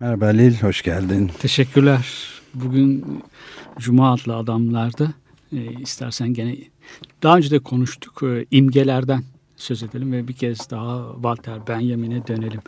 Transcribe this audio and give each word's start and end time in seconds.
Merhaba 0.00 0.26
Halil, 0.26 0.54
hoş 0.60 0.82
geldin. 0.82 1.30
Teşekkürler. 1.38 2.06
Bugün 2.54 3.04
Cuma 3.78 4.12
adlı 4.12 4.36
adamlarda 4.36 5.12
e, 5.52 5.72
istersen 5.80 6.34
gene 6.34 6.56
daha 7.22 7.36
önce 7.36 7.50
de 7.50 7.58
konuştuk 7.58 8.22
e, 8.22 8.46
imgelerden 8.50 9.22
söz 9.56 9.82
edelim 9.82 10.12
ve 10.12 10.28
bir 10.28 10.32
kez 10.32 10.70
daha 10.70 11.12
Walter 11.14 11.66
Benjamin'e 11.68 12.26
dönelim. 12.26 12.60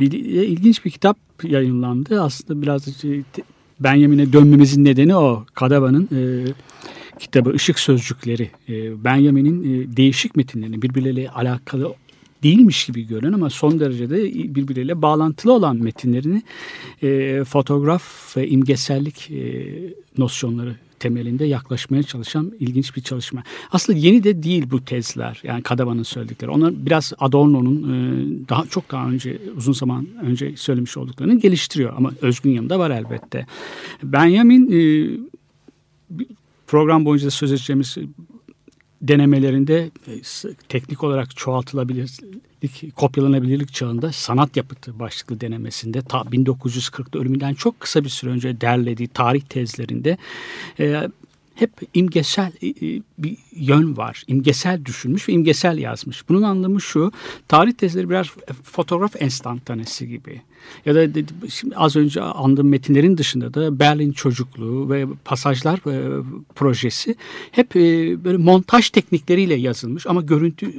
Bir, 0.00 0.12
e, 0.12 0.46
ilginç 0.46 0.84
bir 0.84 0.90
kitap 0.90 1.18
yayınlandı. 1.42 2.22
Aslında 2.22 2.62
biraz 2.62 2.96
şey, 2.96 3.22
Benjamin'e 3.80 4.32
dönmemizin 4.32 4.84
nedeni 4.84 5.16
o. 5.16 5.46
Kadava'nın 5.54 6.08
e, 6.12 6.52
kitabı 7.18 7.52
Işık 7.54 7.78
Sözcükleri. 7.78 8.50
E, 8.68 9.04
Benjamin'in 9.04 9.62
e, 9.62 9.96
değişik 9.96 10.36
metinlerini 10.36 10.82
birbirleriyle 10.82 11.30
alakalı 11.30 11.94
değilmiş 12.42 12.86
gibi 12.86 13.06
görünen 13.06 13.32
ama 13.32 13.50
son 13.50 13.80
derecede 13.80 14.24
birbirleriyle 14.54 15.02
bağlantılı 15.02 15.52
olan 15.52 15.76
metinlerini 15.76 16.42
e, 17.02 17.44
fotoğraf 17.44 18.36
ve 18.36 18.48
imgesellik 18.48 19.30
e, 19.30 19.66
nosyonları 20.18 20.76
temelinde 20.98 21.44
yaklaşmaya 21.44 22.02
çalışan 22.02 22.52
ilginç 22.60 22.96
bir 22.96 23.02
çalışma. 23.02 23.42
Aslında 23.72 23.98
yeni 23.98 24.24
de 24.24 24.42
değil 24.42 24.70
bu 24.70 24.84
tezler. 24.84 25.40
Yani 25.42 25.62
Kadava'nın 25.62 26.02
söyledikleri. 26.02 26.50
Onlar 26.50 26.86
biraz 26.86 27.12
Adorno'nun 27.18 27.82
e, 27.82 28.48
daha 28.48 28.66
çok 28.66 28.90
daha 28.90 29.08
önce 29.08 29.38
uzun 29.56 29.72
zaman 29.72 30.06
önce 30.22 30.56
söylemiş 30.56 30.96
olduklarını 30.96 31.40
geliştiriyor 31.40 31.92
ama 31.96 32.12
özgün 32.22 32.50
yanında 32.50 32.78
var 32.78 32.90
elbette. 32.90 33.46
Benjamin 34.02 34.70
e, 34.72 35.10
program 36.66 37.04
boyunca 37.04 37.30
söz 37.30 37.52
edeceğimiz 37.52 37.96
denemelerinde 39.02 39.90
e, 40.06 40.12
teknik 40.68 41.04
olarak 41.04 41.36
çoğaltılabilirlik, 41.36 42.96
kopyalanabilirlik 42.96 43.74
çağında 43.74 44.12
sanat 44.12 44.56
yapıtı 44.56 44.98
başlıklı 44.98 45.40
denemesinde 45.40 46.02
ta 46.02 46.18
1940'da 46.18 47.18
ölümünden 47.18 47.54
çok 47.54 47.80
kısa 47.80 48.04
bir 48.04 48.08
süre 48.08 48.30
önce 48.30 48.60
derlediği 48.60 49.08
tarih 49.08 49.40
tezlerinde 49.40 50.16
e, 50.80 51.08
hep 51.58 51.70
imgesel 51.94 52.52
e, 52.62 52.68
e, 52.68 53.02
bir 53.18 53.36
yön 53.52 53.96
var. 53.96 54.22
İmgesel 54.26 54.84
düşünmüş 54.84 55.28
ve 55.28 55.32
imgesel 55.32 55.78
yazmış. 55.78 56.28
Bunun 56.28 56.42
anlamı 56.42 56.80
şu, 56.80 57.12
tarih 57.48 57.72
tezleri 57.72 58.10
birer 58.10 58.32
fotoğraf 58.62 59.22
enstantanesi 59.22 60.08
gibi. 60.08 60.42
Ya 60.86 60.94
da 60.94 61.20
şimdi 61.50 61.76
az 61.76 61.96
önce 61.96 62.20
andığım 62.20 62.68
metinlerin 62.68 63.18
dışında 63.18 63.54
da 63.54 63.78
Berlin 63.78 64.12
çocukluğu 64.12 64.90
ve 64.90 65.06
pasajlar 65.24 65.78
e, 65.78 66.22
projesi 66.54 67.16
hep 67.50 67.74
böyle 68.24 68.36
montaj 68.36 68.90
teknikleriyle 68.90 69.54
yazılmış 69.54 70.06
ama 70.06 70.20
görüntü 70.20 70.72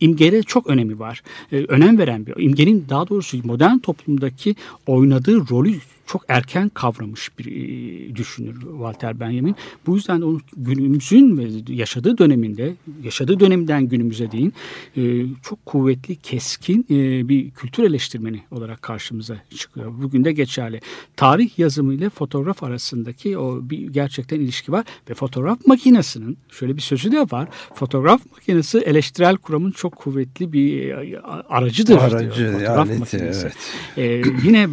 imgeye 0.00 0.42
çok 0.42 0.66
önemi 0.66 0.98
var. 0.98 1.22
Önem 1.52 1.98
veren 1.98 2.26
bir 2.26 2.34
imgenin 2.44 2.86
daha 2.88 3.08
doğrusu 3.08 3.38
modern 3.44 3.78
toplumdaki 3.78 4.54
oynadığı 4.86 5.50
rolü 5.50 5.74
çok 6.12 6.24
erken 6.28 6.68
kavramış 6.68 7.38
bir 7.38 7.46
e, 7.46 8.16
düşünür 8.16 8.60
Walter 8.60 9.20
Benjamin. 9.20 9.56
Bu 9.86 9.96
yüzden 9.96 10.20
de 10.20 10.24
onun 10.24 10.40
günümüzün 10.56 11.38
ve 11.38 11.72
yaşadığı 11.74 12.18
döneminde, 12.18 12.74
yaşadığı 13.02 13.40
dönemden 13.40 13.88
günümüze 13.88 14.32
değin 14.32 14.52
e, 14.96 15.02
çok 15.42 15.66
kuvvetli, 15.66 16.16
keskin 16.16 16.86
e, 16.90 17.28
bir 17.28 17.50
kültür 17.50 17.84
eleştirmeni 17.84 18.42
olarak 18.50 18.82
karşımıza 18.82 19.36
çıkıyor. 19.56 19.92
Bugün 20.02 20.24
de 20.24 20.32
geçerli. 20.32 20.80
Tarih 21.16 21.58
yazımı 21.58 21.94
ile 21.94 22.10
fotoğraf 22.10 22.62
arasındaki 22.62 23.38
o 23.38 23.60
bir 23.62 23.88
gerçekten 23.88 24.40
ilişki 24.40 24.72
var 24.72 24.84
ve 25.10 25.14
fotoğraf 25.14 25.66
makinesinin 25.66 26.38
şöyle 26.50 26.76
bir 26.76 26.82
sözü 26.82 27.12
de 27.12 27.20
var. 27.20 27.48
Fotoğraf 27.74 28.20
makinesi 28.32 28.78
eleştirel 28.78 29.36
kuramın 29.36 29.70
çok 29.70 29.96
kuvvetli 29.96 30.52
bir 30.52 30.88
e, 30.88 31.20
aracıdır 31.48 31.98
Aracı, 31.98 32.36
diyor. 32.36 32.52
Fotoğraf 32.52 32.78
aleti, 32.78 32.98
makinesi. 32.98 33.46
evet. 33.46 33.56
Ee, 33.96 34.22
yine 34.44 34.68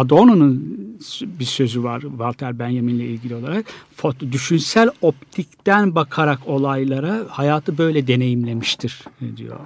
Adorno'nun 0.00 0.54
bir 1.22 1.44
sözü 1.44 1.82
var 1.82 2.00
Walter 2.00 2.58
Benjamin'le 2.58 3.00
ilgili 3.00 3.34
olarak. 3.34 3.66
Düşünsel 4.32 4.90
optikten 5.02 5.94
bakarak 5.94 6.40
olaylara 6.46 7.26
hayatı 7.28 7.78
böyle 7.78 8.06
deneyimlemiştir 8.06 9.04
e, 9.22 9.36
diyor. 9.36 9.56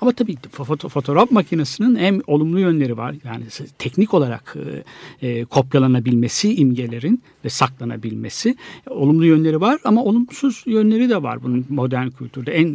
Ama 0.00 0.12
tabii 0.12 0.36
foto, 0.52 0.88
fotoğraf 0.88 1.30
makinesinin 1.30 1.96
hem 1.96 2.20
olumlu 2.26 2.60
yönleri 2.60 2.96
var. 2.96 3.14
Yani 3.24 3.44
teknik 3.78 4.14
olarak 4.14 4.56
e, 5.22 5.28
e, 5.28 5.44
kopyalanabilmesi 5.44 6.54
imgelerin 6.54 7.22
ve 7.44 7.48
saklanabilmesi 7.48 8.56
olumlu 8.90 9.26
yönleri 9.26 9.60
var 9.60 9.80
ama 9.84 10.04
olumsuz 10.04 10.62
yönleri 10.66 11.08
de 11.08 11.22
var 11.22 11.42
bunun 11.42 11.66
modern 11.68 12.08
kültürde. 12.08 12.52
En 12.52 12.74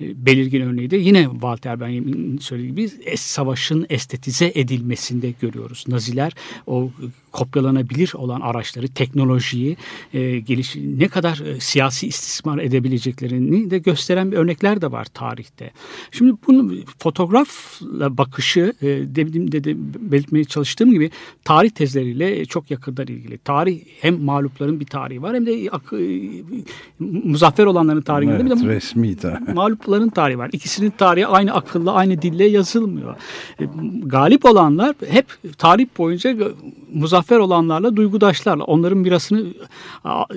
e, 0.00 0.26
belirgin 0.26 0.60
örneği 0.60 0.90
de 0.90 0.96
yine 0.96 1.28
Walter 1.32 1.80
Benjamin'in 1.80 2.38
söylediği 2.38 2.70
gibi 2.70 2.84
es- 2.84 3.16
savaşın 3.16 3.86
estetize 3.88 4.52
edilmesinde 4.54 5.34
görüyoruz. 5.40 5.84
Naziler 5.88 6.32
o 6.66 6.90
kopyalanabilir 7.32 8.12
olan 8.14 8.40
araçları, 8.40 8.88
teknolojiyi 8.88 9.76
e, 10.14 10.38
geliş 10.38 10.76
ne 10.76 11.08
kadar 11.08 11.38
e, 11.46 11.60
siyasi 11.60 12.06
istismar 12.06 12.58
edebileceklerini 12.58 13.70
de 13.70 13.78
gösteren 13.78 14.32
bir 14.32 14.36
örnekler 14.36 14.80
de 14.80 14.92
var 14.92 15.04
tarihte. 15.04 15.70
Şimdi 16.10 16.32
bunu 16.46 16.74
fotoğrafla 16.98 18.18
bakışı 18.18 18.72
e, 18.82 18.86
demin 18.86 19.52
de, 19.52 19.64
de 19.64 19.74
belirtmeye 20.12 20.44
çalıştığım 20.44 20.90
gibi 20.92 21.10
tarih 21.44 21.70
tezleriyle 21.70 22.44
çok 22.44 22.70
yakından 22.70 23.06
ilgili. 23.06 23.38
Tarih 23.38 23.80
hem 24.00 24.22
mağlupların 24.22 24.80
bir 24.80 24.86
tarihi 24.86 25.22
var 25.22 25.34
hem 25.34 25.46
de 25.46 25.68
ak- 25.70 25.92
e, 25.92 26.30
muzaffer 27.24 27.64
olanların 27.64 28.02
tarihi 28.02 28.30
var. 28.30 28.40
Evet, 28.40 28.56
Bir 28.56 28.60
de 28.64 28.68
resmi 28.68 29.16
tarih. 29.16 29.48
mağlupların 29.54 30.08
tarihi 30.08 30.38
var. 30.38 30.50
İkisinin 30.52 30.90
tarihi 30.90 31.26
aynı 31.26 31.54
akılla, 31.54 31.92
aynı 31.92 32.22
dille 32.22 32.44
yazılmıyor. 32.44 33.14
E, 33.60 33.64
Galip 34.02 34.44
olanlar 34.44 34.94
hep 35.08 35.26
tarih 35.58 35.86
boyunca 35.98 36.36
muzaffer 36.94 37.21
olanlarla, 37.30 37.96
duygudaşlarla 37.96 38.64
onların 38.64 38.98
mirasını 38.98 39.46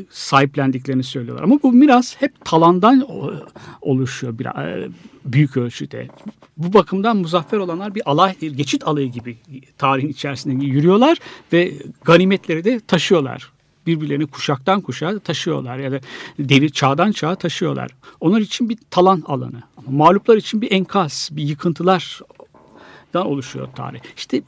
sahiplendiklerini 0.10 1.04
söylüyorlar. 1.04 1.44
Ama 1.44 1.60
bu 1.64 1.74
miras 1.74 2.16
hep 2.20 2.46
talandan 2.46 3.08
oluşuyor 3.82 4.40
bir, 4.40 4.46
e, 4.46 4.90
büyük 5.26 5.58
ölçüde. 5.58 6.08
Bu 6.58 6.74
bakımdan 6.74 7.18
muzaffer 7.18 7.58
olanlar 7.58 7.96
bir 7.96 8.10
alay, 8.10 8.36
geçit 8.40 8.88
alayı 8.88 9.12
gibi 9.12 9.38
tarihin 9.78 10.10
içerisinde 10.10 10.66
yürüyorlar 10.66 11.18
ve 11.54 11.74
ganimetleri 12.04 12.64
de 12.64 12.80
taşıyorlar 12.80 13.56
birbirlerini 13.88 14.28
kuşaktan 14.28 14.82
kuşağa 14.82 15.20
taşıyorlar 15.20 15.78
ya 15.78 15.92
da 15.92 16.00
devir 16.40 16.70
çağdan 16.70 17.12
çağa 17.12 17.36
taşıyorlar. 17.36 17.92
Onlar 18.20 18.42
için 18.42 18.70
bir 18.70 18.78
talan 18.90 19.24
alanı. 19.26 19.64
Ama 19.78 19.92
mağluplar 19.92 20.38
için 20.38 20.62
bir 20.62 20.72
enkaz, 20.72 21.30
bir 21.32 21.44
yıkıntılardan 21.44 23.26
oluşuyor 23.26 23.68
tarih. 23.76 24.00
İşte 24.18 24.42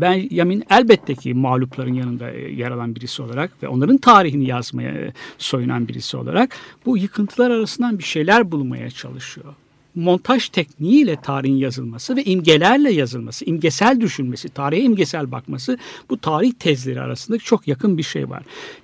ben 0.00 0.28
Yamin 0.30 0.64
elbette 0.70 1.14
ki 1.14 1.34
mağlupların 1.34 1.94
yanında 1.94 2.30
e, 2.30 2.52
yer 2.52 2.70
alan 2.70 2.96
birisi 2.96 3.22
olarak 3.22 3.62
ve 3.62 3.68
onların 3.68 3.98
tarihini 3.98 4.48
yazmaya 4.48 4.90
e, 4.90 5.12
soyunan 5.38 5.88
birisi 5.88 6.16
olarak 6.16 6.56
bu 6.86 6.98
yıkıntılar 6.98 7.50
arasından 7.50 7.98
bir 7.98 8.04
şeyler 8.04 8.52
bulmaya 8.52 8.90
çalışıyor. 8.90 9.54
Montaj 9.94 10.48
tekniğiyle 10.48 11.16
tarihin 11.22 11.56
yazılması 11.56 12.16
ve 12.16 12.24
imgelerle 12.24 12.92
yazılması, 12.92 13.44
imgesel 13.44 14.00
düşünmesi, 14.00 14.48
tarihe 14.48 14.82
imgesel 14.82 15.32
bakması 15.32 15.78
bu 16.10 16.18
tarih 16.18 16.52
tezleri 16.52 17.00
arasında 17.00 17.38
çok 17.38 17.68
yakın 17.68 17.98
bir 17.98 18.02
şey 18.02 18.30
var. 18.30 18.42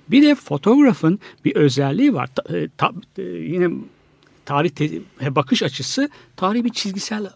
Bir 0.09 0.23
de 0.23 0.35
fotoğrafın 0.35 1.19
bir 1.45 1.55
özelliği 1.55 2.13
var. 2.13 2.29
Ta- 2.35 2.57
e, 2.57 2.67
ta- 2.77 2.93
yine 3.23 3.69
tarih 4.45 4.71
bakış 5.21 5.63
açısı 5.63 6.09
tarihi 6.35 6.65
bir 6.65 6.69
çizgisel 6.69 7.27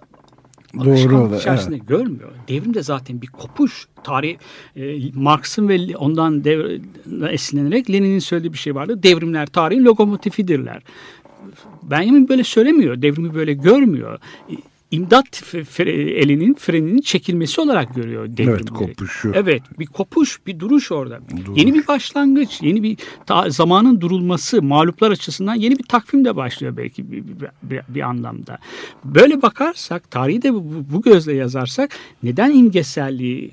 Doğru, 0.79 0.89
alışkanlık 0.89 1.31
evet. 1.31 1.41
içerisinde 1.41 1.77
görmüyor. 1.77 2.29
Devrimde 2.47 2.83
zaten 2.83 3.21
bir 3.21 3.27
kopuş. 3.27 3.87
Tarih 4.03 4.37
e, 4.75 4.99
Marx'ın 5.13 5.69
ve 5.69 5.97
ondan 5.97 6.43
dev, 6.43 6.79
esinlenerek 7.29 7.89
Lenin'in 7.89 8.19
söylediği 8.19 8.53
bir 8.53 8.57
şey 8.57 8.75
vardı. 8.75 9.03
Devrimler 9.03 9.47
tarihin 9.47 9.85
lokomotifidirler. 9.85 10.81
Benjamin 11.83 12.29
böyle 12.29 12.43
söylemiyor. 12.43 13.01
Devrimi 13.01 13.35
böyle 13.35 13.53
görmüyor. 13.53 14.19
İmdat 14.91 15.25
fre- 15.41 15.89
elinin 16.11 16.53
freninin 16.53 17.01
çekilmesi 17.01 17.61
olarak 17.61 17.95
görüyor 17.95 18.27
devrimi. 18.37 18.51
Evet, 18.51 18.69
kopuşu. 18.69 19.31
Evet 19.35 19.61
bir 19.79 19.85
kopuş 19.85 20.39
bir 20.47 20.59
duruş 20.59 20.91
orada. 20.91 21.19
Duruş. 21.45 21.59
Yeni 21.59 21.73
bir 21.73 21.87
başlangıç 21.87 22.61
yeni 22.61 22.83
bir 22.83 22.97
ta- 23.25 23.49
zamanın 23.49 24.01
durulması 24.01 24.61
mağluplar 24.61 25.11
açısından 25.11 25.55
yeni 25.55 25.79
bir 25.79 25.83
takvim 25.83 26.25
de 26.25 26.35
başlıyor 26.35 26.77
belki 26.77 27.11
bir, 27.11 27.23
bir, 27.27 27.47
bir, 27.63 27.81
bir 27.89 28.01
anlamda. 28.01 28.57
Böyle 29.05 29.41
bakarsak 29.41 30.11
tarihi 30.11 30.41
de 30.41 30.53
bu, 30.53 30.63
bu 30.93 31.01
gözle 31.01 31.33
yazarsak 31.33 31.91
neden 32.23 32.51
imgeselliği 32.51 33.51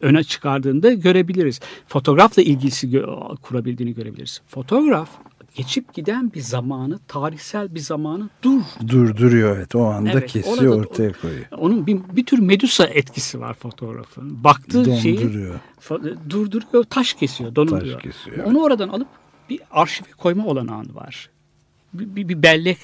öne 0.00 0.24
çıkardığında 0.24 0.92
görebiliriz. 0.92 1.60
Fotoğrafla 1.88 2.42
ilgisi 2.42 2.88
gö- 2.88 3.36
kurabildiğini 3.36 3.94
görebiliriz. 3.94 4.40
Fotoğraf 4.48 5.08
geçip 5.54 5.94
giden 5.94 6.32
bir 6.32 6.40
zamanı, 6.40 6.98
tarihsel 7.08 7.74
bir 7.74 7.80
zamanı 7.80 8.28
dur. 8.42 8.60
Durduruyor 8.88 9.56
evet 9.56 9.74
o 9.74 9.84
anda 9.84 10.10
Evet, 10.10 10.32
kesiyor 10.32 10.56
orada- 10.72 10.76
ortaya 10.88 11.12
koyuyor. 11.12 11.44
Onun 11.58 11.86
bir, 11.86 12.00
bir 12.16 12.26
tür 12.26 12.38
Medusa 12.38 12.84
etkisi 12.86 13.40
var 13.40 13.54
fotoğrafın. 13.54 14.44
Baktığı 14.44 14.96
şeyi 15.00 15.18
Donduruyor. 15.20 15.54
fa- 15.80 16.30
durduruyor, 16.30 16.84
taş 16.84 17.14
kesiyor, 17.14 17.54
donduruyor. 17.54 18.00
Taş 18.00 18.12
kesiyor, 18.12 18.46
Onu 18.46 18.62
oradan 18.62 18.88
alıp 18.88 19.08
bir 19.50 19.60
arşive 19.70 20.08
koyma 20.18 20.46
olanağın 20.46 20.94
var. 20.94 21.30
Bir, 21.94 22.28
bir, 22.28 22.42
bellek, 22.42 22.78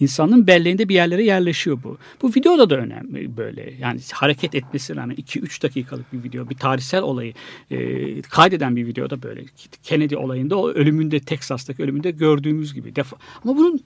insanın 0.00 0.46
belleğinde 0.46 0.88
bir 0.88 0.94
yerlere 0.94 1.24
yerleşiyor 1.24 1.82
bu. 1.82 1.98
Bu 2.22 2.28
videoda 2.28 2.70
da 2.70 2.76
önemli 2.76 3.36
böyle. 3.36 3.74
Yani 3.80 4.00
hareket 4.12 4.54
etmesi 4.54 4.96
rağmen 4.96 5.16
2-3 5.16 5.62
dakikalık 5.62 6.12
bir 6.12 6.22
video, 6.22 6.50
bir 6.50 6.54
tarihsel 6.54 7.02
olayı 7.02 7.32
e, 7.70 8.22
kaydeden 8.22 8.76
bir 8.76 8.86
videoda 8.86 9.22
böyle. 9.22 9.44
Kennedy 9.82 10.16
olayında 10.16 10.56
o 10.58 10.68
ölümünde, 10.68 11.20
Teksas'taki 11.20 11.82
ölümünde 11.82 12.10
gördüğümüz 12.10 12.74
gibi. 12.74 12.96
Defa. 12.96 13.16
Ama 13.44 13.56
bunun 13.56 13.80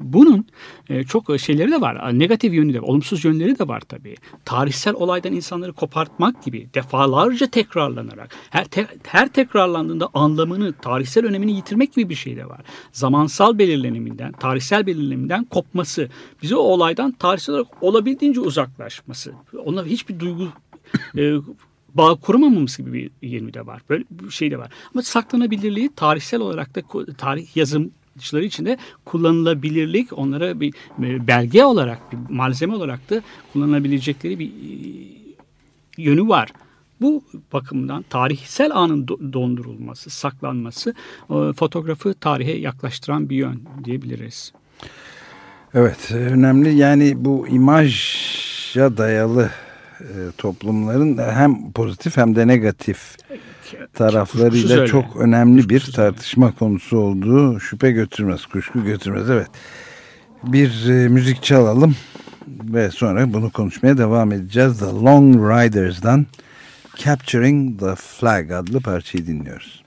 bunun 0.00 0.46
e, 0.88 1.04
çok 1.04 1.40
şeyleri 1.40 1.70
de 1.70 1.80
var. 1.80 2.18
Negatif 2.18 2.54
yönü 2.54 2.74
de, 2.74 2.80
olumsuz 2.80 3.24
yönleri 3.24 3.58
de 3.58 3.68
var 3.68 3.80
tabii. 3.80 4.14
Tarihsel 4.44 4.94
olaydan 4.94 5.32
insanları 5.32 5.72
kopartmak 5.72 6.42
gibi 6.42 6.68
defalarca 6.74 7.46
tekrarlanarak 7.46 8.34
her 8.50 8.64
te- 8.64 8.86
her 9.02 9.28
tekrarlandığında 9.28 10.08
anlamını, 10.14 10.72
tarihsel 10.72 11.26
önemini 11.26 11.52
yitirmek 11.52 11.92
gibi 11.92 12.10
bir 12.10 12.14
şey 12.14 12.36
de 12.36 12.48
var. 12.48 12.60
Zamansal 12.92 13.58
belirleniminden, 13.58 14.32
tarihsel 14.32 14.86
belirleniminden 14.86 15.44
kopması, 15.44 16.08
bize 16.42 16.56
o 16.56 16.60
olaydan 16.60 17.12
tarihsel 17.12 17.54
olarak 17.54 17.82
olabildiğince 17.82 18.40
uzaklaşması. 18.40 19.32
Ona 19.64 19.84
hiçbir 19.84 20.20
duygu 20.20 20.48
e, 21.18 21.34
bağ 21.94 22.14
kuramamamız 22.14 22.76
gibi 22.76 22.92
bir 22.92 23.28
yönü 23.28 23.54
de 23.54 23.66
var. 23.66 23.82
Böyle 23.90 24.04
bir 24.10 24.30
şey 24.30 24.50
de 24.50 24.58
var. 24.58 24.72
Ama 24.94 25.02
saklanabilirliği 25.02 25.90
tarihsel 25.96 26.40
olarak 26.40 26.74
da 26.74 26.82
tarih 27.14 27.56
yazım 27.56 27.90
için 28.18 28.66
de 28.66 28.78
kullanılabilirlik 29.04 30.18
onlara 30.18 30.60
bir 30.60 30.74
e, 31.02 31.26
belge 31.26 31.64
olarak 31.64 32.12
bir 32.12 32.34
malzeme 32.34 32.74
olarak 32.74 33.10
da 33.10 33.22
kullanılabilecekleri 33.52 34.38
bir 34.38 34.46
e, 34.46 34.52
yönü 35.98 36.28
var. 36.28 36.52
Bu 37.00 37.22
bakımdan 37.52 38.04
tarihsel 38.10 38.70
anın 38.74 39.06
do- 39.06 39.32
dondurulması, 39.32 40.10
saklanması 40.10 40.94
e, 41.30 41.52
fotoğrafı 41.52 42.14
tarihe 42.14 42.52
yaklaştıran 42.52 43.28
bir 43.28 43.36
yön 43.36 43.62
diyebiliriz. 43.84 44.52
Evet 45.74 46.12
önemli 46.12 46.74
yani 46.74 47.12
bu 47.16 47.48
imaja 47.48 48.96
dayalı 48.96 49.50
toplumların 50.38 51.18
hem 51.18 51.72
pozitif 51.72 52.16
hem 52.16 52.36
de 52.36 52.46
negatif 52.46 53.16
Taraflarıyla 53.94 54.76
öyle. 54.76 54.86
çok 54.86 55.16
önemli 55.16 55.68
bir 55.68 55.80
tartışma 55.80 56.54
konusu 56.54 56.98
olduğu 56.98 57.60
şüphe 57.60 57.90
götürmez, 57.90 58.46
kuşku 58.46 58.84
götürmez. 58.84 59.30
Evet. 59.30 59.48
Bir 60.44 60.88
e, 60.88 61.08
müzik 61.08 61.42
çalalım 61.42 61.96
ve 62.48 62.90
sonra 62.90 63.32
bunu 63.32 63.50
konuşmaya 63.50 63.98
devam 63.98 64.32
edeceğiz. 64.32 64.78
The 64.78 64.86
Long 64.86 65.36
Riders'dan 65.36 66.26
Capturing 66.96 67.80
the 67.80 67.94
Flag 67.94 68.50
adlı 68.50 68.80
parçayı 68.80 69.26
dinliyoruz. 69.26 69.82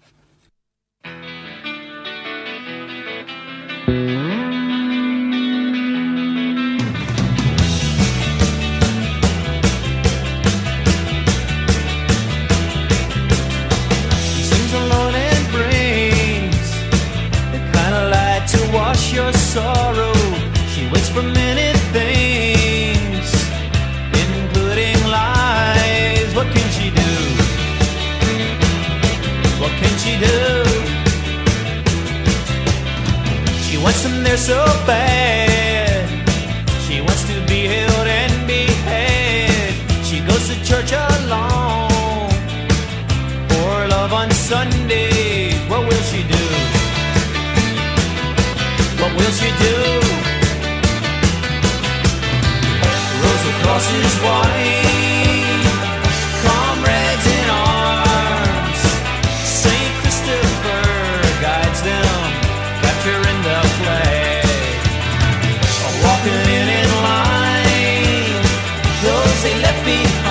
Sorrow. 19.52 20.14
She 20.72 20.88
waits 20.92 21.10
for 21.10 21.24
many 21.24 21.70
things, 21.96 23.28
including 24.24 25.00
lies. 25.18 26.30
What 26.38 26.48
can 26.56 26.68
she 26.78 26.88
do? 27.04 27.12
What 29.62 29.74
can 29.82 29.94
she 30.04 30.14
do? 30.30 30.40
She 33.66 33.76
wants 33.84 34.02
them 34.04 34.24
there 34.24 34.42
so 34.52 34.60
bad. 34.88 36.08
She 36.86 37.02
wants 37.02 37.24
to 37.32 37.36
be 37.52 37.60
held 37.74 38.08
and 38.22 38.34
behead. 38.48 39.74
She 40.08 40.18
goes 40.30 40.44
to 40.50 40.56
church 40.70 40.92
alone 40.94 42.32
for 43.50 43.88
love 43.96 44.14
on 44.14 44.32
Sunday. 44.32 45.11
Will 49.18 49.34
she 49.40 49.50
do? 49.66 49.78
Rows 53.22 53.44
of 53.50 53.56
crosses 53.64 54.16
white, 54.26 55.66
comrades 56.46 57.26
in 57.38 57.48
arms. 57.50 58.82
Saint 59.64 59.94
Christopher 60.02 60.86
guides 61.46 61.82
them, 61.90 62.20
capturing 62.84 63.42
the. 63.48 63.60
Walking 66.04 66.44
in 66.60 66.68
in 66.82 66.90
line, 67.08 68.42
those 69.04 69.44
they 69.44 69.56
left 69.62 69.84
behind. 69.86 70.22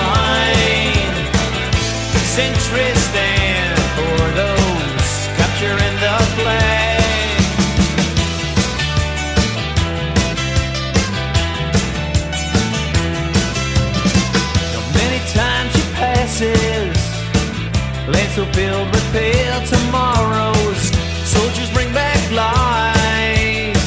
So 18.41 18.51
filled 18.53 19.65
tomorrows. 19.67 20.81
Soldiers 21.25 21.69
bring 21.73 21.93
back 21.93 22.19
lies 22.31 23.77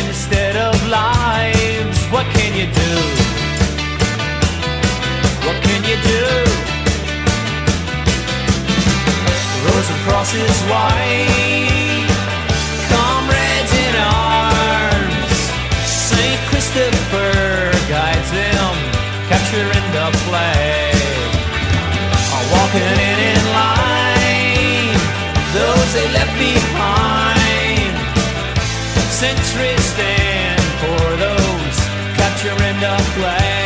instead 0.00 0.56
of 0.56 0.74
lives. 0.88 1.98
What 2.10 2.26
can 2.34 2.52
you 2.58 2.66
do? 2.66 2.92
What 5.46 5.56
can 5.62 5.80
you 5.90 5.98
do? 6.14 6.26
Rows 9.64 9.88
of 9.94 9.98
crosses 10.06 10.58
white, 10.72 12.08
comrades 12.90 13.72
in 13.84 13.94
arms. 13.94 15.38
Saint 15.86 16.40
Christopher 16.50 17.70
guides 17.88 18.30
them, 18.32 18.74
capturing 19.28 19.86
the 19.92 20.18
flag. 20.24 20.87
Behind. 26.38 27.92
Centuries 29.22 29.84
stand 29.94 30.62
for 30.82 31.04
those 31.24 31.78
capturing 32.16 32.78
the 32.80 32.96
flag. 33.14 33.57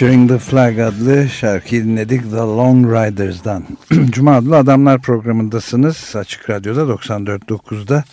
Capturing 0.00 0.28
the 0.28 0.38
Flag 0.38 0.78
adlı 0.78 1.28
şarkıyı 1.28 1.84
dinledik 1.84 2.22
The 2.22 2.36
Long 2.36 2.86
Riders'dan. 2.86 3.64
Cuma 4.10 4.36
adlı 4.36 4.56
Adamlar 4.56 5.00
programındasınız. 5.02 6.16
Açık 6.16 6.50
Radyo'da 6.50 6.80
94.9'da 6.80 8.04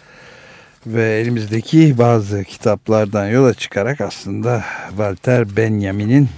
ve 0.88 1.20
elimizdeki 1.20 1.98
bazı 1.98 2.44
kitaplardan 2.44 3.28
yola 3.28 3.54
çıkarak 3.54 4.02
aslında 4.02 4.64
Walter 4.90 5.58
Benjamin'in 5.58 6.30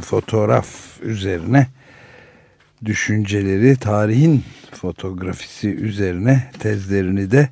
fotoğraf 0.00 0.66
üzerine 1.02 1.66
düşünceleri, 2.84 3.76
tarihin 3.76 4.44
fotoğrafisi 4.72 5.68
üzerine 5.68 6.50
tezlerini 6.58 7.30
de 7.30 7.48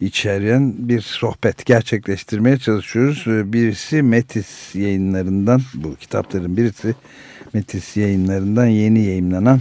içeren 0.00 0.88
bir 0.88 1.00
sohbet 1.00 1.66
gerçekleştirmeye 1.66 2.58
çalışıyoruz. 2.58 3.24
Birisi 3.52 4.02
Metis 4.02 4.74
yayınlarından, 4.74 5.62
bu 5.74 5.96
kitapların 5.96 6.56
birisi 6.56 6.94
Metis 7.54 7.96
yayınlarından 7.96 8.66
yeni 8.66 9.02
yayınlanan, 9.02 9.60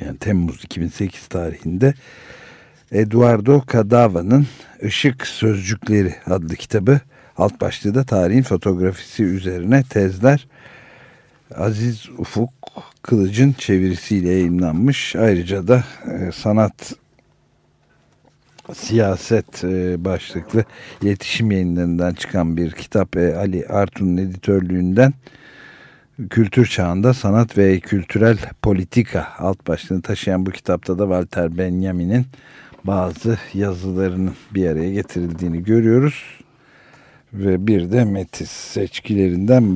yani 0.00 0.18
Temmuz 0.18 0.64
2008 0.64 1.26
tarihinde 1.26 1.94
Eduardo 2.92 3.62
Cadava'nın 3.72 4.46
Işık 4.82 5.26
Sözcükleri 5.26 6.14
adlı 6.26 6.56
kitabı. 6.56 7.00
Alt 7.36 7.60
başlığı 7.60 7.94
da 7.94 8.04
tarihin 8.04 8.42
fotoğrafisi 8.42 9.24
üzerine 9.24 9.82
tezler. 9.82 10.46
Aziz 11.56 12.08
Ufuk 12.18 12.50
Kılıç'ın 13.02 13.52
çevirisiyle 13.52 14.28
yayınlanmış. 14.28 15.16
Ayrıca 15.16 15.68
da 15.68 15.84
e, 16.06 16.32
sanat 16.32 16.94
siyaset 18.74 19.64
e, 19.64 20.04
başlıklı 20.04 20.64
iletişim 21.02 21.50
yayınlarından 21.50 22.14
çıkan 22.14 22.56
bir 22.56 22.70
kitap 22.70 23.16
e, 23.16 23.36
Ali 23.36 23.66
Artun'un 23.66 24.16
editörlüğünden 24.16 25.12
kültür 26.30 26.66
çağında 26.66 27.14
sanat 27.14 27.58
ve 27.58 27.80
kültürel 27.80 28.38
politika 28.62 29.28
alt 29.38 29.68
başlığını 29.68 30.02
taşıyan 30.02 30.46
bu 30.46 30.50
kitapta 30.50 30.98
da 30.98 31.02
Walter 31.02 31.58
Benjamin'in 31.58 32.26
bazı 32.84 33.38
yazılarının 33.54 34.34
bir 34.54 34.68
araya 34.68 34.92
getirildiğini 34.92 35.64
görüyoruz. 35.64 36.42
Ve 37.32 37.66
bir 37.66 37.92
de 37.92 38.04
Metis 38.04 38.50
seçkilerinden 38.50 39.70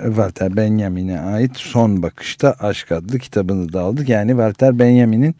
Walter, 0.00 0.56
Benjamin'e 0.56 1.20
ait 1.20 1.56
Son 1.56 2.02
Bakışta 2.02 2.56
Aşk 2.60 2.92
adlı 2.92 3.18
kitabını 3.18 3.72
da 3.72 3.80
aldık. 3.80 4.08
Yani 4.08 4.30
Walter 4.30 4.78
Benjamin'in 4.78 5.34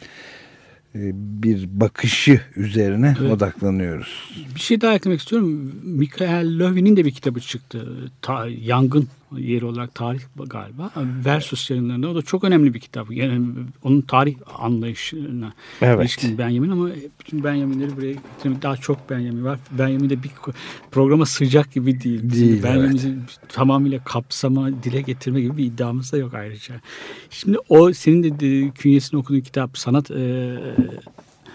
bir 0.95 1.81
bakışı 1.81 2.41
üzerine 2.57 3.17
evet. 3.21 3.33
odaklanıyoruz. 3.33 4.31
Bir 4.55 4.61
şey 4.61 4.81
daha 4.81 4.95
eklemek 4.95 5.21
istiyorum. 5.21 5.73
Michael 5.83 6.47
Löwin'in 6.47 6.97
de 6.97 7.05
bir 7.05 7.11
kitabı 7.11 7.41
çıktı. 7.41 8.11
Ta, 8.23 8.47
yangın 8.49 9.09
yeri 9.39 9.65
olarak 9.65 9.95
tarih 9.95 10.21
galiba. 10.47 10.91
Versus 11.25 11.71
yayınlarında. 11.71 12.09
O 12.09 12.15
da 12.15 12.23
çok 12.23 12.45
önemli 12.45 12.75
bir 12.75 12.81
kitap. 12.81 13.13
Yani 13.13 13.47
onun 13.83 14.01
tarih 14.01 14.37
anlayışına 14.59 15.53
evet. 15.83 16.01
ilişkin 16.01 16.39
Benjamin 16.39 16.71
ama 16.71 16.89
bütün 17.21 17.45
Benjamin'leri 17.45 17.97
buraya 17.97 18.13
getirmek 18.13 18.63
daha 18.63 18.77
çok 18.77 19.11
Benjamin 19.11 19.45
var. 19.45 19.59
Benjamin 19.79 20.11
de 20.11 20.23
bir 20.23 20.31
programa 20.91 21.27
sıcak 21.27 21.73
gibi 21.73 22.01
değil. 22.01 22.33
değil 22.33 22.63
Benjamin'i 22.63 23.01
evet. 23.01 23.39
tamamıyla 23.49 24.05
kapsama, 24.05 24.83
dile 24.83 25.01
getirme 25.01 25.41
gibi 25.41 25.57
bir 25.57 25.65
iddiamız 25.65 26.13
da 26.13 26.17
yok 26.17 26.35
ayrıca. 26.35 26.81
Şimdi 27.31 27.59
o 27.69 27.93
senin 27.93 28.41
de 28.41 28.71
künyesini 28.71 29.21
okuduğun 29.21 29.41
kitap 29.41 29.79
sanat 29.79 30.11
e, 30.11 30.57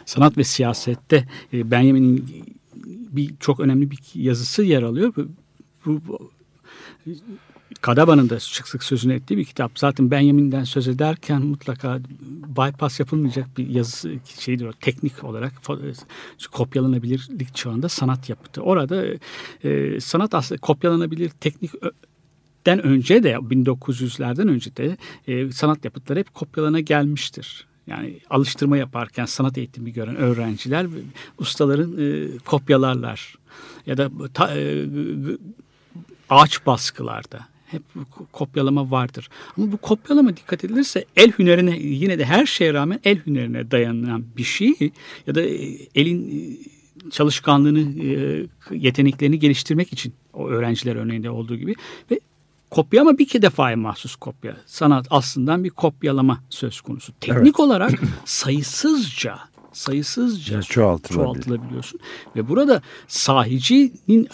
sanat 0.06 0.38
ve 0.38 0.44
siyasette 0.44 1.28
e, 1.54 1.72
Benjamin'in 1.72 2.26
bir 3.12 3.34
çok 3.40 3.60
önemli 3.60 3.92
bir 3.92 4.00
yazısı 4.16 4.64
yer 4.64 4.84
alıyor. 4.84 5.14
Bu, 5.86 6.02
bu 6.08 6.32
Kadaba'nın 7.82 8.30
da 8.30 8.40
sık 8.40 8.68
sık 8.68 8.84
sözünü 8.84 9.14
ettiği 9.14 9.38
bir 9.38 9.46
kitap. 9.46 9.80
Zaten 9.80 10.12
Benjamin'den 10.12 10.64
söz 10.64 10.88
ederken 10.88 11.42
mutlaka 11.42 12.00
bypass 12.58 13.00
yapılmayacak 13.00 13.58
bir 13.58 13.70
yazısı 13.70 14.14
şeydir 14.40 14.66
o 14.66 14.72
teknik 14.74 15.24
olarak 15.24 15.54
kopyalanabilirlik 16.52 17.56
çağında 17.56 17.90
sanat 17.90 18.30
yapıtı. 18.30 18.62
Orada 18.62 19.06
e, 19.64 20.00
sanat 20.00 20.34
aslında 20.34 20.62
kopyalanabilir 20.62 21.30
teknik 21.30 21.72
den 22.66 22.86
önce 22.86 23.24
de 23.24 23.34
1900'lerden 23.34 24.50
önce 24.50 24.76
de 24.76 24.98
e, 25.28 25.52
sanat 25.52 25.86
yapıtları 25.86 26.20
hep 26.20 26.34
kopyalana 26.34 26.80
gelmiştir. 26.80 27.68
Yani 27.88 28.20
alıştırma 28.30 28.78
yaparken 28.78 29.26
sanat 29.26 29.58
eğitimi 29.58 29.94
gören 29.94 30.16
öğrenciler 30.16 30.88
ustaların 31.38 31.96
e, 32.00 32.38
kopyalarlar 32.38 33.36
ya 33.86 33.98
da 33.98 34.12
ta, 34.34 34.58
e, 34.58 34.86
ağaç 36.30 36.66
baskılarda 36.66 37.40
hep 37.72 37.84
kopyalama 38.32 38.92
vardır. 38.92 39.30
Ama 39.58 39.72
bu 39.72 39.78
kopyalama 39.78 40.38
dikkat 40.38 40.64
edilirse 40.64 41.06
el 41.16 41.32
hünerine 41.32 41.80
yine 41.80 42.20
de 42.20 42.26
her 42.26 42.46
şeye 42.46 42.74
rağmen 42.74 43.00
el 43.04 43.18
hünerine 43.26 43.72
dayanan 43.72 44.26
bir 44.38 44.44
şey 44.44 44.74
ya 45.28 45.36
da 45.36 45.42
e, 45.42 45.78
elin 45.96 46.30
e, 46.30 47.10
çalışkanlığını, 47.12 48.04
e, 48.04 48.46
yeteneklerini 48.72 49.40
geliştirmek 49.40 49.94
için 49.94 50.14
o 50.34 50.48
öğrenciler 50.48 50.96
örneğinde 50.96 51.30
olduğu 51.30 51.56
gibi 51.56 51.76
ve 52.12 52.20
kopya 52.70 53.02
ama 53.02 53.18
bir 53.18 53.24
iki 53.24 53.42
defaya 53.42 53.78
mahsus 53.78 54.16
kopya. 54.16 54.58
Sanat 54.66 55.08
aslında 55.10 55.64
bir 55.64 55.70
kopyalama 55.70 56.44
söz 56.50 56.82
konusu. 56.82 57.14
Teknik 57.20 57.44
evet. 57.44 57.60
olarak 57.60 57.92
sayısızca 58.26 59.40
sayısızca 59.74 60.62
çoğaltılabiliyorsun. 60.62 62.00
Ve 62.36 62.50
burada 62.50 62.82
sahicinin 63.08 64.30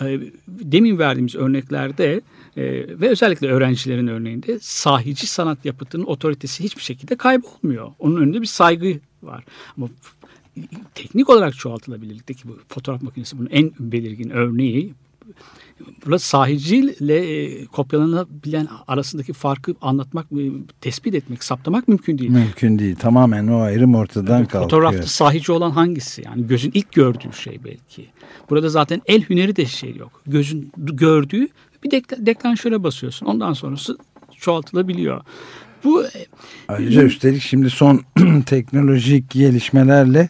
demin 0.47 0.99
verdiğimiz 0.99 1.35
örneklerde 1.35 2.21
e, 2.57 2.63
ve 3.01 3.09
özellikle 3.09 3.47
öğrencilerin 3.47 4.07
örneğinde 4.07 4.59
sahici 4.61 5.27
sanat 5.27 5.65
yapıtının 5.65 6.03
otoritesi 6.03 6.63
hiçbir 6.63 6.81
şekilde 6.81 7.15
kaybolmuyor. 7.15 7.91
Onun 7.99 8.21
önünde 8.21 8.41
bir 8.41 8.47
saygı 8.47 8.99
var. 9.23 9.43
Ama 9.77 9.87
teknik 10.95 11.29
olarak 11.29 11.57
çoğaltılabilirlikteki 11.57 12.47
bu 12.47 12.57
fotoğraf 12.69 13.01
makinesi 13.01 13.37
bunun 13.37 13.49
en 13.49 13.71
belirgin 13.79 14.29
örneği. 14.29 14.93
Burada 16.05 16.19
sahiciyle 16.19 17.17
e, 17.17 17.65
kopyalanabilen 17.65 18.67
arasındaki 18.87 19.33
farkı 19.33 19.75
anlatmak, 19.81 20.25
e, 20.31 20.51
tespit 20.81 21.15
etmek, 21.15 21.43
saptamak 21.43 21.87
mümkün 21.87 22.17
değil. 22.17 22.29
Mümkün 22.31 22.79
değil. 22.79 22.95
Tamamen 22.95 23.47
o 23.47 23.59
ayrım 23.59 23.95
ortadan 23.95 24.39
evet, 24.39 24.49
kalkıyor. 24.49 24.63
Fotoğrafta 24.63 25.07
sahici 25.07 25.51
olan 25.51 25.71
hangisi? 25.71 26.21
Yani 26.25 26.47
gözün 26.47 26.71
ilk 26.73 26.91
gördüğü 26.91 27.33
şey 27.33 27.59
belki. 27.63 28.05
Burada 28.49 28.69
zaten 28.69 29.01
el 29.05 29.21
hüneri 29.21 29.55
de 29.55 29.65
şey 29.65 29.95
yok. 29.95 30.21
Gözün 30.27 30.71
gördüğü 30.77 31.47
bir 31.85 31.91
dekla, 31.91 32.25
deklanşöre 32.25 32.83
basıyorsun. 32.83 33.25
Ondan 33.25 33.53
sonrası 33.53 33.97
çoğaltılabiliyor. 34.37 35.21
Bu 35.83 36.03
e, 36.03 36.09
Ayrıca 36.67 37.03
üstelik 37.03 37.41
şimdi 37.41 37.69
son 37.69 38.01
teknolojik 38.45 39.29
gelişmelerle 39.29 40.29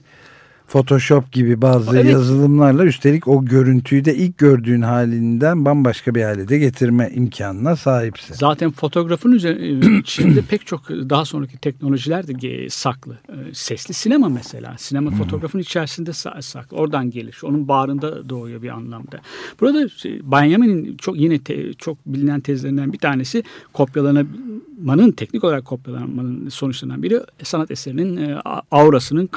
Photoshop 0.67 1.31
gibi 1.31 1.61
bazı 1.61 1.97
evet. 1.97 2.11
yazılımlarla 2.11 2.85
üstelik 2.85 3.27
o 3.27 3.45
görüntüyü 3.45 4.05
de 4.05 4.15
ilk 4.15 4.37
gördüğün 4.37 4.81
halinden 4.81 5.65
bambaşka 5.65 6.15
bir 6.15 6.23
hale 6.23 6.47
de 6.47 6.57
getirme 6.57 7.11
imkanına 7.15 7.75
sahipsin. 7.75 8.33
Zaten 8.33 8.71
fotoğrafın 8.71 9.39
e, 9.45 9.97
içinde 9.99 10.41
pek 10.41 10.65
çok 10.65 10.89
daha 10.89 11.25
sonraki 11.25 11.57
teknolojiler 11.57 12.27
de 12.27 12.69
saklı. 12.69 13.17
E, 13.29 13.53
sesli 13.53 13.93
sinema 13.93 14.29
mesela. 14.29 14.75
Sinema 14.77 15.11
hmm. 15.11 15.17
fotoğrafın 15.17 15.59
içerisinde 15.59 16.13
saklı. 16.41 16.77
Oradan 16.77 17.09
gelir. 17.09 17.37
Onun 17.43 17.67
bağrında 17.67 18.29
doğuyor 18.29 18.61
bir 18.61 18.69
anlamda. 18.69 19.21
Burada 19.61 19.89
şey, 19.89 20.19
Benjamin'in 20.23 20.97
çok 20.97 21.17
yine 21.17 21.39
te, 21.39 21.73
çok 21.73 21.97
bilinen 22.05 22.41
tezlerinden 22.41 22.93
bir 22.93 22.97
tanesi 22.97 23.43
kopyalamanın 23.73 25.11
teknik 25.11 25.43
olarak 25.43 25.65
kopyalanmanın 25.65 26.49
sonuçlarından 26.49 27.03
biri 27.03 27.19
sanat 27.43 27.71
eserinin 27.71 28.17
e, 28.17 28.41
aurasının 28.71 29.27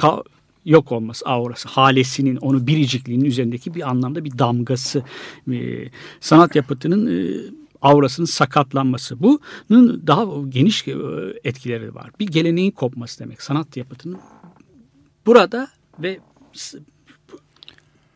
yok 0.69 0.91
olması 0.91 1.25
aurası, 1.25 1.69
halesinin, 1.69 2.35
onu 2.35 2.67
biricikliğinin 2.67 3.25
üzerindeki 3.25 3.75
bir 3.75 3.89
anlamda 3.89 4.25
bir 4.25 4.39
damgası. 4.39 5.03
E, 5.51 5.89
sanat 6.19 6.55
yapıtının 6.55 7.07
e, 7.07 7.41
aurasının 7.81 8.25
sakatlanması. 8.25 9.23
Bunun 9.23 10.07
daha 10.07 10.25
geniş 10.49 10.87
e, 10.87 10.93
etkileri 11.43 11.95
var. 11.95 12.11
Bir 12.19 12.27
geleneğin 12.27 12.71
kopması 12.71 13.19
demek. 13.19 13.41
Sanat 13.41 13.77
yapıtının 13.77 14.19
burada 15.25 15.67
ve 15.99 16.19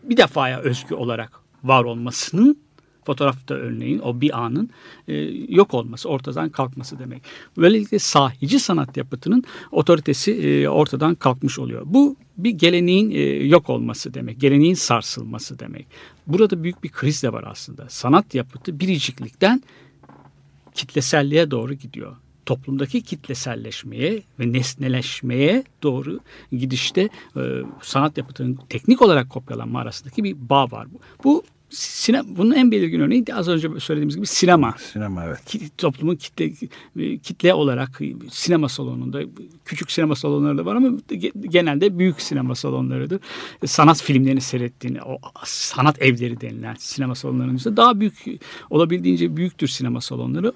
bir 0.04 0.18
defaya 0.18 0.60
özgü 0.60 0.96
olarak 0.96 1.40
var 1.64 1.84
olmasının 1.84 2.63
fotoğrafta 3.06 3.54
örneğin 3.54 4.00
o 4.00 4.22
bir 4.22 4.40
anın 4.44 4.70
e, 5.08 5.14
yok 5.50 5.74
olması, 5.74 6.10
ortadan 6.10 6.50
kalkması 6.50 7.00
demek. 7.00 7.22
Böylelikle 7.58 8.00
sahici 8.00 8.60
sanat 8.60 8.98
yapıtının 8.98 9.44
otoritesi 9.72 10.32
e, 10.32 10.68
ortadan 10.68 11.16
kalkmış 11.16 11.60
oluyor. 11.60 11.82
Bu 11.86 12.16
bir 12.38 12.52
geleneğin 12.52 13.12
e, 13.12 13.22
yok 13.46 13.70
olması 13.70 14.14
demek, 14.14 14.42
geleneğin 14.42 14.74
sarsılması 14.74 15.60
demek. 15.60 15.88
Burada 16.28 16.64
büyük 16.64 16.84
bir 16.84 16.90
kriz 16.90 17.24
de 17.24 17.34
var 17.34 17.44
aslında. 17.48 17.86
Sanat 17.90 18.36
yapıtı 18.36 18.80
biriciklikten 18.80 19.64
kitleselliğe 20.74 21.52
doğru 21.52 21.74
gidiyor 21.74 22.16
toplumdaki 22.46 23.02
kitleselleşmeye 23.02 24.24
ve 24.40 24.54
nesneleşmeye 24.54 25.64
doğru 25.84 26.20
gidişte 26.52 27.10
e, 27.38 27.42
sanat 27.82 28.18
yapıtının 28.18 28.60
teknik 28.70 29.02
olarak 29.02 29.30
kopyalanma 29.30 29.80
arasındaki 29.80 30.24
bir 30.24 30.50
bağ 30.50 30.72
var. 30.72 30.88
Bu, 31.24 31.44
Sinem, 31.74 32.26
bunun 32.28 32.52
en 32.56 32.72
belirgin 32.72 33.00
örneği 33.00 33.26
az 33.34 33.48
önce 33.48 33.70
söylediğimiz 33.80 34.16
gibi 34.16 34.26
sinema. 34.26 34.76
Sinema 34.94 35.24
evet. 35.26 35.46
Ki- 35.46 35.70
Toplumun 35.78 36.16
kitle 36.16 36.54
kitle 37.24 37.54
olarak 37.54 38.02
sinema 38.32 38.70
salonunda 38.70 39.22
küçük 39.66 39.92
sinema 39.92 40.16
salonları 40.16 40.58
da 40.58 40.66
var 40.66 40.76
ama 40.76 40.88
ge- 40.88 41.48
genelde 41.48 42.00
büyük 42.00 42.22
sinema 42.22 42.56
salonlarıdır. 42.56 43.20
Sanat 43.66 44.02
filmlerini 44.04 44.42
seyrettiğini, 44.42 45.02
o 45.02 45.18
sanat 45.46 46.02
evleri 46.02 46.42
denilen 46.42 46.76
sinema 46.80 47.16
salonlarının 47.16 47.56
içinde 47.58 47.78
daha 47.78 48.00
büyük 48.00 48.26
olabildiğince 48.70 49.38
büyüktür 49.38 49.68
sinema 49.68 50.02
salonları. 50.02 50.54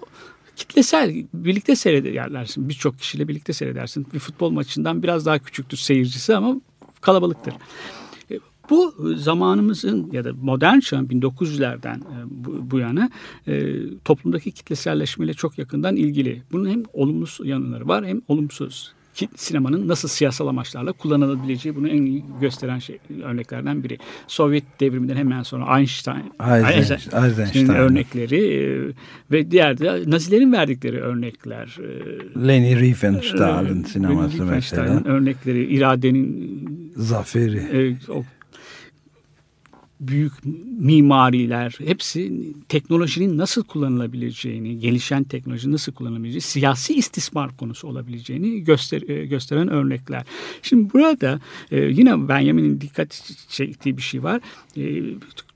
Kitlesel 0.55 1.15
birlikte 1.33 1.75
seyredersin. 1.75 2.69
Birçok 2.69 2.99
kişiyle 2.99 3.27
birlikte 3.27 3.53
seyredersin. 3.53 4.07
Bir 4.13 4.19
futbol 4.19 4.49
maçından 4.51 5.03
biraz 5.03 5.25
daha 5.25 5.39
küçüktür 5.39 5.77
seyircisi 5.77 6.35
ama 6.35 6.61
kalabalıktır. 7.01 7.53
Bu 8.69 8.95
zamanımızın 9.15 10.09
ya 10.11 10.23
da 10.23 10.31
modern 10.41 10.79
çağın 10.79 11.05
1900'lerden 11.07 11.97
e, 11.97 12.15
bu, 12.29 12.71
bu 12.71 12.79
yana 12.79 13.09
e, 13.47 13.73
toplumdaki 14.05 14.51
kitleselleşmeyle 14.51 15.33
çok 15.33 15.57
yakından 15.57 15.95
ilgili. 15.95 16.41
Bunun 16.51 16.69
hem 16.69 16.83
olumlu 16.93 17.25
yanları 17.43 17.87
var 17.87 18.05
hem 18.05 18.21
olumsuz. 18.27 18.93
Ki 19.13 19.29
sinemanın 19.35 19.87
nasıl 19.87 20.07
siyasal 20.07 20.47
amaçlarla 20.47 20.91
kullanılabileceği 20.91 21.75
bunu 21.75 21.87
en 21.87 22.05
iyi 22.05 22.23
gösteren 22.41 22.79
şey, 22.79 22.99
örneklerden 23.23 23.83
biri. 23.83 23.97
Sovyet 24.27 24.63
devriminden 24.79 25.15
hemen 25.15 25.43
sonra 25.43 25.77
Einstein, 25.79 26.33
Eisenstein, 26.77 27.23
Eisenstein. 27.23 27.67
örnekleri 27.69 28.45
e, 28.53 28.93
ve 29.31 29.51
diğer 29.51 29.77
de 29.77 30.03
Nazilerin 30.11 30.51
verdikleri 30.51 31.01
örnekler. 31.01 31.77
e, 32.37 32.47
Leni 32.47 32.79
Riefenstahl'ın 32.79 33.83
e, 33.83 33.87
sineması 33.87 34.33
Riefenstahl'ın 34.33 34.93
mesela. 34.95 35.13
örnekleri, 35.15 35.65
iradenin 35.65 36.91
Zaferi. 36.95 37.57
e, 37.57 38.11
o 38.11 38.23
büyük 39.99 40.33
mimariler 40.79 41.77
hepsi 41.85 42.31
teknolojinin 42.69 43.37
nasıl 43.37 43.63
kullanılabileceğini, 43.63 44.79
gelişen 44.79 45.23
teknoloji 45.23 45.71
nasıl 45.71 45.91
kullanılabileceğini, 45.91 46.41
siyasi 46.41 46.93
istismar 46.93 47.57
konusu 47.57 47.87
olabileceğini 47.87 48.63
göster, 48.63 49.09
e, 49.09 49.25
gösteren 49.25 49.67
örnekler. 49.67 50.23
Şimdi 50.61 50.93
burada 50.93 51.39
e, 51.71 51.79
yine 51.79 52.27
Benjamin'in 52.27 52.81
dikkat 52.81 53.33
çektiği 53.49 53.97
bir 53.97 54.01
şey 54.01 54.23
var. 54.23 54.41
E, 54.77 55.03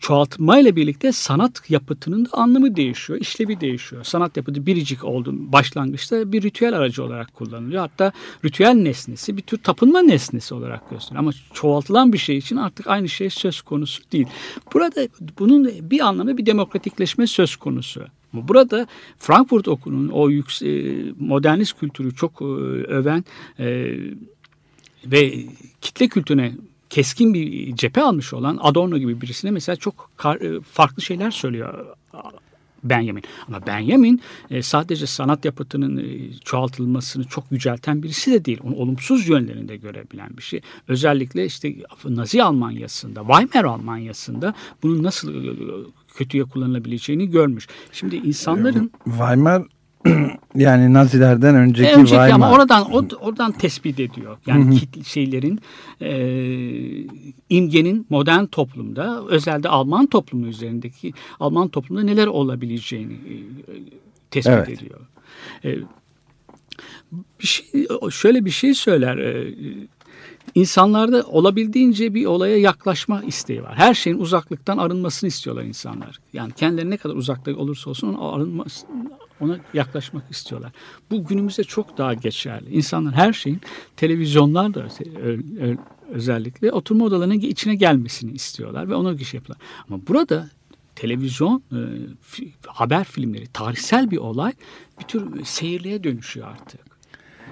çoğaltmayla 0.02 0.76
birlikte 0.76 1.12
sanat 1.12 1.70
yapıtının 1.70 2.26
da 2.26 2.30
anlamı 2.32 2.76
değişiyor, 2.76 3.20
işlevi 3.20 3.62
değişiyor. 3.62 4.04
Sanat 4.04 4.38
yapıtı 4.38 4.66
biricik 4.66 5.04
oldu 5.04 5.34
başlangıçta 5.36 6.32
bir 6.32 6.42
ritüel 6.42 6.78
aracı 6.78 7.04
olarak 7.04 7.34
kullanılıyor. 7.34 7.82
Hatta 7.82 8.12
ritüel 8.46 8.74
nesnesi 8.74 9.38
bir 9.38 9.42
tür 9.42 9.58
tapınma 9.58 10.02
nesnesi 10.02 10.54
olarak 10.54 10.90
gösteriliyor. 10.90 11.20
Ama 11.20 11.32
çoğaltılan 11.54 12.14
bir 12.14 12.18
şey 12.18 12.38
için 12.38 12.56
artık 12.56 12.88
aynı 12.88 13.10
şey 13.10 13.30
söz 13.30 13.62
konusu 13.62 14.04
değil. 14.12 14.28
Burada 14.74 15.08
bunun 15.40 15.72
bir 15.92 16.00
anlamda 16.00 16.38
bir 16.38 16.46
demokratikleşme 16.46 17.28
söz 17.28 17.56
konusu. 17.56 18.06
Burada 18.34 18.88
Frankfurt 19.18 19.68
Okulu'nun 19.68 20.10
o 20.10 20.30
yükse, 20.30 20.94
modernist 21.20 21.80
kültürü 21.80 22.16
çok 22.16 22.42
e, 22.42 22.46
öven 22.46 23.24
e, 23.60 23.96
ve 25.06 25.46
kitle 25.82 26.08
kültürüne 26.08 26.54
keskin 26.92 27.34
bir 27.34 27.76
cephe 27.76 28.02
almış 28.02 28.34
olan 28.34 28.60
Adorno 28.62 28.98
gibi 28.98 29.22
birisine 29.22 29.52
mesela 29.52 29.76
çok 29.76 30.12
e, 30.26 30.62
farklı 30.72 31.02
şeyler 31.02 31.32
söylüyor 31.32 31.86
Benjamin. 32.84 33.24
Ama 33.48 33.68
Benjamin 33.68 34.22
e, 34.50 34.62
sadece 34.62 35.08
sanat 35.08 35.46
yapıtının 35.46 35.98
e, 35.98 36.34
çoğaltılmasını 36.46 37.24
çok 37.24 37.52
yücelten 37.52 38.04
birisi 38.04 38.32
de 38.32 38.46
değil. 38.46 38.60
Onu 38.64 38.76
olumsuz 38.76 39.28
yönlerini 39.28 39.68
de 39.68 39.78
görebilen 39.78 40.38
bir 40.38 40.42
şey. 40.42 40.62
Özellikle 40.88 41.46
işte 41.46 41.76
Nazi 42.06 42.44
Almanyası'nda, 42.44 43.20
Weimar 43.20 43.64
Almanyası'nda 43.70 44.54
bunun 44.84 45.04
nasıl 45.04 45.46
e, 45.46 45.54
kötüye 46.16 46.44
kullanılabileceğini 46.44 47.30
görmüş. 47.30 47.68
Şimdi 47.92 48.16
insanların 48.16 48.92
Weimar 49.06 49.64
yani 50.56 50.94
Nazilerden 50.94 51.56
önceki, 51.56 51.90
önceki 51.92 52.10
Weimar. 52.10 52.30
ama 52.30 52.52
oradan 52.52 52.92
o- 52.94 53.16
oradan 53.22 53.52
tespit 53.52 54.00
ediyor. 54.00 54.38
Yani 54.48 54.76
kit- 54.80 55.06
şeylerin 55.06 55.60
e, 56.02 56.12
imgenin 57.50 58.06
modern 58.10 58.46
toplumda 58.46 59.22
özellikle 59.30 59.70
Alman 59.70 60.06
toplumu 60.08 60.48
üzerindeki 60.48 61.14
Alman 61.40 61.68
toplumda 61.68 62.04
neler 62.04 62.28
olabileceğini 62.28 63.14
e, 63.14 63.34
tespit 64.32 64.54
Evet. 64.54 64.70
ediyor. 64.70 65.00
E, 65.66 65.78
bir 67.42 67.48
şey, 67.48 67.88
şöyle 68.12 68.46
bir 68.46 68.50
şey 68.50 68.74
söyler. 68.74 69.18
E, 69.18 69.54
insanlarda 70.56 71.24
olabildiğince 71.24 72.14
bir 72.14 72.26
olaya 72.26 72.58
yaklaşma 72.58 73.24
isteği 73.24 73.64
var. 73.64 73.74
Her 73.76 73.94
şeyin 73.94 74.18
uzaklıktan 74.20 74.78
arınmasını 74.78 75.28
istiyorlar 75.28 75.64
insanlar. 75.64 76.20
Yani 76.34 76.52
kendileri 76.54 76.90
ne 76.90 76.98
kadar 76.98 77.16
uzakta 77.16 77.56
olursa 77.56 77.90
olsun 77.90 78.14
arınması, 78.20 78.88
ona 79.42 79.58
yaklaşmak 79.74 80.24
istiyorlar. 80.32 80.72
Bu 81.12 81.26
günümüzde 81.26 81.64
çok 81.64 81.98
daha 81.98 82.14
geçerli. 82.14 82.70
İnsanlar 82.70 83.14
her 83.14 83.34
şeyin 83.34 83.62
televizyonlar 83.98 84.74
da 84.74 84.88
özellikle 86.12 86.72
oturma 86.72 87.06
odalarına 87.06 87.34
içine 87.36 87.76
gelmesini 87.76 88.32
istiyorlar 88.32 88.90
ve 88.90 88.96
ona 88.96 89.18
şey 89.18 89.38
yapıyorlar. 89.38 89.68
Ama 89.90 90.00
burada 90.08 90.50
televizyon 90.96 91.64
e, 91.72 91.80
haber 92.68 93.04
filmleri 93.04 93.48
tarihsel 93.48 94.12
bir 94.12 94.18
olay 94.18 94.54
bir 95.00 95.06
tür 95.06 95.46
seyirliğe 95.46 96.04
dönüşüyor 96.04 96.48
artık. 96.48 96.92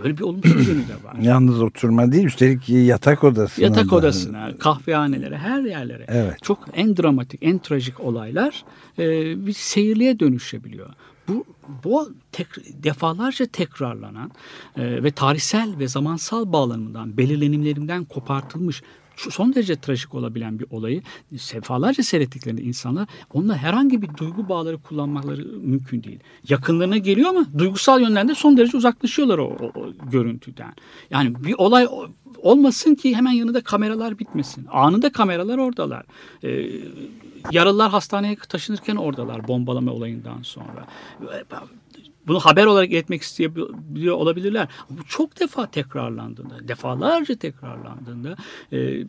Böyle 0.03 0.17
bir 0.17 0.23
olumsuz 0.23 0.67
yönü 0.67 0.87
de 0.87 1.03
var. 1.03 1.15
Yalnız 1.21 1.61
oturma 1.61 2.11
değil 2.11 2.25
üstelik 2.25 2.69
yatak 2.69 3.23
odasına. 3.23 3.65
Yatak 3.65 3.91
da- 3.91 3.95
odasına, 3.95 4.57
kahvehanelere, 4.59 5.37
her 5.37 5.61
yerlere. 5.61 6.05
Evet. 6.07 6.43
Çok 6.43 6.65
en 6.73 6.97
dramatik, 6.97 7.43
en 7.43 7.59
trajik 7.59 7.99
olaylar 7.99 8.63
e, 8.99 9.05
bir 9.47 9.53
seyirliğe 9.53 10.19
dönüşebiliyor. 10.19 10.89
Bu, 11.29 11.45
bu 11.83 12.13
tek, 12.31 12.47
defalarca 12.83 13.45
tekrarlanan 13.45 14.31
e, 14.77 15.03
ve 15.03 15.11
tarihsel 15.11 15.79
ve 15.79 15.87
zamansal 15.87 16.53
bağlamından, 16.53 17.17
belirlenimlerinden 17.17 18.05
kopartılmış 18.05 18.83
son 19.29 19.55
derece 19.55 19.75
trajik 19.75 20.15
olabilen 20.15 20.59
bir 20.59 20.65
olayı 20.69 21.01
sefalarca 21.37 22.03
seyrettiklerinde 22.03 22.61
insanlar 22.61 23.07
onunla 23.33 23.57
herhangi 23.57 24.01
bir 24.01 24.09
duygu 24.17 24.49
bağları 24.49 24.77
kullanmaları 24.77 25.45
mümkün 25.45 26.03
değil. 26.03 26.19
Yakınlarına 26.49 26.97
geliyor 26.97 27.29
ama 27.29 27.45
duygusal 27.57 28.01
yönden 28.01 28.27
de 28.27 28.35
son 28.35 28.57
derece 28.57 28.77
uzaklaşıyorlar 28.77 29.37
o, 29.37 29.43
o- 29.43 29.79
o 29.79 29.93
görüntüden. 30.11 30.73
Yani 31.11 31.43
bir 31.43 31.53
olay 31.57 31.87
olmasın 32.41 32.95
ki 32.95 33.15
hemen 33.15 33.31
yanında 33.31 33.61
kameralar 33.61 34.19
bitmesin. 34.19 34.67
Anında 34.71 35.11
kameralar 35.11 35.57
oradalar. 35.57 36.05
Ee, 36.43 36.69
yaralılar 37.51 37.91
hastaneye 37.91 38.35
taşınırken 38.35 38.95
oradalar 38.95 39.47
bombalama 39.47 39.91
olayından 39.91 40.41
sonra. 40.41 40.87
Bunu 42.27 42.39
haber 42.39 42.65
olarak 42.65 42.91
iletmek 42.91 43.21
isteyebiliyor 43.21 44.15
olabilirler. 44.15 44.67
Bu 44.89 45.03
çok 45.03 45.39
defa 45.39 45.71
tekrarlandığında, 45.71 46.67
defalarca 46.67 47.35
tekrarlandığında 47.35 48.35
e, 48.73 49.03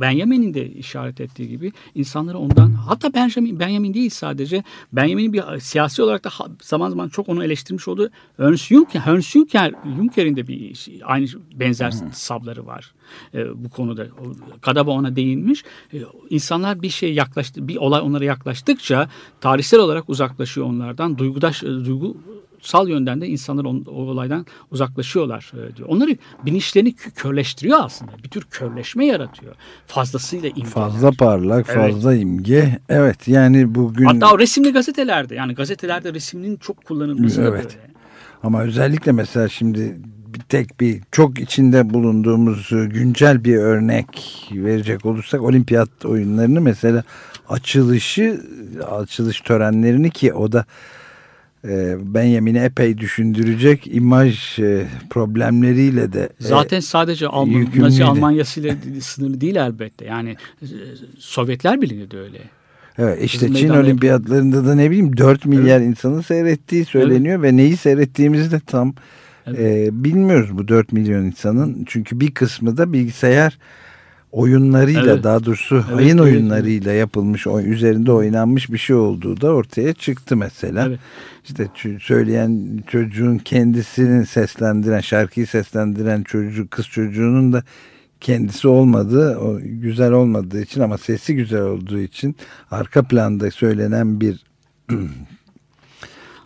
Benjamin'in 0.00 0.54
de 0.54 0.70
işaret 0.70 1.20
ettiği 1.20 1.48
gibi 1.48 1.72
insanları 1.94 2.38
ondan 2.38 2.70
hatta 2.70 3.14
Benjamin, 3.14 3.60
Benjamin 3.60 3.94
değil 3.94 4.10
sadece 4.10 4.64
Benjamin'in 4.92 5.32
bir 5.32 5.42
siyasi 5.60 6.02
olarak 6.02 6.24
da 6.24 6.30
zaman 6.62 6.90
zaman 6.90 7.08
çok 7.08 7.28
onu 7.28 7.44
eleştirmiş 7.44 7.88
olduğu 7.88 8.10
Ernst 8.38 8.66
Juncker, 8.66 9.02
Ernst 9.06 9.30
Juncker, 9.30 9.72
Juncker'in 9.96 10.36
de 10.36 10.48
bir 10.48 10.74
şey, 10.74 11.00
aynı 11.04 11.26
benzer 11.54 11.90
sabları 12.12 12.66
var 12.66 12.94
e, 13.34 13.64
bu 13.64 13.68
konuda. 13.68 14.06
Kadaba 14.60 14.90
ona 14.90 15.16
değinmiş. 15.16 15.64
E, 15.94 15.98
insanlar 16.30 16.82
bir 16.82 16.88
şey 16.88 17.14
yaklaştı, 17.14 17.68
bir 17.68 17.76
olay 17.76 18.00
onlara 18.00 18.24
yaklaştıkça 18.24 19.08
tarihsel 19.40 19.80
olarak 19.80 20.08
uzaklaşıyor 20.08 20.66
onlardan. 20.66 21.18
Duygudaş, 21.18 21.62
duygu 21.62 22.16
sal 22.66 22.88
yönden 22.88 23.20
de 23.20 23.26
insanlar 23.28 23.64
on, 23.64 23.84
o 23.88 23.92
olaydan 23.92 24.46
uzaklaşıyorlar 24.70 25.52
e, 25.54 25.76
diyor. 25.76 25.88
Onları 25.88 26.16
bilinçlerini 26.46 26.90
kö- 26.90 27.10
körleştiriyor 27.14 27.78
aslında. 27.82 28.12
Bir 28.24 28.28
tür 28.28 28.42
körleşme 28.50 29.06
yaratıyor. 29.06 29.54
Fazlasıyla 29.86 30.48
imge. 30.48 30.64
Fazla 30.70 31.10
parlak, 31.10 31.66
Evet. 31.70 31.92
fazla 31.92 32.14
imge. 32.14 32.78
Evet 32.88 33.28
yani 33.28 33.74
bugün 33.74 34.04
Hatta 34.04 34.32
o 34.32 34.38
resimli 34.38 34.72
gazetelerde 34.72 35.34
yani 35.34 35.54
gazetelerde 35.54 36.14
resminin 36.14 36.56
çok 36.56 36.84
kullanılması 36.84 37.42
da 37.42 37.48
Evet. 37.48 37.64
böyle. 37.64 37.94
ama 38.42 38.62
özellikle 38.62 39.12
mesela 39.12 39.48
şimdi 39.48 39.96
bir 40.26 40.40
tek 40.40 40.80
bir 40.80 41.00
çok 41.12 41.40
içinde 41.40 41.90
bulunduğumuz 41.90 42.72
e, 42.72 42.84
güncel 42.84 43.44
bir 43.44 43.56
örnek 43.56 44.06
verecek 44.52 45.06
olursak 45.06 45.42
olimpiyat 45.42 46.04
oyunlarını 46.04 46.60
mesela 46.60 47.04
açılışı 47.48 48.40
açılış 48.90 49.40
törenlerini 49.40 50.10
ki 50.10 50.32
o 50.32 50.52
da 50.52 50.60
e, 50.60 50.64
Benjamin'i 52.14 52.58
epey 52.58 52.98
düşündürecek 52.98 53.86
imaj 53.86 54.58
e, 54.58 54.86
problemleriyle 55.10 56.12
de 56.12 56.22
e, 56.40 56.44
Zaten 56.44 56.80
sadece 56.80 57.28
Alman. 57.28 57.66
Nazi 57.76 58.04
Almanyası 58.04 58.60
ile 58.60 58.76
sınırlı 59.00 59.40
değil 59.40 59.56
elbette. 59.56 60.04
Yani 60.04 60.36
e, 60.62 60.66
Sovyetler 61.18 61.80
Birliği 61.80 62.10
de 62.10 62.18
öyle. 62.18 62.38
Evet 62.98 63.22
işte 63.22 63.46
Bizim 63.46 63.56
Çin 63.56 63.68
olimpiyatlarında 63.68 64.66
da 64.66 64.74
ne 64.74 64.90
bileyim 64.90 65.16
4 65.16 65.46
milyar 65.46 65.80
insanın 65.80 66.20
seyrettiği 66.20 66.84
söyleniyor 66.84 67.42
ve 67.42 67.56
neyi 67.56 67.76
seyrettiğimizi 67.76 68.50
de 68.50 68.60
tam 68.66 68.94
Evet. 69.46 69.58
e, 69.60 70.04
bilmiyoruz 70.04 70.58
bu 70.58 70.68
4 70.68 70.92
milyon 70.92 71.24
insanın. 71.24 71.84
Çünkü 71.86 72.20
bir 72.20 72.34
kısmı 72.34 72.76
da 72.76 72.92
bilgisayar 72.92 73.58
oyunlarıyla 74.32 75.12
Evet. 75.12 75.24
daha 75.24 75.44
doğrusu 75.44 75.74
Evet, 75.88 75.96
hain 75.96 76.08
evet. 76.08 76.20
oyunlarıyla 76.20 76.92
yapılmış, 76.92 77.46
oy- 77.46 77.72
üzerinde 77.72 78.12
oynanmış 78.12 78.72
bir 78.72 78.78
şey 78.78 78.96
olduğu 78.96 79.40
da 79.40 79.52
ortaya 79.52 79.92
çıktı 79.92 80.36
mesela. 80.36 80.86
Evet. 80.88 80.98
İşte 81.44 81.66
söyleyen 82.00 82.80
çocuğun 82.86 83.38
kendisini 83.38 84.26
seslendiren, 84.26 85.00
şarkıyı 85.00 85.46
seslendiren 85.46 86.22
çocuk, 86.22 86.70
kız 86.70 86.86
çocuğunun 86.86 87.52
da 87.52 87.62
kendisi 88.20 88.68
olmadığı, 88.68 89.36
o 89.38 89.58
güzel 89.62 90.12
olmadığı 90.12 90.62
için 90.62 90.80
ama 90.80 90.98
sesi 90.98 91.34
güzel 91.34 91.62
olduğu 91.62 91.98
için 91.98 92.36
arka 92.70 93.02
planda 93.02 93.50
söylenen 93.50 94.20
bir 94.20 94.44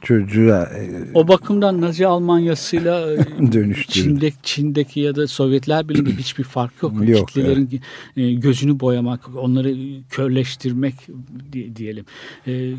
çocuğa 0.03 0.63
e, 0.65 0.91
O 1.15 1.29
bakımdan 1.29 1.81
Nazi 1.81 2.07
Almanyası'yla 2.07 3.13
e, 3.13 3.17
Dönüştürüldü. 3.53 4.09
Çin'de, 4.21 4.33
Çin'deki 4.43 5.01
ya 5.01 5.17
da 5.17 5.27
Sovyetler 5.29 5.89
Birliği'nde 5.89 6.17
hiçbir 6.17 6.45
fark 6.45 6.83
yok. 6.83 7.09
Yok, 7.09 7.29
Kitlelerin 7.29 7.81
e, 8.17 8.33
gözünü 8.33 8.81
boyamak, 8.81 9.21
onları 9.37 9.77
körleştirmek 10.11 10.95
di- 11.53 11.77
diyelim. 11.77 12.05
E, 12.47 12.73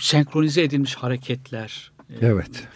senkronize 0.00 0.62
edilmiş 0.62 0.94
hareketler, 0.94 1.90
evet. 2.20 2.68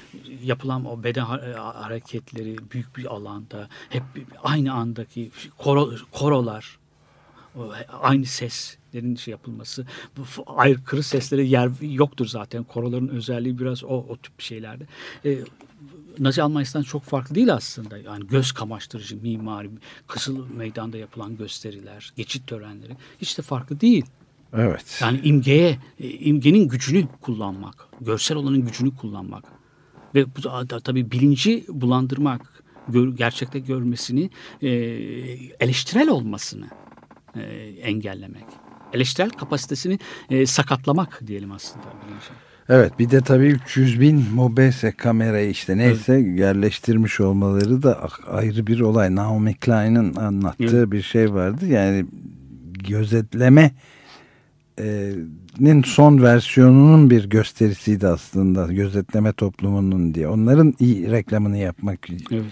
yapılan 0.44 0.84
o 0.84 1.02
beden 1.04 1.24
ha- 1.24 1.74
hareketleri 1.74 2.56
büyük 2.72 2.96
bir 2.96 3.04
alanda, 3.04 3.68
hep 3.88 4.02
aynı 4.42 4.72
andaki 4.72 5.30
koro, 5.58 5.90
korolar, 6.12 6.78
aynı 8.02 8.26
seslerin 8.26 9.16
şey 9.16 9.32
yapılması, 9.32 9.86
aykırı 10.46 11.02
seslere 11.02 11.42
yer 11.42 11.70
yoktur 11.80 12.26
zaten. 12.26 12.64
Koroların 12.64 13.08
özelliği 13.08 13.58
biraz 13.58 13.84
o, 13.84 13.88
o 13.88 14.16
tip 14.16 14.40
şeylerde. 14.40 14.86
E, 15.24 15.38
Nazi 16.18 16.42
Almanya'sından 16.42 16.82
çok 16.82 17.02
farklı 17.02 17.34
değil 17.34 17.54
aslında. 17.54 17.98
Yani 17.98 18.26
göz 18.26 18.52
kamaştırıcı 18.52 19.16
mimari, 19.16 19.70
Kızıl 20.06 20.46
Meydan'da 20.56 20.96
yapılan 20.98 21.36
gösteriler, 21.36 22.12
geçit 22.16 22.46
törenleri 22.46 22.96
hiç 23.20 23.38
de 23.38 23.42
farklı 23.42 23.80
değil. 23.80 24.04
Evet. 24.52 24.98
Yani 25.02 25.20
imgeye, 25.24 25.78
e, 26.00 26.10
imgenin 26.10 26.68
gücünü 26.68 27.08
kullanmak, 27.20 27.88
görsel 28.00 28.36
olanın 28.36 28.66
gücünü 28.66 28.96
kullanmak 28.96 29.44
ve 30.14 30.36
bu 30.36 30.42
da- 30.42 30.80
tabii 30.80 31.10
bilinci 31.10 31.64
bulandırmak, 31.68 32.62
gör- 32.88 33.16
gerçekte 33.16 33.58
görmesini, 33.58 34.30
e, 34.62 34.68
eleştirel 35.60 36.08
olmasını 36.08 36.66
e, 37.36 37.40
engellemek. 37.82 38.44
Eleştirel 38.92 39.30
kapasitesini 39.30 39.98
e, 40.30 40.46
sakatlamak 40.46 41.20
diyelim 41.26 41.52
aslında 41.52 41.84
bilincin. 41.84 42.34
Evet 42.68 42.98
bir 42.98 43.10
de 43.10 43.20
tabii 43.20 43.46
300 43.46 44.00
bin 44.00 44.24
Mobese 44.34 44.92
kamerayı 44.92 45.50
işte 45.50 45.76
neyse 45.78 46.14
yerleştirmiş 46.14 47.20
olmaları 47.20 47.82
da 47.82 48.08
ayrı 48.26 48.66
bir 48.66 48.80
olay. 48.80 49.14
Naomi 49.14 49.54
Klein'in 49.54 50.16
anlattığı 50.16 50.78
Evet. 50.78 50.92
bir 50.92 51.02
şey 51.02 51.34
vardı. 51.34 51.66
Yani 51.66 52.06
gözetleme 52.88 53.70
e, 54.78 55.12
nin 55.60 55.82
son 55.82 56.22
versiyonunun 56.22 57.10
bir 57.10 57.28
gösterisiydi 57.28 58.06
aslında 58.06 58.72
gözetleme 58.72 59.32
toplumunun 59.32 60.14
diye. 60.14 60.28
Onların 60.28 60.74
iyi 60.78 61.10
reklamını 61.10 61.58
yapmak 61.58 62.10
Evet. 62.30 62.44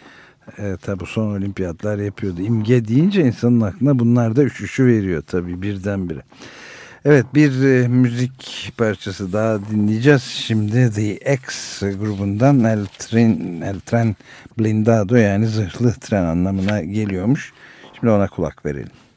E, 0.58 0.76
tabi 0.82 1.06
son 1.06 1.36
olimpiyatlar 1.36 1.98
yapıyordu. 1.98 2.40
İmge 2.40 2.88
deyince 2.88 3.22
insanın 3.22 3.60
aklına 3.60 3.98
bunlar 3.98 4.36
da 4.36 4.44
üşüşü 4.44 4.86
veriyor 4.86 5.22
tabi 5.22 5.62
birdenbire. 5.62 6.22
Evet 7.04 7.26
bir 7.34 7.62
e, 7.64 7.88
müzik 7.88 8.72
parçası 8.76 9.32
daha 9.32 9.68
dinleyeceğiz. 9.70 10.22
Şimdi 10.22 10.90
The 10.94 11.34
X 11.34 11.80
grubundan 11.80 12.64
El 12.64 12.86
Tren, 12.98 13.60
El 13.64 13.80
Tren 13.80 14.16
Blindado 14.58 15.16
yani 15.16 15.46
zırhlı 15.46 15.92
tren 15.92 16.24
anlamına 16.24 16.80
geliyormuş. 16.80 17.52
Şimdi 18.00 18.12
ona 18.12 18.28
kulak 18.28 18.66
verelim. 18.66 19.07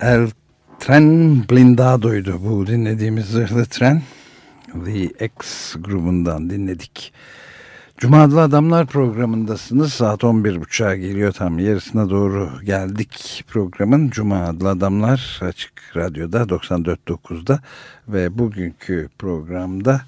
El 0.00 0.30
Tren 0.78 1.36
Blindado'ydu 1.50 2.40
bu 2.44 2.66
dinlediğimiz 2.66 3.26
zırhlı 3.26 3.66
tren. 3.66 4.02
The 4.84 5.24
X 5.24 5.74
grubundan 5.78 6.50
dinledik. 6.50 7.12
Cuma 7.98 8.22
Adamlar 8.22 8.86
programındasınız. 8.86 9.92
Saat 9.92 10.22
11.30'a 10.22 10.96
geliyor 10.96 11.32
tam 11.32 11.58
yarısına 11.58 12.10
doğru 12.10 12.50
geldik 12.64 13.44
programın. 13.48 14.10
Cuma 14.10 14.36
Adamlar 14.38 15.40
Açık 15.42 15.72
Radyo'da 15.96 16.42
94.9'da 16.42 17.60
ve 18.08 18.38
bugünkü 18.38 19.08
programda 19.18 20.00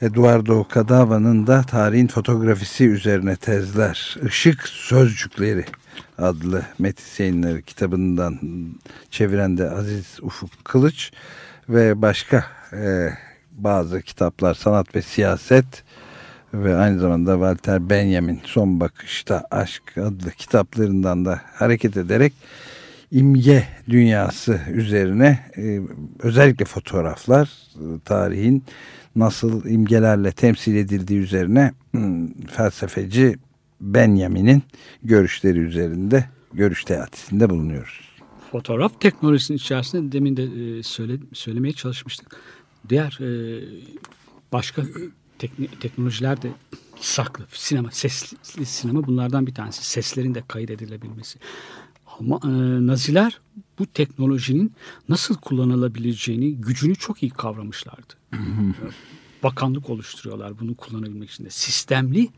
Eduardo 0.00 0.66
Cadava'nın 0.74 1.46
da 1.46 1.62
tarihin 1.62 2.06
fotografisi 2.06 2.88
üzerine 2.88 3.36
tezler, 3.36 4.16
ışık 4.24 4.68
sözcükleri 4.68 5.64
adlı 6.18 6.62
Metis 6.78 7.20
Yayınları 7.20 7.62
kitabından 7.62 8.38
çeviren 9.10 9.58
de 9.58 9.70
Aziz 9.70 10.18
Ufuk 10.22 10.50
Kılıç 10.64 11.12
ve 11.68 12.02
başka 12.02 12.44
e, 12.72 13.08
bazı 13.52 14.02
kitaplar 14.02 14.54
sanat 14.54 14.96
ve 14.96 15.02
siyaset 15.02 15.84
ve 16.54 16.76
aynı 16.76 17.00
zamanda 17.00 17.32
Walter 17.32 17.90
Benjamin 17.90 18.40
Son 18.44 18.80
Bakışta 18.80 19.46
Aşk 19.50 19.98
adlı 19.98 20.30
kitaplarından 20.30 21.24
da 21.24 21.40
hareket 21.54 21.96
ederek 21.96 22.32
imge 23.10 23.64
dünyası 23.88 24.60
üzerine 24.72 25.38
e, 25.56 25.80
özellikle 26.22 26.64
fotoğraflar 26.64 27.48
e, 27.74 27.84
tarihin 28.04 28.64
nasıl 29.16 29.64
imgelerle 29.64 30.32
temsil 30.32 30.76
edildiği 30.76 31.20
üzerine 31.20 31.72
hmm, 31.90 32.32
felsefeci 32.32 33.36
Benjamin'in 33.82 34.62
görüşleri 35.02 35.58
üzerinde 35.58 36.28
görüş 36.52 36.84
teatisinde 36.84 37.50
bulunuyoruz. 37.50 38.00
Fotoğraf 38.52 39.00
teknolojisinin 39.00 39.58
içerisinde 39.58 40.12
demin 40.12 40.36
de 40.36 40.42
e, 40.78 40.82
söyle, 40.82 41.18
söylemeye 41.32 41.72
çalışmıştık. 41.72 42.36
Diğer 42.88 43.18
e, 43.20 43.60
başka 44.52 44.82
tekni- 45.38 45.78
teknolojiler 45.80 46.42
de 46.42 46.48
saklı. 47.00 47.44
Sinema, 47.52 47.90
sesli 47.90 48.66
sinema 48.66 49.06
bunlardan 49.06 49.46
bir 49.46 49.54
tanesi. 49.54 49.84
Seslerin 49.86 50.34
de 50.34 50.42
kaydedilebilmesi. 50.48 51.38
Ama 52.20 52.40
e, 52.44 52.48
Naziler 52.86 53.40
bu 53.78 53.86
teknolojinin 53.86 54.72
nasıl 55.08 55.34
kullanılabileceğini, 55.34 56.54
gücünü 56.56 56.94
çok 56.96 57.22
iyi 57.22 57.30
kavramışlardı. 57.30 58.14
Bakanlık 59.42 59.90
oluşturuyorlar 59.90 60.58
bunu 60.60 60.74
kullanabilmek 60.74 61.30
için 61.30 61.44
de. 61.44 61.50
Sistemli 61.50 62.28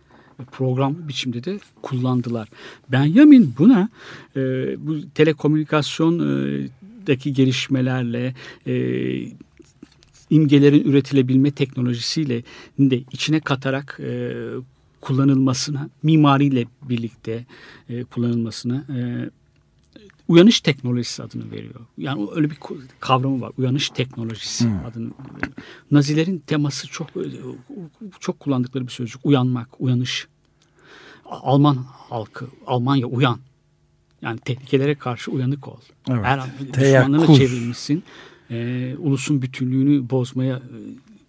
programlı 0.53 1.09
biçimde 1.09 1.44
de 1.44 1.59
kullandılar. 1.83 2.49
Benjamin 2.92 3.55
buna 3.59 3.88
e, 4.37 4.40
bu 4.87 4.97
telekomünikasyondaki 5.14 7.33
gelişmelerle 7.33 8.35
e, 8.66 8.75
imgelerin 10.31 10.85
üretilebilme 10.85 11.51
teknolojisiyle 11.51 12.42
de 12.79 13.03
içine 13.12 13.40
katarak 13.40 14.01
e, 14.03 14.33
kullanılmasına, 15.01 15.88
mimariyle 16.03 16.64
birlikte 16.83 17.44
e, 17.88 18.05
kullanılmasına 18.05 18.85
e, 18.97 19.31
uyanış 20.28 20.61
teknolojisi 20.61 21.22
adını 21.22 21.50
veriyor. 21.50 21.80
Yani 21.98 22.28
öyle 22.35 22.50
bir 22.50 22.59
kavramı 23.00 23.40
var. 23.40 23.52
Uyanış 23.59 23.90
teknolojisi 23.90 24.68
adını 24.68 25.11
veriyor. 25.37 25.52
Nazilerin 25.90 26.38
teması 26.38 26.88
çok 26.88 27.09
çok 28.20 28.40
kullandıkları 28.40 28.87
bir 28.87 28.92
sözcük. 28.92 29.26
Uyanmak, 29.26 29.80
uyanış. 29.80 30.28
Alman 31.24 31.74
halkı, 31.90 32.46
Almanya 32.66 33.07
uyan. 33.07 33.38
Yani 34.22 34.38
tehlikelere 34.38 34.94
karşı 34.94 35.30
uyanık 35.30 35.68
ol. 35.68 35.78
Evet. 36.11 36.24
Her 36.24 36.38
an 36.38 36.48
Teyakkuz. 36.72 37.12
düşmanlığını 37.12 37.38
çevirmişsin. 37.38 38.04
Ee, 38.50 38.94
ulusun 38.98 39.42
bütünlüğünü 39.42 40.11
bozmaya 40.11 40.57
e, 40.57 40.78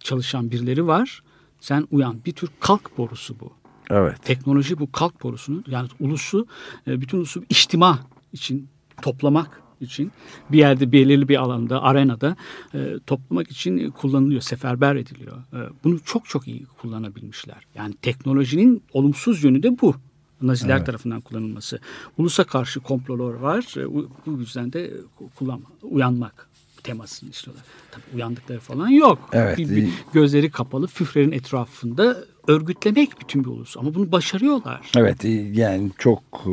çalışan 0.00 0.50
birileri 0.50 0.86
var. 0.86 1.22
Sen 1.60 1.88
uyan. 1.90 2.24
Bir 2.26 2.32
tür 2.32 2.48
kalk 2.60 2.98
borusu 2.98 3.40
bu. 3.40 3.52
Evet. 3.90 4.24
Teknoloji 4.24 4.78
bu 4.78 4.92
kalk 4.92 5.22
borusunun 5.22 5.64
yani 5.66 5.88
ulusu 6.00 6.46
e, 6.86 7.00
bütün 7.00 7.18
ulusu 7.18 7.44
içtima 7.48 7.98
için 8.32 8.68
toplamak 9.02 9.62
için 9.80 10.12
bir 10.50 10.58
yerde 10.58 10.92
belirli 10.92 11.28
bir 11.28 11.36
alanda 11.36 11.82
arenada 11.82 12.36
e, 12.74 12.94
toplamak 13.06 13.50
için 13.50 13.90
kullanılıyor 13.90 14.40
seferber 14.40 14.96
ediliyor. 14.96 15.36
E, 15.52 15.58
bunu 15.84 16.00
çok 16.04 16.24
çok 16.24 16.48
iyi 16.48 16.66
kullanabilmişler. 16.80 17.66
Yani 17.74 17.94
teknolojinin 18.02 18.82
olumsuz 18.92 19.44
yönü 19.44 19.62
de 19.62 19.80
bu. 19.80 19.94
Naziler 20.42 20.84
tarafından 20.86 21.20
kullanılması. 21.20 21.80
Ulusa 22.18 22.44
karşı 22.44 22.80
komplolar 22.80 23.34
var. 23.34 23.74
E, 23.76 23.94
bu 24.26 24.40
yüzden 24.40 24.72
de 24.72 24.92
kullan 25.34 25.62
uyanmak 25.82 26.48
temasını 26.86 27.30
işliyorlar. 27.30 27.64
Tabii 27.90 28.16
uyandıkları 28.16 28.60
falan 28.60 28.88
yok. 28.88 29.28
Evet. 29.32 29.58
Bir- 29.58 29.68
bir 29.76 29.88
gözleri 30.12 30.50
kapalı 30.50 30.86
führerin 30.86 31.32
etrafında 31.32 32.16
örgütlemek 32.48 33.20
bütün 33.20 33.44
bir 33.44 33.48
ulus. 33.48 33.76
Ama 33.76 33.94
bunu 33.94 34.12
başarıyorlar. 34.12 34.80
Evet 34.96 35.24
yani 35.52 35.90
çok 35.98 36.22
e, 36.46 36.50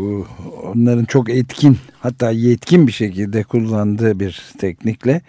onların 0.64 1.06
çok 1.06 1.30
etkin 1.30 1.78
hatta 2.00 2.32
yetkin 2.32 2.88
bir 2.88 2.92
şekilde 2.92 3.44
kullandığı 3.44 4.20
bir 4.20 4.42
teknikle 4.60 5.22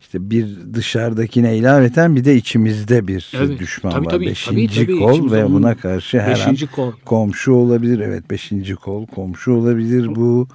işte 0.00 0.30
bir 0.30 0.46
dışarıdakine 0.74 1.56
ilaveten 1.56 2.16
bir 2.16 2.24
de 2.24 2.36
içimizde 2.36 3.08
bir 3.08 3.32
Evet, 3.36 3.58
düşman 3.58 3.92
tabii, 3.92 4.06
var. 4.06 4.10
tabii, 4.10 4.26
beşinci 4.26 4.74
tabii, 4.74 4.86
tabii, 4.86 4.98
kol 4.98 5.12
içimizde 5.12 5.44
ve 5.44 5.50
buna 5.50 5.74
karşı 5.76 6.20
her 6.20 6.40
an 6.48 6.56
kol. 6.76 6.92
komşu 7.04 7.52
olabilir. 7.52 7.98
Evet 7.98 8.30
beşinci 8.30 8.74
kol 8.74 9.06
komşu 9.06 9.52
olabilir. 9.52 10.14
Bu 10.14 10.48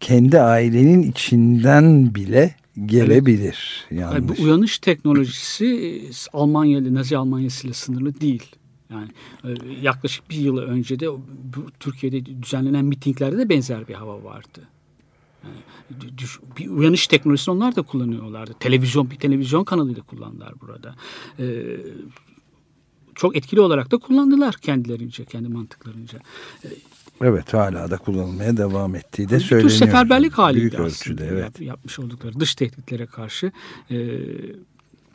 kendi 0.00 0.40
ailenin 0.40 1.02
içinden 1.02 2.14
bile 2.14 2.54
gelebilir. 2.86 3.86
Yani 3.90 4.14
Yanlış. 4.14 4.38
bu 4.38 4.42
uyanış 4.42 4.78
teknolojisi 4.78 5.66
e, 5.66 6.10
Almanya 6.32 6.78
ile 6.78 6.94
Nazi 6.94 7.16
Almanyası 7.16 7.66
ile 7.66 7.74
sınırlı 7.74 8.20
değil. 8.20 8.46
Yani 8.90 9.08
e, 9.44 9.48
yaklaşık 9.82 10.30
bir 10.30 10.36
yıl 10.36 10.58
önce 10.58 11.00
de 11.00 11.08
Türkiye'de 11.80 12.42
düzenlenen 12.42 12.84
mitinglerde 12.84 13.38
de 13.38 13.48
benzer 13.48 13.88
bir 13.88 13.94
hava 13.94 14.24
vardı. 14.24 14.60
Yani 15.44 16.18
düş- 16.18 16.40
bir 16.58 16.68
uyanış 16.68 17.06
teknolojisini 17.06 17.54
onlar 17.54 17.76
da 17.76 17.82
kullanıyorlardı. 17.82 18.54
Televizyon 18.60 19.10
bir 19.10 19.16
televizyon 19.16 19.64
kanalıyla 19.64 20.02
kullandılar 20.02 20.54
burada. 20.60 20.94
E, 21.38 21.76
çok 23.14 23.36
etkili 23.36 23.60
olarak 23.60 23.90
da 23.90 23.96
kullandılar 23.98 24.54
kendilerince, 24.54 25.24
kendi 25.24 25.48
mantıklarınca. 25.48 26.18
Evet 27.22 27.54
hala 27.54 27.90
da 27.90 27.96
kullanılmaya 27.96 28.56
devam 28.56 28.94
ettiği 28.94 29.28
de 29.28 29.34
bir 29.34 29.40
söyleniyor. 29.40 29.78
seferberlik 29.78 30.32
haliydi 30.32 30.60
Büyük 30.60 30.74
ölçüde 30.74 31.26
evet. 31.26 31.60
yapmış 31.60 31.98
oldukları 31.98 32.40
dış 32.40 32.54
tehditlere 32.54 33.06
karşı 33.06 33.52
e, 33.90 34.18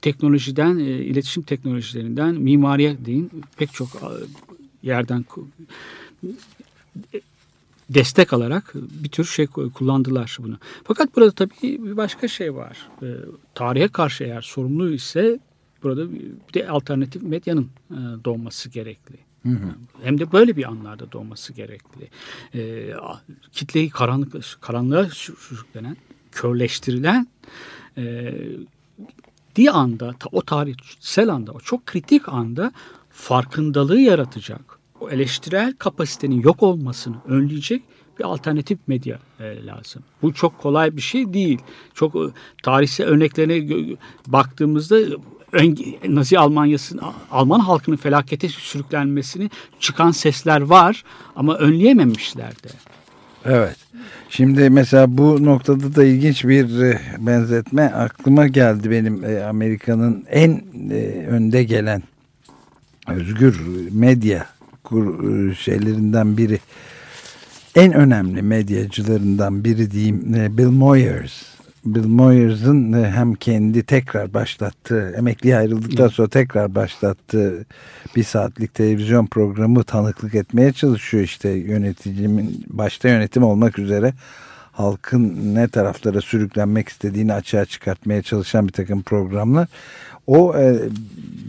teknolojiden, 0.01 0.77
e, 0.77 0.83
iletişim 0.83 1.43
teknolojilerinden, 1.43 2.35
mimariye 2.35 3.05
deyin 3.05 3.31
pek 3.57 3.73
çok 3.73 3.89
e, 3.95 4.07
yerden 4.83 5.25
destek 7.89 8.33
alarak 8.33 8.73
bir 8.75 9.09
tür 9.09 9.25
şey 9.25 9.45
ku- 9.45 9.71
kullandılar 9.71 10.37
bunu. 10.39 10.57
Fakat 10.83 11.15
burada 11.15 11.31
tabii 11.31 11.51
bir 11.61 11.97
başka 11.97 12.27
şey 12.27 12.55
var. 12.55 12.87
E, 13.01 13.07
tarihe 13.55 13.87
karşı 13.87 14.23
eğer 14.23 14.41
sorumlu 14.41 14.93
ise 14.93 15.39
burada 15.83 16.11
bir 16.13 16.53
de 16.53 16.69
alternatif 16.69 17.23
medyanın 17.23 17.69
e, 17.91 17.99
doğması 18.25 18.69
gerekli. 18.69 19.26
Hem 20.03 20.19
de 20.19 20.31
böyle 20.31 20.57
bir 20.57 20.69
anlarda 20.69 21.11
doğması 21.11 21.53
gerekli. 21.53 22.09
E, 22.55 22.93
kitleyi 23.51 23.89
karanlık, 23.89 24.57
karanlığa 24.61 25.05
sürüklenen, 25.09 25.97
körleştirilen 26.31 27.27
e, 27.97 28.33
diye 29.55 29.71
anda, 29.71 30.15
o 30.31 30.41
tarihsel 30.41 31.29
anda, 31.29 31.51
o 31.51 31.59
çok 31.59 31.85
kritik 31.85 32.29
anda 32.29 32.71
farkındalığı 33.09 33.99
yaratacak, 33.99 34.79
o 34.99 35.09
eleştirel 35.09 35.73
kapasitenin 35.77 36.41
yok 36.41 36.63
olmasını 36.63 37.15
önleyecek 37.27 37.83
bir 38.19 38.23
alternatif 38.23 38.79
medya 38.87 39.19
e, 39.39 39.65
lazım. 39.65 40.03
Bu 40.21 40.33
çok 40.33 40.57
kolay 40.57 40.95
bir 40.95 41.01
şey 41.01 41.33
değil. 41.33 41.59
Çok 41.93 42.15
e, 42.15 42.19
tarihsel 42.63 43.07
örneklerine 43.07 43.97
baktığımızda 44.27 44.97
Nazi 46.07 46.39
Almanya'sının 46.39 47.01
Alman 47.31 47.59
halkının 47.59 47.97
felakete 47.97 48.49
sürüklenmesini 48.49 49.49
çıkan 49.79 50.11
sesler 50.11 50.61
var 50.61 51.03
ama 51.35 51.55
önleyememişler 51.55 52.51
de. 52.51 52.69
Evet. 53.45 53.77
Şimdi 54.29 54.69
mesela 54.69 55.17
bu 55.17 55.45
noktada 55.45 55.95
da 55.95 56.03
ilginç 56.03 56.45
bir 56.45 56.81
e, 56.81 56.99
benzetme 57.19 57.83
aklıma 57.83 58.47
geldi 58.47 58.91
benim 58.91 59.23
e, 59.23 59.43
Amerika'nın 59.43 60.25
en 60.29 60.63
e, 60.91 61.25
önde 61.29 61.63
gelen 61.63 62.03
özgür 63.07 63.61
medya 63.91 64.45
şeylerinden 65.59 66.37
biri 66.37 66.59
en 67.75 67.93
önemli 67.93 68.41
medyacılarından 68.41 69.63
biri 69.63 69.91
diyeyim 69.91 70.33
Bill 70.57 70.69
Moyers. 70.69 71.56
Bill 71.95 72.07
Moyers'ın 72.07 72.93
e, 72.93 73.11
hem 73.11 73.33
kendi 73.33 73.83
tekrar 73.83 74.33
başlattığı, 74.33 75.13
emekliye 75.17 75.57
ayrıldıktan 75.57 76.07
sonra 76.07 76.27
tekrar 76.27 76.75
başlattığı 76.75 77.65
bir 78.15 78.23
saatlik 78.23 78.73
televizyon 78.73 79.25
programı 79.25 79.83
tanıklık 79.83 80.35
etmeye 80.35 80.73
çalışıyor 80.73 81.23
işte 81.23 81.49
yöneticimin 81.49 82.65
başta 82.67 83.09
yönetim 83.09 83.43
olmak 83.43 83.79
üzere 83.79 84.13
halkın 84.71 85.55
ne 85.55 85.67
taraflara 85.67 86.21
sürüklenmek 86.21 86.89
istediğini 86.89 87.33
açığa 87.33 87.65
çıkartmaya 87.65 88.21
çalışan 88.21 88.67
bir 88.67 88.73
takım 88.73 89.01
programlar. 89.01 89.67
O 90.27 90.55
e, 90.57 90.79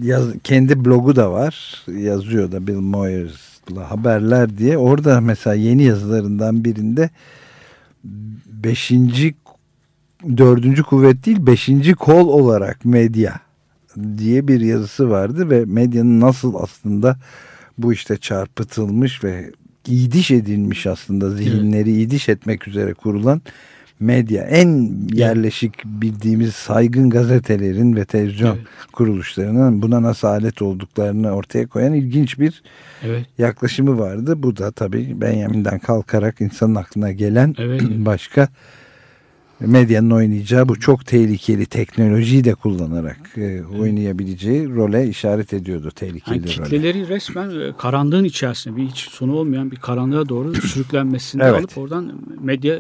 yaz, 0.03 0.24
kendi 0.44 0.85
blogu 0.85 1.16
da 1.16 1.33
var. 1.33 1.85
Yazıyor 1.88 2.53
da 2.53 2.66
Bill 2.66 2.81
Moyers'la 2.81 3.90
haberler 3.90 4.59
diye. 4.59 4.79
Orada 4.79 5.20
mesela 5.20 5.55
yeni 5.55 5.83
yazılarından 5.83 6.64
birinde 6.64 7.11
beşinci 8.46 9.35
dördüncü 10.37 10.83
kuvvet 10.83 11.26
değil 11.26 11.46
beşinci 11.46 11.94
kol 11.94 12.28
olarak 12.28 12.85
medya 12.85 13.40
diye 14.18 14.48
bir 14.48 14.61
yazısı 14.61 15.11
vardı 15.11 15.50
ve 15.50 15.64
medyanın 15.64 16.20
nasıl 16.20 16.54
aslında 16.54 17.16
bu 17.78 17.92
işte 17.92 18.16
çarpıtılmış 18.16 19.24
ve 19.24 19.50
idiş 19.87 20.31
edilmiş 20.31 20.87
aslında 20.87 21.31
zihinleri 21.31 22.00
idiş 22.00 22.28
etmek 22.28 22.68
üzere 22.68 22.94
kurulan 22.94 23.42
medya 24.00 24.44
en 24.44 24.92
yerleşik 25.12 25.85
bildiğimiz 25.85 26.54
saygın 26.54 27.11
gazetelerin 27.11 27.96
ve 27.96 28.04
televizyon 28.04 28.57
Evet. 28.57 28.66
kuruluşlarının 28.92 29.83
buna 29.83 30.02
nasıl 30.02 30.28
alet 30.28 30.62
olduklarını 30.62 31.31
ortaya 31.31 31.66
koyan 31.66 31.92
ilginç 31.92 32.38
bir 32.38 32.62
Evet. 33.02 33.26
yaklaşımı 33.38 33.98
vardı. 33.98 34.42
Bu 34.42 34.57
da 34.57 34.70
tabii 34.70 35.20
Benjamin'den 35.20 35.78
kalkarak 35.78 36.40
insanın 36.40 36.74
aklına 36.74 37.12
gelen 37.12 37.54
Evet. 37.59 37.83
başka 37.90 38.48
medyanın 39.61 40.11
oynayacağı 40.11 40.68
bu 40.68 40.81
çok 40.81 41.07
tehlikeli 41.07 41.66
teknolojiyi 41.66 42.44
de 42.44 42.55
kullanarak 42.55 43.18
e, 43.37 43.62
oynayabileceği 43.81 44.68
role 44.68 45.09
işaret 45.09 45.53
ediyordu 45.53 45.90
tehlikeli 45.94 46.35
Yani 46.37 46.57
role. 46.59 46.64
kitleleri 46.64 47.09
resmen 47.09 47.51
e, 47.51 47.73
karanlığın 47.79 48.25
içerisinde 48.25 48.77
bir 48.77 48.83
hiç 48.87 48.99
sonu 48.99 49.33
olmayan 49.37 49.71
bir 49.71 49.77
karanlığa 49.77 50.29
doğru 50.29 50.55
sürüklenmesini 50.68 51.42
Evet. 51.42 51.55
alıp 51.61 51.79
oradan 51.79 52.12
medya 52.40 52.79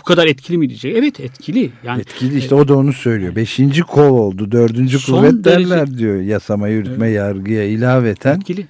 bu 0.00 0.02
kadar 0.04 0.26
etkili 0.26 0.58
mi 0.58 0.68
diyecek? 0.68 0.96
Evet 0.96 1.20
etkili. 1.20 1.70
Yani 1.84 2.00
Etkili 2.00 2.38
işte 2.38 2.54
o 2.54 2.68
da 2.68 2.76
onu 2.76 2.92
söylüyor. 2.92 3.36
Beşinci 3.36 3.82
kol 3.82 4.10
oldu. 4.18 4.52
Dördüncü 4.52 5.06
kuvvet 5.06 5.32
derece- 5.32 5.44
derler 5.70 5.98
diyor 5.98 6.20
yasama 6.20 6.68
yürütme 6.68 7.08
yargıya 7.08 7.64
ilaveten. 7.64 8.36
etkili. 8.36 8.66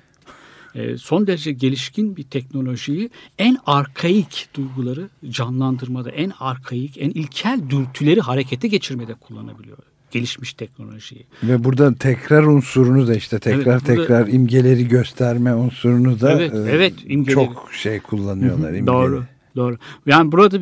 E, 0.79 0.97
son 0.99 1.27
derece 1.27 1.53
gelişkin 1.53 2.17
bir 2.17 2.23
teknolojiyi 2.23 3.11
en 3.38 3.59
arkaik 3.67 4.49
duyguları 4.57 5.09
canlandırmada, 5.31 6.11
en 6.11 6.33
arkaik, 6.41 6.99
en 6.99 7.11
ilkel 7.11 7.61
dürtüleri 7.71 8.21
harekete 8.21 8.69
geçirmede 8.69 9.14
kullanabiliyor. 9.14 9.79
Gelişmiş 10.11 10.53
teknolojiyi. 10.55 11.27
Ve 11.43 11.64
burada 11.64 11.95
tekrar 11.95 12.43
unsurunu 12.45 13.07
da 13.09 13.14
işte 13.14 13.38
tekrar 13.38 13.73
Evet, 13.73 13.83
burada- 13.88 14.01
tekrar 14.03 14.29
imgeleri 14.29 14.88
gösterme 14.88 15.55
unsurunu 15.55 16.21
da 16.21 16.33
Evet, 16.33 16.55
e, 16.55 16.57
evet, 16.59 16.95
imgeleri. 17.07 17.35
çok 17.35 17.71
şey 17.73 18.01
kullanıyorlar. 18.01 18.69
imgeleri. 18.69 18.87
Doğru, 18.87 19.25
doğru. 19.57 19.79
Yani 20.07 20.33
burada 20.33 20.61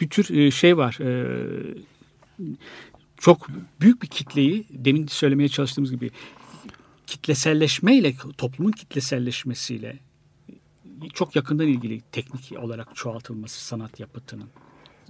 bir 0.00 0.08
tür 0.08 0.36
e, 0.36 0.50
şey 0.50 0.76
var. 0.76 0.98
e, 1.00 1.26
Çok 3.18 3.46
büyük 3.80 4.02
bir 4.02 4.06
kitleyi 4.08 4.64
demin 4.70 5.06
söylemeye 5.06 5.48
çalıştığımız 5.48 5.90
gibi 5.90 6.10
kitleselleşmeyle, 7.06 8.14
toplumun 8.38 8.72
kitleselleşmesiyle 8.72 9.98
çok 11.14 11.36
yakından 11.36 11.66
ilgili 11.66 12.00
teknik 12.00 12.58
olarak 12.58 12.96
çoğaltılması 12.96 13.64
sanat 13.64 14.00
yapıtının 14.00 14.48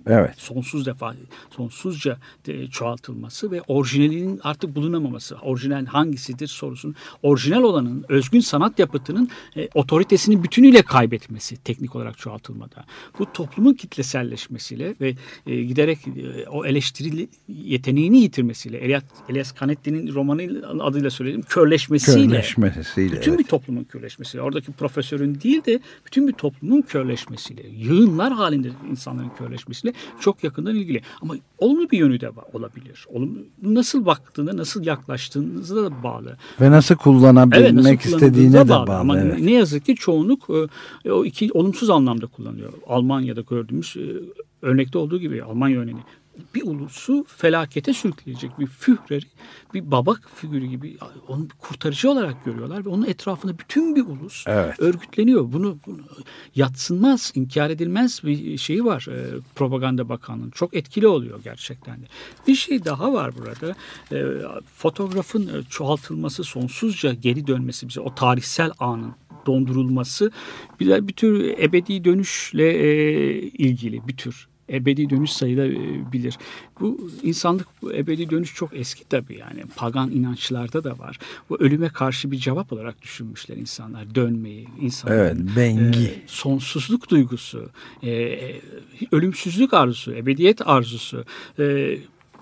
Evet. 0.06 0.34
sonsuz 0.36 0.86
defa 0.86 1.14
sonsuzca 1.56 2.16
de 2.46 2.66
çoğaltılması 2.66 3.50
ve 3.50 3.62
orijinalinin 3.68 4.40
artık 4.42 4.76
bulunamaması. 4.76 5.36
Orijinal 5.36 5.86
hangisidir 5.86 6.46
sorusunun 6.46 6.94
orijinal 7.22 7.62
olanın 7.62 8.04
özgün 8.08 8.40
sanat 8.40 8.78
yapıtının 8.78 9.28
e, 9.56 9.68
otoritesini 9.74 10.44
bütünüyle 10.44 10.82
kaybetmesi 10.82 11.56
teknik 11.56 11.96
olarak 11.96 12.18
çoğaltılmada. 12.18 12.84
Bu 13.18 13.32
toplumun 13.32 13.74
kitleselleşmesiyle 13.74 14.94
ve 15.00 15.14
e, 15.46 15.62
giderek 15.62 15.98
e, 16.08 16.48
o 16.48 16.64
eleştiri 16.64 17.28
yeteneğini 17.48 18.18
yitirmesiyle 18.18 18.78
Elias, 18.78 19.02
Elias 19.28 19.54
Canetti'nin 19.60 20.14
romanı 20.14 20.42
adıyla 20.80 21.10
söyledim 21.10 21.42
körleşmesiyle 21.42 22.26
Körleşmesiyle. 22.26 23.16
bütün 23.16 23.30
evet. 23.30 23.38
bir 23.38 23.44
toplumun 23.44 23.84
körleşmesiyle, 23.84 24.42
oradaki 24.42 24.72
profesörün 24.72 25.40
değil 25.40 25.64
de 25.64 25.80
bütün 26.06 26.28
bir 26.28 26.32
toplumun 26.32 26.82
körleşmesiyle, 26.82 27.62
yığınlar 27.68 28.32
halinde 28.32 28.70
insanların 28.90 29.30
körleşmesiyle 29.38 29.91
çok 30.20 30.44
yakından 30.44 30.74
ilgili. 30.74 31.00
Ama 31.22 31.34
olumlu 31.58 31.90
bir 31.90 31.98
yönü 31.98 32.20
de 32.20 32.30
olabilir. 32.52 33.06
Olumlu, 33.08 33.38
nasıl 33.62 34.06
baktığında, 34.06 34.56
nasıl 34.56 34.84
yaklaştığınıza 34.84 35.76
da 35.76 36.02
bağlı. 36.02 36.36
Ve 36.60 36.70
nasıl 36.70 36.94
kullanabilmek 36.94 37.60
Evet, 37.60 37.74
nasıl 37.74 37.90
istediğine 37.90 38.52
de 38.52 38.62
kullanıldığına 38.62 38.86
bağlı. 38.86 38.98
Ama 38.98 39.18
evet. 39.18 39.38
ne 39.38 39.52
yazık 39.52 39.86
ki 39.86 39.94
çoğunluk 39.94 40.50
e, 41.04 41.12
o 41.12 41.24
iki 41.24 41.52
olumsuz 41.52 41.90
anlamda 41.90 42.26
kullanıyor. 42.26 42.72
Almanya'da 42.86 43.40
gördüğümüz 43.40 43.96
e, 43.96 44.06
örnekte 44.62 44.98
olduğu 44.98 45.18
gibi 45.20 45.42
Almanya 45.42 45.80
örneğini 45.80 46.00
bir 46.54 46.62
ulusu 46.62 47.24
felakete 47.36 47.92
sürükleyecek 47.92 48.58
bir 48.58 48.66
Führer'i 48.66 49.26
bir 49.74 49.90
baba 49.90 50.14
figürü 50.34 50.66
gibi 50.66 50.96
onu 51.28 51.44
bir 51.44 51.54
kurtarıcı 51.58 52.10
olarak 52.10 52.44
görüyorlar 52.44 52.84
ve 52.84 52.88
onun 52.88 53.06
etrafında 53.06 53.58
bütün 53.58 53.96
bir 53.96 54.06
ulus 54.06 54.44
Evet. 54.46 54.80
örgütleniyor. 54.80 55.52
Bunu, 55.52 55.78
bunu 55.86 56.00
yatsınmaz, 56.54 57.32
inkar 57.34 57.70
edilmez 57.70 58.20
bir 58.24 58.58
şeyi 58.58 58.84
var 58.84 59.06
e, 59.10 59.40
propaganda 59.54 60.08
bakanlığının. 60.08 60.50
Çok 60.50 60.74
etkili 60.74 61.06
oluyor 61.06 61.40
gerçekten 61.44 62.02
de. 62.02 62.06
Bir 62.46 62.54
şey 62.54 62.84
daha 62.84 63.12
var 63.12 63.32
burada. 63.38 63.74
E, 64.12 64.42
fotoğrafın 64.76 65.46
e, 65.46 65.62
çoğaltılması, 65.70 66.44
sonsuzca 66.44 67.12
geri 67.12 67.46
dönmesi 67.46 67.88
bize 67.88 68.00
o 68.00 68.14
tarihsel 68.14 68.70
anın 68.78 69.14
dondurulması 69.46 70.30
bir, 70.80 71.08
bir 71.08 71.12
tür 71.12 71.58
ebedi 71.58 72.04
dönüşle 72.04 72.68
e, 72.72 73.32
ilgili 73.42 74.08
bir 74.08 74.16
tür 74.16 74.51
ebedi 74.72 75.10
dönüş 75.10 75.30
sayılabilir. 75.32 76.38
Bu 76.80 77.10
insanlık 77.22 77.66
bu 77.82 77.92
ebedi 77.94 78.30
dönüş 78.30 78.54
çok 78.54 78.76
eski 78.76 79.08
tabii 79.08 79.38
yani 79.38 79.62
pagan 79.76 80.10
inançlarda 80.10 80.84
da 80.84 80.98
var. 80.98 81.18
Bu 81.50 81.56
ölüme 81.60 81.88
karşı 81.88 82.30
bir 82.30 82.36
cevap 82.36 82.72
olarak 82.72 83.02
düşünmüşler 83.02 83.56
insanlar 83.56 84.14
dönmeyi, 84.14 84.68
insanların 84.80 85.46
Evet, 85.46 85.56
bengi. 85.56 86.04
e, 86.04 86.22
sonsuzluk 86.26 87.10
duygusu, 87.10 87.70
e, 88.02 88.10
e, 88.10 88.60
ölümsüzlük 89.12 89.74
arzusu, 89.74 90.12
ebediyet 90.14 90.68
arzusu. 90.68 91.24
E, 91.58 91.96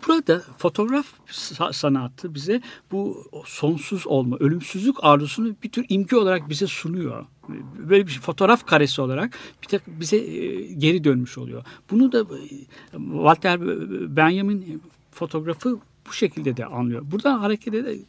burada 0.09 0.43
fotoğraf 0.59 1.07
sa- 1.29 1.73
sanatı 1.73 2.35
bize 2.35 2.61
bu 2.93 3.25
sonsuz 3.47 4.07
olma, 4.07 4.37
ölümsüzlük 4.37 4.97
arzusunu 5.05 5.55
bir 5.63 5.69
tür 5.69 5.87
imge 5.89 6.17
olarak 6.17 6.49
bize 6.49 6.67
sunuyor. 6.67 7.27
Böyle 7.79 8.07
bir 8.07 8.21
fotoğraf 8.21 8.67
karesi 8.67 9.01
olarak 9.03 9.39
bir 9.63 9.69
tek 9.69 9.83
bize 9.87 10.17
e, 10.17 10.73
geri 10.73 11.05
dönmüş 11.05 11.39
oluyor. 11.39 11.65
Bunu 11.91 12.13
da 12.13 12.21
e, 12.21 12.49
Walter 12.93 13.61
Benjamin 14.17 14.83
fotoğrafı 15.13 15.79
bu 16.09 16.13
şekilde 16.13 16.57
de 16.57 16.67
anlıyor. 16.67 17.03
Buradan 17.11 17.39
hareket 17.39 17.74
ederek 17.74 18.01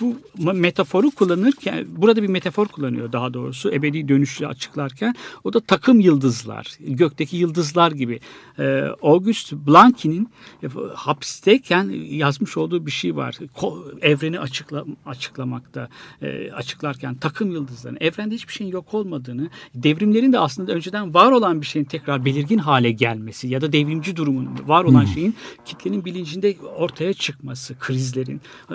bu 0.00 0.16
metaforu 0.52 1.10
kullanırken 1.10 1.86
burada 1.96 2.22
bir 2.22 2.28
metafor 2.28 2.66
kullanıyor 2.66 3.12
daha 3.12 3.34
doğrusu 3.34 3.72
ebedi 3.72 4.08
dönüşü 4.08 4.46
açıklarken. 4.46 5.14
O 5.44 5.52
da 5.52 5.60
takım 5.60 6.00
yıldızlar 6.00 6.66
gökteki 6.80 7.36
yıldızlar 7.36 7.92
gibi. 7.92 8.20
Ee, 8.58 8.84
Auguste 9.02 9.66
Blanqui'nin 9.66 10.28
e, 10.62 10.66
hapisteyken 10.94 11.90
yazmış 12.10 12.56
olduğu 12.56 12.86
bir 12.86 12.90
şey 12.90 13.16
var. 13.16 13.38
Ko- 13.56 14.00
evreni 14.00 14.40
açıkla, 14.40 14.84
açıklamakta 15.06 15.88
e, 16.22 16.52
açıklarken 16.52 17.14
takım 17.14 17.50
yıldızların 17.50 17.98
evrende 18.00 18.34
hiçbir 18.34 18.52
şeyin 18.52 18.70
yok 18.70 18.94
olmadığını 18.94 19.48
devrimlerin 19.74 20.32
de 20.32 20.38
aslında 20.38 20.72
önceden 20.72 21.14
var 21.14 21.32
olan 21.32 21.60
bir 21.60 21.66
şeyin 21.66 21.86
tekrar 21.86 22.24
belirgin 22.24 22.58
hale 22.58 22.90
gelmesi 22.90 23.48
ya 23.48 23.60
da 23.60 23.72
devrimci 23.72 24.16
durumun 24.16 24.48
var 24.66 24.84
olan 24.84 25.04
şeyin 25.04 25.34
kitlenin 25.64 26.04
bilincinde 26.04 26.56
ortaya 26.76 27.12
çıkması 27.12 27.78
krizlerin. 27.78 28.40
E, 28.70 28.74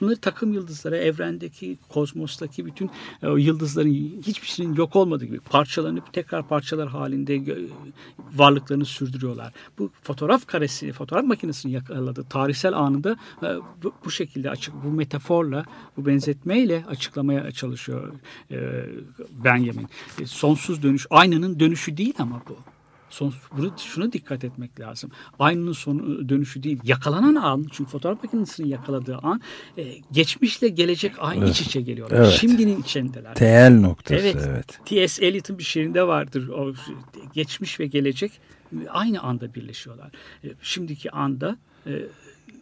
bunları 0.00 0.16
takım 0.16 0.52
yıldızlara 0.58 0.96
evrendeki 0.96 1.78
kozmostaki 1.88 2.66
bütün 2.66 2.90
e, 3.22 3.26
o 3.26 3.36
yıldızların 3.36 3.92
hiçbir 4.26 4.46
şeyin 4.46 4.74
yok 4.74 4.96
olmadığı 4.96 5.24
gibi 5.24 5.40
parçalanıp 5.40 6.12
tekrar 6.12 6.48
parçalar 6.48 6.88
halinde 6.88 7.42
varlıklarını 8.34 8.84
sürdürüyorlar. 8.84 9.52
Bu 9.78 9.90
fotoğraf 10.02 10.46
karesi, 10.46 10.92
fotoğraf 10.92 11.24
makinesinin 11.24 11.72
yakaladığı 11.72 12.24
tarihsel 12.24 12.72
anında 12.72 13.16
e, 13.42 13.48
bu, 14.04 14.10
şekilde 14.10 14.50
açık, 14.50 14.74
bu 14.84 14.90
metaforla, 14.90 15.64
bu 15.96 16.06
benzetmeyle 16.06 16.84
açıklamaya 16.88 17.50
çalışıyor 17.52 18.12
e, 18.50 18.56
Benjamin. 19.44 19.88
Sonsuz 20.24 20.82
dönüş, 20.82 21.06
aynanın 21.10 21.60
dönüşü 21.60 21.96
değil 21.96 22.14
ama 22.18 22.42
bu. 22.48 22.77
Son, 23.10 23.34
bunu, 23.56 23.72
şuna 23.78 24.12
dikkat 24.12 24.44
etmek 24.44 24.80
lazım. 24.80 25.10
Aynanın 25.38 25.72
sonu 25.72 26.28
dönüşü 26.28 26.62
değil. 26.62 26.80
Yakalanan 26.84 27.34
an, 27.34 27.66
çünkü 27.72 27.90
fotoğraf 27.90 28.24
makinesinin 28.24 28.68
yakaladığı 28.68 29.16
an 29.16 29.40
e, 29.78 29.84
geçmişle 30.12 30.68
gelecek 30.68 31.12
aynı 31.18 31.48
iç 31.48 31.60
içe 31.60 31.80
geliyorlar. 31.80 32.18
Evet. 32.18 32.32
Şimdinin 32.32 32.82
içindeler. 32.82 33.34
TL 33.34 33.80
noktası 33.80 34.20
Evet. 34.20 34.36
evet. 34.48 34.78
T.S. 34.84 35.26
Eliot'un 35.26 35.58
bir 35.58 35.64
şiirinde 35.64 36.06
vardır. 36.06 36.48
O 36.48 36.74
geçmiş 37.34 37.80
ve 37.80 37.86
gelecek 37.86 38.32
aynı 38.88 39.22
anda 39.22 39.54
birleşiyorlar. 39.54 40.10
E, 40.44 40.48
Şimdiki 40.62 41.10
anda 41.10 41.56
e, 41.86 41.92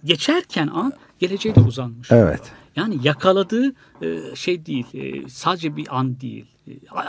geçerken 0.04 0.66
an 0.66 0.92
geleceğe 1.18 1.54
de 1.54 1.60
uzanmış. 1.60 2.12
Evet. 2.12 2.52
Yani 2.76 2.98
yakaladığı 3.02 3.74
e, 4.02 4.18
şey 4.34 4.66
değil, 4.66 4.86
e, 4.94 5.28
sadece 5.28 5.76
bir 5.76 5.98
an 5.98 6.20
değil. 6.20 6.46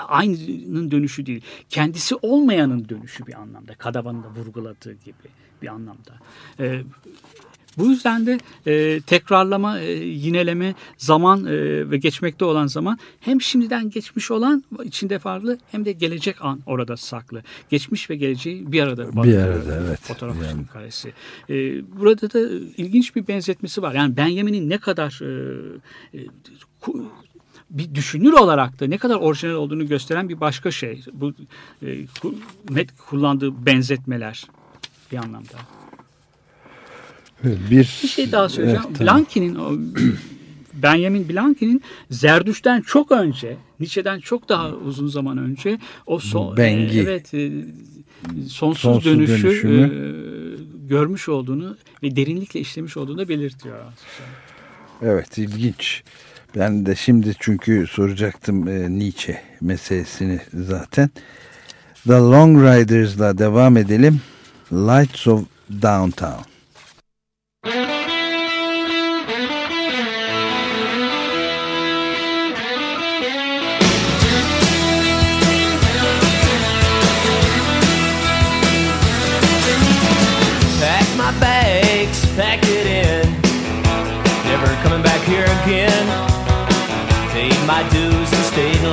Aynının 0.08 0.91
dönüşü 0.91 1.26
değil. 1.26 1.41
Kendisi 1.70 2.16
olmayanın 2.16 2.89
dönüşü 2.89 3.28
bir 3.28 3.34
anlamda. 3.34 3.76
Kadavanın 3.76 4.24
da 4.24 4.28
vurguladığı 4.30 4.93
gibi 4.93 5.30
bir 5.62 5.68
anlamda. 5.68 6.20
E, 6.60 6.84
bu 7.78 7.86
yüzden 7.86 8.26
de 8.26 8.38
e, 8.68 9.01
tekrarlama, 9.01 9.80
e, 9.80 9.91
yineleme, 10.05 10.76
zaman 10.97 11.45
e, 11.45 11.51
ve 11.91 11.97
geçmekte 11.97 12.45
olan 12.45 12.68
zaman 12.68 12.99
hem 13.20 13.41
şimdiden 13.41 13.89
geçmiş 13.89 14.32
olan 14.32 14.64
içinde 14.84 15.20
farklı 15.20 15.58
hem 15.72 15.86
de 15.86 15.91
gelecek 15.91 16.41
an 16.41 16.60
orada 16.66 16.97
saklı. 16.97 17.43
Geçmiş 17.70 18.10
ve 18.10 18.16
geleceği 18.16 18.72
bir 18.72 18.82
arada 18.82 19.16
barındırıyor 19.16 19.53
arada, 19.53 19.82
evet. 19.88 19.99
Fotoğraf 20.01 20.36
Yani. 20.43 20.66
karesi. 20.74 21.14
E, 21.49 21.55
burada 21.99 22.34
da 22.34 22.39
ilginç 22.78 23.16
bir 23.16 23.28
benzetmesi 23.28 23.82
var. 23.82 23.93
Yani 23.93 24.18
Benjamin'in 24.18 24.70
ne 24.70 24.78
kadar 24.78 25.20
e, 25.24 26.18
e, 26.18 26.20
bir 27.70 27.95
düşünür 27.95 28.34
olarak 28.34 28.80
da 28.80 28.88
ne 28.88 28.97
kadar 28.97 29.15
orijinal 29.15 29.53
olduğunu 29.53 29.88
gösteren 29.88 30.30
bir 30.30 30.39
başka 30.39 30.72
şey. 30.72 31.03
Bu 31.13 31.34
e, 31.86 31.88
met 32.70 32.89
kullandığı 33.09 33.65
benzetmeler 33.65 34.43
bir 35.11 35.18
anlamda. 35.18 35.57
Bir, 37.43 37.70
Bir 37.70 37.84
şey 38.07 38.32
daha 38.32 38.49
söyleyeceğim. 38.49 38.84
Evet, 38.88 38.97
tamam. 38.97 39.15
Blanky'nin 39.18 39.55
o 39.55 39.72
Benjamin 40.74 41.30
Blanky'nin 41.30 41.82
Zerdüş'ten 42.11 42.82
çok 42.82 43.11
önce, 43.11 43.57
Nietzsche'den 43.80 44.20
çok 44.20 44.49
daha 44.49 44.70
uzun 44.72 45.07
zaman 45.07 45.38
önce 45.38 45.80
o 46.05 46.20
son, 46.20 46.57
Bengi. 46.57 46.99
e, 46.99 47.01
evet 47.01 47.34
e, 47.34 47.51
sonsuz, 48.47 48.82
Sonsuz 48.82 49.05
dönüşü 49.05 49.43
dönüşümü. 49.43 49.82
e, 49.84 50.88
görmüş 50.88 51.30
olduğunu 51.30 51.78
ve 52.03 52.15
derinlikle 52.15 52.59
işlemiş 52.59 52.97
olduğunu 52.97 53.30
belirtiyor. 53.30 53.78
Evet 55.01 55.38
ilginç. 55.38 56.03
Ben 56.60 56.86
de 56.86 56.95
şimdi 56.95 57.36
çünkü 57.39 57.88
soracaktım 57.88 58.68
e, 58.68 58.99
Nietzsche 58.99 59.41
meselesini 59.62 60.39
zaten. 60.53 61.10
The 62.03 62.14
Long 62.14 62.58
Riders'la 62.58 63.38
devam 63.38 63.78
edelim. 63.78 64.22
Lights 64.72 65.28
of 65.28 65.43
Downtown. 65.82 66.57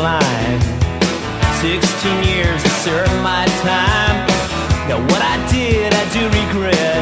Line. 0.04 0.60
16 1.64 1.80
years 2.28 2.60
I 2.60 2.72
served 2.84 3.18
my 3.24 3.44
time. 3.64 4.16
Now 4.84 5.00
what 5.00 5.22
I 5.24 5.36
did, 5.48 5.88
I 5.96 6.04
do 6.12 6.22
regret. 6.28 7.00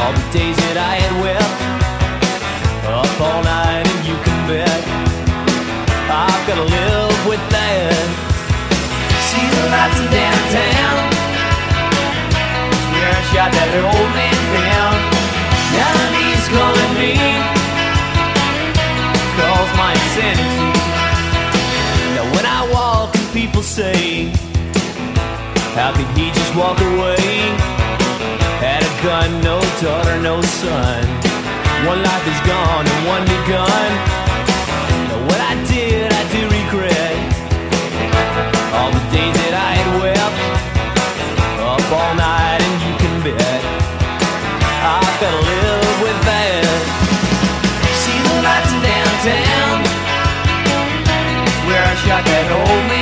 All 0.00 0.12
the 0.16 0.26
days 0.32 0.56
that 0.64 0.76
I 0.80 0.92
had 1.04 1.14
wept. 1.20 1.58
Up 2.88 3.14
all 3.20 3.42
night 3.44 3.84
and 3.92 4.02
you 4.08 4.16
can 4.24 4.38
bet. 4.48 4.80
I've 6.08 6.42
gotta 6.48 6.64
live 6.64 7.18
with 7.28 7.44
that. 7.52 8.08
See 9.28 9.46
the 9.52 9.64
lights 9.68 10.00
in 10.00 10.08
downtown. 10.16 10.98
Where 12.92 13.10
I 13.12 13.22
shot 13.32 13.50
that 13.52 13.70
old 13.84 14.10
man 14.16 14.33
say, 23.64 24.28
How 25.72 25.90
could 25.96 26.06
he 26.18 26.28
just 26.30 26.54
walk 26.54 26.78
away? 26.78 27.16
Had 28.60 28.84
a 28.84 28.92
gun, 29.02 29.40
no 29.40 29.56
daughter, 29.80 30.20
no 30.20 30.40
son. 30.60 31.00
One 31.88 32.02
life 32.04 32.26
is 32.28 32.40
gone 32.44 32.84
and 32.84 33.00
one 33.08 33.24
begun. 33.24 33.88
Now 35.08 35.20
what 35.24 35.40
I 35.40 35.56
did, 35.64 36.12
I 36.12 36.22
do 36.28 36.40
regret. 36.44 37.16
All 38.76 38.92
the 38.92 39.04
days 39.08 39.32
that 39.32 39.54
I 39.56 39.70
had 39.80 39.90
wept 39.96 40.40
up 41.64 41.84
all 41.88 42.14
night 42.20 42.60
and 42.60 42.76
you 42.84 42.92
can 43.00 43.14
bet 43.24 43.62
I've 44.84 45.16
gotta 45.24 45.40
live 45.40 45.96
with 46.04 46.20
that. 46.28 46.68
See 47.96 48.18
the 48.28 48.34
lights 48.44 48.70
in 48.76 48.80
downtown 48.84 49.76
where 51.64 51.80
I 51.80 51.94
shot 52.04 52.22
that 52.28 52.48
old 52.52 52.84
man 52.88 52.93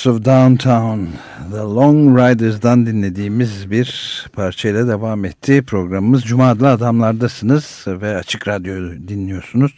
Lights 0.00 0.06
of 0.06 0.24
Downtown. 0.24 1.06
The 1.50 1.58
Long 1.58 2.18
Riders'dan 2.18 2.86
dinlediğimiz 2.86 3.70
bir 3.70 4.26
parçayla 4.32 4.88
devam 4.88 5.24
etti. 5.24 5.62
Programımız 5.62 6.22
Cuma 6.22 6.50
adlı 6.50 6.70
adamlardasınız 6.70 7.84
ve 7.86 8.16
Açık 8.16 8.48
Radyo'yu 8.48 9.08
dinliyorsunuz. 9.08 9.72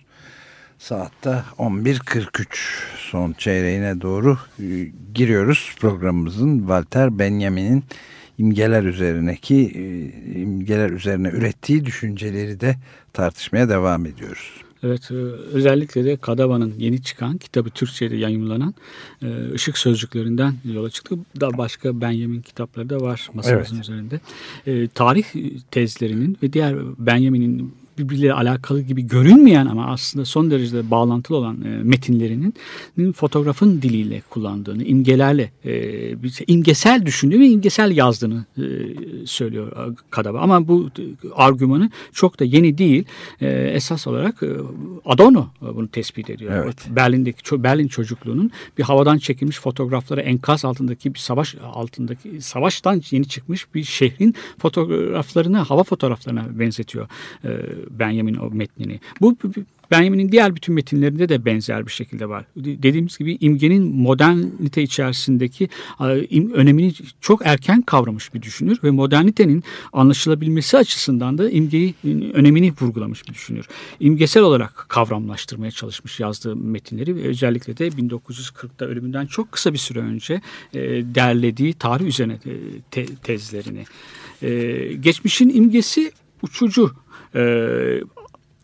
Saatte 0.79 1.43
11.43 1.59 2.47
son 3.11 3.33
çeyreğine 3.33 4.01
doğru 4.01 4.39
e, 4.59 4.64
giriyoruz 5.14 5.75
programımızın 5.81 6.59
Walter 6.59 7.18
Benjamin'in 7.18 7.85
imgeler 8.39 8.83
üzerineki 8.83 9.57
e, 9.57 9.85
imgeler 10.41 10.91
üzerine 10.91 11.29
ürettiği 11.29 11.85
düşünceleri 11.85 12.61
de 12.61 12.77
tartışmaya 13.12 13.68
devam 13.68 14.07
ediyoruz. 14.07 14.62
Evet 14.83 15.11
e, 15.11 15.14
özellikle 15.53 16.05
de 16.05 16.16
Kadava'nın 16.16 16.74
yeni 16.78 17.03
çıkan 17.03 17.39
kitabı 17.39 17.70
Türkçe'de 17.70 18.16
yayımlanan 18.16 18.74
e, 19.22 19.53
ışık 19.55 19.78
sözcüklerinden 19.78 20.55
yola 20.74 20.91
çıktı. 20.91 21.16
Da 21.41 21.59
başka 21.59 22.01
Benjamin 22.01 22.41
kitapları 22.41 22.91
da 22.91 23.01
var 23.01 23.28
masamızın 23.35 23.76
Evet. 23.76 23.85
üzerinde. 23.85 24.20
E, 24.66 24.89
tarih 24.89 25.24
tezlerinin 25.70 26.39
ve 26.43 26.53
diğer 26.53 26.76
Benjamin'in 26.99 27.74
birbirleriyle 27.99 28.32
alakalı 28.32 28.80
gibi 28.80 29.03
görünmeyen 29.07 29.66
ama 29.66 29.86
aslında 29.86 30.24
son 30.24 30.51
derece 30.51 30.90
bağlantılı 30.90 31.36
olan 31.36 31.64
e, 31.64 31.68
metinlerinin 31.68 32.55
fotoğrafın 33.12 33.82
diliyle 33.82 34.22
kullandığını, 34.30 34.84
imgelerle, 34.84 35.53
e, 35.64 35.72
bir- 36.22 36.45
imgesel 36.47 37.07
düşündüğü 37.07 37.40
ve 37.40 37.47
imgesel 37.49 37.97
yazdığını 37.97 38.45
e, 38.59 38.62
söylüyor 39.26 39.72
e, 39.72 39.95
Kadaba. 40.11 40.40
Ama 40.40 40.68
bu 40.68 40.90
e, 40.99 41.03
argümanı 41.34 41.90
çok 42.12 42.40
da 42.40 42.45
yeni 42.45 42.78
değil. 42.78 43.05
E, 43.40 43.49
esas 43.51 44.07
olarak 44.07 44.43
e, 44.43 44.49
Adorno 45.05 45.47
e, 45.62 45.76
bunu 45.76 45.88
tespit 45.88 46.30
ediyor. 46.30 46.64
Evet. 46.64 46.76
Berlin'deki 46.90 47.62
Berlin 47.62 47.88
çocukluğunun 47.88 48.51
bir 48.78 48.82
havadan 48.82 49.18
çekilmiş 49.18 49.59
fotoğrafları 49.59 50.20
enkaz 50.20 50.64
altındaki 50.64 51.14
bir 51.14 51.18
savaş 51.18 51.55
altındaki 51.74 52.40
savaştan 52.40 53.03
yeni 53.11 53.28
çıkmış 53.28 53.74
bir 53.74 53.84
şehrin 53.84 54.34
fotoğraflarına 54.59 55.70
hava 55.70 55.82
fotoğraflarına 55.82 56.59
benzetiyor 56.59 57.09
e, 57.45 57.49
Benjamin 57.91 58.35
o 58.35 58.51
metnini. 58.51 59.01
Bu 59.20 59.37
Benjamin'in 59.91 60.33
diğer 60.33 60.57
bütün 60.57 60.74
metinlerinde 60.74 61.28
de 61.28 61.45
benzer 61.45 61.87
bir 61.87 61.93
şekilde 61.93 62.28
var. 62.28 62.45
De- 62.57 62.83
Dediğimiz 62.83 63.18
gibi 63.18 63.37
imgenin 63.41 63.97
modernite 63.97 64.83
içerisindeki 64.83 65.68
önemini 66.55 66.93
çok 67.20 67.41
erken 67.45 67.83
kavramış 67.83 68.35
bir 68.35 68.43
düşünür 68.43 68.78
ve 68.85 68.91
modernitenin 68.91 69.64
anlaşılabilmesi 69.93 70.76
açısından 70.76 71.39
da 71.39 71.51
imgeyi 71.51 71.95
e, 72.05 72.09
önemini 72.33 72.72
vurgulamış 72.80 73.28
bir 73.28 73.35
düşünür. 73.35 73.66
İmgesel 74.01 74.43
olarak 74.43 74.87
kavramlaştırmaya 74.89 75.70
çalışmış 75.70 76.20
yazdığı 76.20 76.57
metinleri 76.57 77.16
ve 77.16 77.22
özellikle 77.22 77.76
de 77.76 77.89
1940'da 77.89 78.87
ölümünden 78.87 79.26
çok 79.26 79.53
kısa 79.53 79.72
bir 79.72 79.78
süre 79.78 79.99
önce 79.99 80.41
e, 80.74 80.80
derlediği 81.14 81.74
tarih 81.74 82.07
üzerine 82.07 82.33
e, 82.33 82.53
te- 82.91 83.07
tezlerini. 83.07 83.85
E, 84.43 84.93
geçmişin 84.95 85.49
imgesi 85.49 86.12
uçucu. 86.43 86.91
E, 87.35 87.43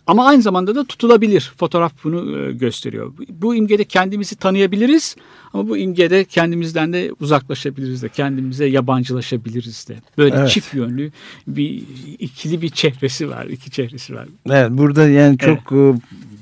ama 0.07 0.27
aynı 0.27 0.43
zamanda 0.43 0.75
da 0.75 0.85
tutulabilir. 0.85 1.53
Fotoğraf 1.57 1.93
bunu 2.05 2.39
e, 2.39 2.53
gösteriyor. 2.53 3.13
Bu 3.31 3.55
imgede 3.55 3.85
kendimizi 3.85 4.37
tanıyabiliriz 4.37 5.17
ama 5.53 5.69
bu 5.69 5.77
imgede 5.77 6.25
kendimizden 6.25 6.93
de 6.93 7.13
uzaklaşabiliriz 7.21 8.03
de, 8.03 8.09
kendimize 8.09 8.67
yabancılaşabiliriz 8.67 9.89
de. 9.89 9.97
Böyle 10.19 10.37
Evet. 10.37 10.49
çift 10.49 10.75
yönlü 10.75 11.13
bir 11.47 11.83
ikili 12.19 12.63
bir 12.63 12.69
çehresi 12.69 13.31
var, 13.31 13.45
iki 13.45 13.71
çehresi 13.71 14.15
var. 14.15 14.27
Evet 14.51 14.71
burada 14.71 15.09
yani 15.09 15.39
çok 15.39 15.73
e, 15.73 15.95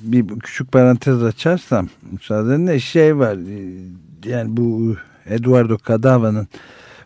bir 0.02 0.28
küçük 0.28 0.72
parantez 0.72 1.22
açarsam 1.22 1.88
müsaadenle 2.12 2.80
şey 2.80 3.18
var 3.18 3.36
e, 3.36 3.58
yani 4.30 4.56
bu 4.56 4.96
Eduardo 5.26 5.78
Cadava'nın 5.88 6.48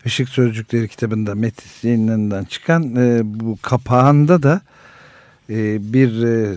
Işık 0.05 0.29
Sözcükleri 0.29 0.87
kitabında 0.87 1.35
Metis 1.35 1.83
yayınlarından 1.83 2.43
çıkan 2.43 2.95
e, 2.95 3.21
bu 3.23 3.57
kapağında 3.61 4.43
da 4.43 4.61
e, 5.51 5.93
bir 5.93 6.23
e, 6.23 6.55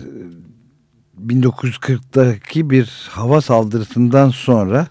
1940'daki 1.27 2.69
bir 2.69 3.09
hava 3.09 3.41
saldırısından 3.41 4.29
sonra 4.29 4.87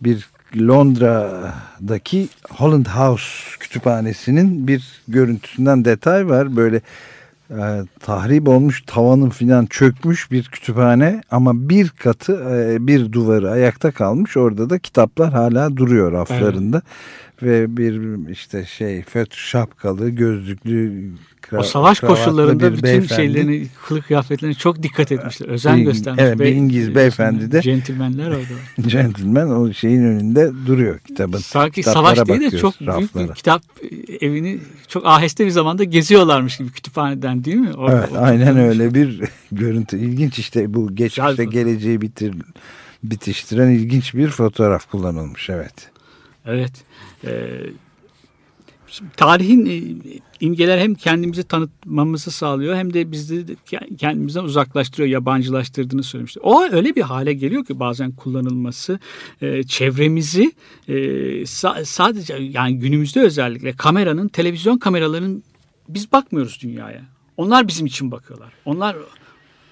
bir 0.00 0.28
Londra'daki 0.56 2.28
Holland 2.50 2.86
House 2.86 3.24
kütüphanesinin 3.60 4.68
bir 4.68 5.02
görüntüsünden 5.08 5.84
detay 5.84 6.28
var. 6.28 6.56
Böyle 6.56 6.80
e, 7.50 7.82
tahrip 8.00 8.48
olmuş 8.48 8.82
tavanın 8.86 9.30
filan 9.30 9.66
çökmüş 9.66 10.30
bir 10.30 10.44
kütüphane 10.44 11.20
ama 11.30 11.68
bir 11.68 11.88
katı 11.88 12.32
e, 12.32 12.86
bir 12.86 13.12
duvarı 13.12 13.50
ayakta 13.50 13.90
kalmış. 13.90 14.36
Orada 14.36 14.70
da 14.70 14.78
kitaplar 14.78 15.32
hala 15.32 15.76
duruyor 15.76 16.12
raflarında. 16.12 16.82
Ve 17.42 17.76
bir 17.76 18.28
işte 18.30 18.64
şey 18.64 19.02
föt 19.02 19.34
şapkalı 19.34 20.08
gözlüklü 20.10 21.10
O 21.58 21.62
savaş 21.62 22.00
koşullarında 22.00 22.72
bütün 22.72 22.82
beyefendi. 22.82 23.14
şeylerini, 23.14 23.66
kılık 23.88 24.06
kıyafetlerine 24.06 24.54
çok 24.54 24.82
dikkat 24.82 25.12
etmişler. 25.12 25.48
Özen 25.48 25.76
Bir- 25.78 25.84
göstermiş. 25.84 26.22
evet, 26.22 26.38
bir 26.40 26.46
İngiliz 26.46 26.94
beyefendi 26.94 27.52
de- 27.52 27.62
Centilmenler 27.62 28.30
orada. 28.30 28.42
Gentleman 28.88 29.50
o 29.60 29.72
şeyin 29.72 30.04
önünde 30.04 30.52
duruyor 30.66 30.98
kitabın. 30.98 31.38
Sanki 31.38 31.82
savaş 31.82 32.26
değil 32.26 32.40
de 32.52 32.58
çok 32.58 32.80
büyük 32.80 32.88
raflara. 32.92 33.28
bir 33.28 33.34
kitap 33.34 33.62
evini 34.20 34.58
çok 34.88 35.06
aheste 35.06 35.46
bir 35.46 35.50
zamanda 35.50 35.84
geziyorlarmış 35.84 36.56
gibi 36.56 36.70
kütüphaneden 36.72 37.44
değil 37.44 37.56
mi? 37.56 37.72
Orada- 37.74 37.98
Evet 37.98 38.18
aynen 38.18 38.56
öyle 38.56 38.94
bir 38.94 39.20
görüntü. 39.52 39.98
İlginç 39.98 40.38
işte 40.38 40.74
bu 40.74 40.94
geçmişte 40.94 41.44
geleceği 41.44 42.00
bitir, 42.00 42.34
bitiştiren 43.04 43.68
ilginç 43.70 44.14
bir 44.14 44.28
fotoğraf 44.28 44.90
kullanılmış 44.90 45.50
evet. 45.50 45.90
Evet. 46.46 46.72
Ee, 47.24 47.60
tarihin 49.16 49.66
e, 49.66 49.96
imgeler 50.40 50.78
hem 50.78 50.94
kendimizi 50.94 51.42
tanıtmamızı 51.44 52.30
sağlıyor 52.30 52.76
hem 52.76 52.92
de 52.94 53.12
bizi 53.12 53.48
de 53.48 53.52
ke- 53.52 53.96
kendimizden 53.96 54.44
uzaklaştırıyor, 54.44 55.08
yabancılaştırdığını 55.08 56.02
söylemişti. 56.02 56.40
O 56.40 56.62
öyle 56.64 56.94
bir 56.96 57.02
hale 57.02 57.32
geliyor 57.32 57.64
ki 57.64 57.80
bazen 57.80 58.12
kullanılması 58.12 58.98
e, 59.42 59.62
çevremizi 59.62 60.52
e, 60.88 60.94
sa- 61.42 61.84
sadece 61.84 62.34
yani 62.34 62.78
günümüzde 62.78 63.20
özellikle 63.20 63.72
kameranın, 63.72 64.28
televizyon 64.28 64.78
kameralarının 64.78 65.42
biz 65.88 66.12
bakmıyoruz 66.12 66.58
dünyaya. 66.62 67.02
Onlar 67.36 67.68
bizim 67.68 67.86
için 67.86 68.10
bakıyorlar. 68.10 68.52
Onlar 68.64 68.96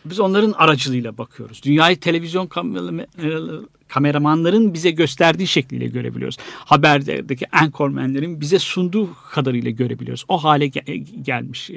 biz 0.05 0.21
onların 0.21 0.53
aracılığıyla 0.53 1.19
bakıyoruz. 1.19 1.61
Dünyayı 1.65 2.01
televizyon 2.01 2.47
kameraları- 2.47 3.65
kameramanların 3.95 4.75
bize 4.75 4.91
gösterdiği 4.91 5.47
şekliyle 5.47 5.87
görebiliyoruz. 5.87 6.37
Haberdeki 6.55 7.47
anchormenlerin 7.57 8.41
bize 8.41 8.59
sunduğu 8.59 9.09
kadarıyla 9.31 9.71
görebiliyoruz. 9.71 10.25
O 10.29 10.45
hale 10.45 10.67
ge- 10.67 11.23
gelmiş. 11.23 11.71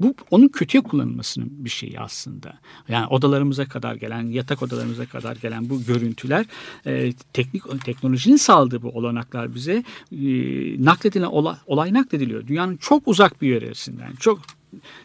Bu 0.00 0.14
onun 0.30 0.48
kötüye 0.48 0.82
kullanılmasının 0.82 1.48
bir 1.64 1.70
şeyi 1.70 2.00
aslında. 2.00 2.58
Yani 2.88 3.06
odalarımıza 3.06 3.64
kadar 3.64 3.94
gelen, 3.94 4.22
yatak 4.22 4.62
odalarımıza 4.62 5.06
kadar 5.06 5.36
gelen 5.36 5.70
bu 5.70 5.84
görüntüler 5.84 6.46
e, 6.86 7.12
teknik 7.32 7.84
teknolojinin 7.84 8.36
sağladığı 8.36 8.82
bu 8.82 8.88
olanaklar 8.88 9.54
bize 9.54 9.84
e, 10.12 10.18
nakledilen 10.84 11.26
olay, 11.26 11.56
olay 11.66 11.94
naklediliyor. 11.94 12.46
Dünyanın 12.46 12.76
çok 12.76 13.08
uzak 13.08 13.42
bir 13.42 13.48
yöresinden, 13.48 14.12
çok 14.20 14.40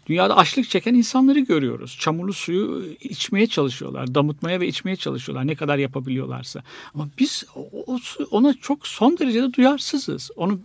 Dünyada 0.07 0.37
açlık 0.37 0.69
çeken 0.69 0.93
insanları 0.93 1.39
görüyoruz. 1.39 1.97
Çamurlu 1.99 2.33
suyu 2.33 2.85
içmeye 3.01 3.47
çalışıyorlar. 3.47 4.15
Damıtmaya 4.15 4.59
ve 4.59 4.67
içmeye 4.67 4.95
çalışıyorlar. 4.95 5.47
Ne 5.47 5.55
kadar 5.55 5.77
yapabiliyorlarsa. 5.77 6.63
Ama 6.93 7.09
biz 7.19 7.45
o- 7.55 7.97
ona 8.31 8.53
çok 8.53 8.87
son 8.87 9.17
derecede 9.17 9.53
duyarsızız. 9.53 10.31
Onu 10.35 10.59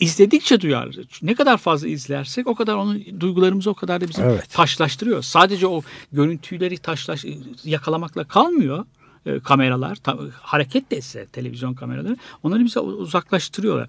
izledikçe 0.00 0.60
duyarız. 0.60 0.96
Ne 1.22 1.34
kadar 1.34 1.56
fazla 1.58 1.88
izlersek 1.88 2.46
o 2.46 2.54
kadar 2.54 2.74
onun 2.76 3.02
duygularımızı 3.20 3.70
o 3.70 3.74
kadar 3.74 4.00
da 4.00 4.08
bizim 4.08 4.24
Evet. 4.24 4.50
taşlaştırıyor. 4.50 5.22
Sadece 5.22 5.66
o 5.66 5.82
görüntüleri 6.12 6.78
taşlaş 6.78 7.24
yakalamakla 7.64 8.24
kalmıyor 8.24 8.84
e, 9.26 9.40
kameralar 9.40 9.96
ta- 9.96 10.18
hareket 10.42 10.90
de 10.90 10.96
etse 10.96 11.26
televizyon 11.26 11.74
kameraları 11.74 12.16
onları 12.42 12.64
bize 12.64 12.80
uzaklaştırıyorlar. 12.80 13.88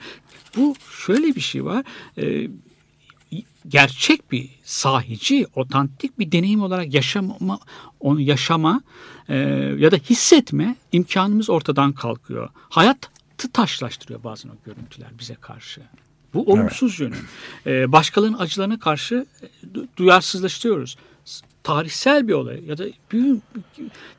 Bu 0.58 0.76
şöyle 1.06 1.36
bir 1.36 1.42
şey 1.42 1.66
var. 1.66 1.84
E, 2.18 2.48
gerçek 3.68 4.32
bir 4.32 4.50
sahici, 4.64 5.48
otantik 5.56 6.20
bir 6.20 6.32
deneyim 6.32 6.62
olarak 6.62 6.94
yaşama, 6.94 7.60
onu 8.00 8.22
yaşama 8.22 8.82
e, 9.30 9.36
ya 9.78 9.92
da 9.92 9.96
hissetme 9.96 10.76
imkanımız 10.92 11.50
ortadan 11.50 11.94
kalkıyor. 11.94 12.50
Hayatı 12.70 13.52
taşlaştırıyor 13.54 14.24
bazen 14.24 14.50
o 14.50 14.54
görüntüler 14.66 15.10
bize 15.20 15.36
karşı. 15.36 15.82
Bu 16.34 16.52
olumsuz 16.52 17.00
yönü. 17.00 17.16
E, 17.66 17.92
başkalarının 17.92 18.38
acılarına 18.38 18.80
karşı 18.80 19.26
e, 19.42 19.68
du- 19.68 19.88
duyarsızlaştırıyoruz. 19.98 20.98
Tarihsel 21.66 22.28
bir 22.28 22.34
olay 22.34 22.66
ya 22.66 22.78
da 22.78 22.84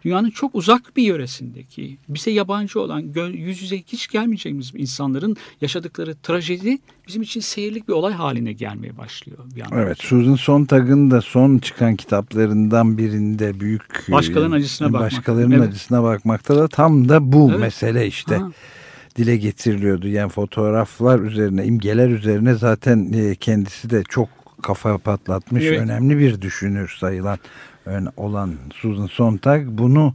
dünyanın 0.05 0.30
çok 0.30 0.55
uzak 0.55 0.97
bir 0.97 1.03
yöresindeki 1.03 1.99
bize 2.09 2.30
yabancı 2.30 2.80
olan 2.80 3.01
yüz 3.32 3.62
yüze 3.62 3.78
hiç 3.78 4.09
gelmeyeceğimiz 4.09 4.72
insanların 4.74 5.36
yaşadıkları 5.61 6.14
trajedi 6.22 6.78
bizim 7.09 7.22
için 7.22 7.40
seyirlik 7.40 7.88
bir 7.88 7.92
olay 7.92 8.12
haline 8.12 8.53
gelmeye 8.53 8.99
başlıyor 8.99 9.38
bir 9.57 9.61
anda. 9.61 9.80
Evet 9.80 9.99
Susan 10.01 10.34
Sontag'ın 10.34 11.11
da 11.11 11.20
son 11.20 11.59
çıkan 11.59 11.97
kitaplarından 11.97 12.99
birinde 12.99 13.61
büyük 13.61 14.07
Başkalarının 14.12 14.57
e, 14.57 14.59
acısına 14.59 14.92
bakmak. 14.92 15.12
Başkalarının 15.12 15.55
Evet. 15.57 15.68
acısına 15.68 16.03
bakmakta 16.03 16.57
da 16.57 16.68
tam 16.68 17.09
da 17.09 17.32
bu 17.32 17.51
Evet. 17.51 17.61
mesele 17.61 18.07
işte. 18.07 18.36
Ha. 18.36 18.51
dile 19.16 19.36
getiriliyordu. 19.36 20.09
Yani 20.09 20.30
fotoğraflar 20.30 21.20
üzerine, 21.20 21.64
imgeler 21.64 22.09
üzerine 22.09 22.55
zaten 22.55 23.12
e, 23.12 23.34
kendisi 23.34 23.90
de 23.90 24.03
çok 24.09 24.28
kafa 24.66 24.98
patlatmış. 24.98 25.64
Evet. 25.64 25.80
Önemli 25.80 26.18
bir 26.18 26.40
düşünür 26.40 26.96
sayılan 27.00 27.38
olan 28.16 28.54
Susan 28.74 29.06
Sontag 29.06 29.66
bunu 29.68 30.14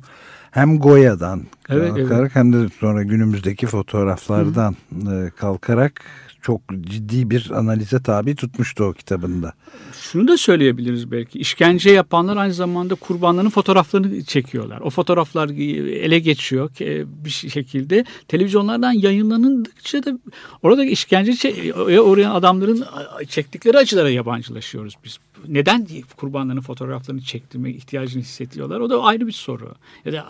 hem 0.51 0.79
Goya'dan 0.79 1.41
Evet, 1.69 1.95
kalkarak 1.95 2.35
hem 2.35 2.53
de 2.53 2.69
sonra 2.79 3.03
günümüzdeki 3.03 3.67
fotoğraflardan 3.67 4.75
e, 4.91 5.29
kalkarak 5.29 6.01
çok 6.41 6.61
ciddi 6.81 7.29
bir 7.29 7.51
analize 7.51 8.03
tabi 8.03 8.35
tutmuştu 8.35 8.83
o 8.83 8.93
kitabında. 8.93 9.53
Şunu 10.01 10.27
da 10.27 10.37
söyleyebiliriz 10.37 11.11
belki. 11.11 11.39
İşkence 11.39 11.91
yapanlar 11.91 12.37
aynı 12.37 12.53
zamanda 12.53 12.95
kurbanların 12.95 13.49
fotoğraflarını 13.49 14.23
çekiyorlar. 14.23 14.81
O 14.81 14.89
fotoğraflar 14.89 15.49
ele 15.49 16.19
geçiyor 16.19 16.69
e, 16.81 17.25
bir 17.25 17.29
şekilde. 17.29 18.05
Televizyonlardan 18.27 18.91
yayınlanındıkça 18.91 20.03
da 20.03 20.19
orada 20.63 20.85
işkence 20.85 21.31
çe- 21.31 21.99
oraya 21.99 22.33
adamların 22.33 22.85
çektikleri 23.27 23.77
acılara 23.77 24.09
yabancılaşıyoruz 24.09 24.95
biz. 25.03 25.17
Neden 25.47 25.87
kurbanların 26.17 26.61
fotoğraflarını 26.61 27.21
çektirmek 27.21 27.75
ihtiyacını 27.75 28.21
hissediyorlar? 28.21 28.79
O 28.79 28.89
da 28.89 29.03
ayrı 29.03 29.27
bir 29.27 29.31
soru. 29.31 29.75
Ya 30.05 30.13
da 30.13 30.25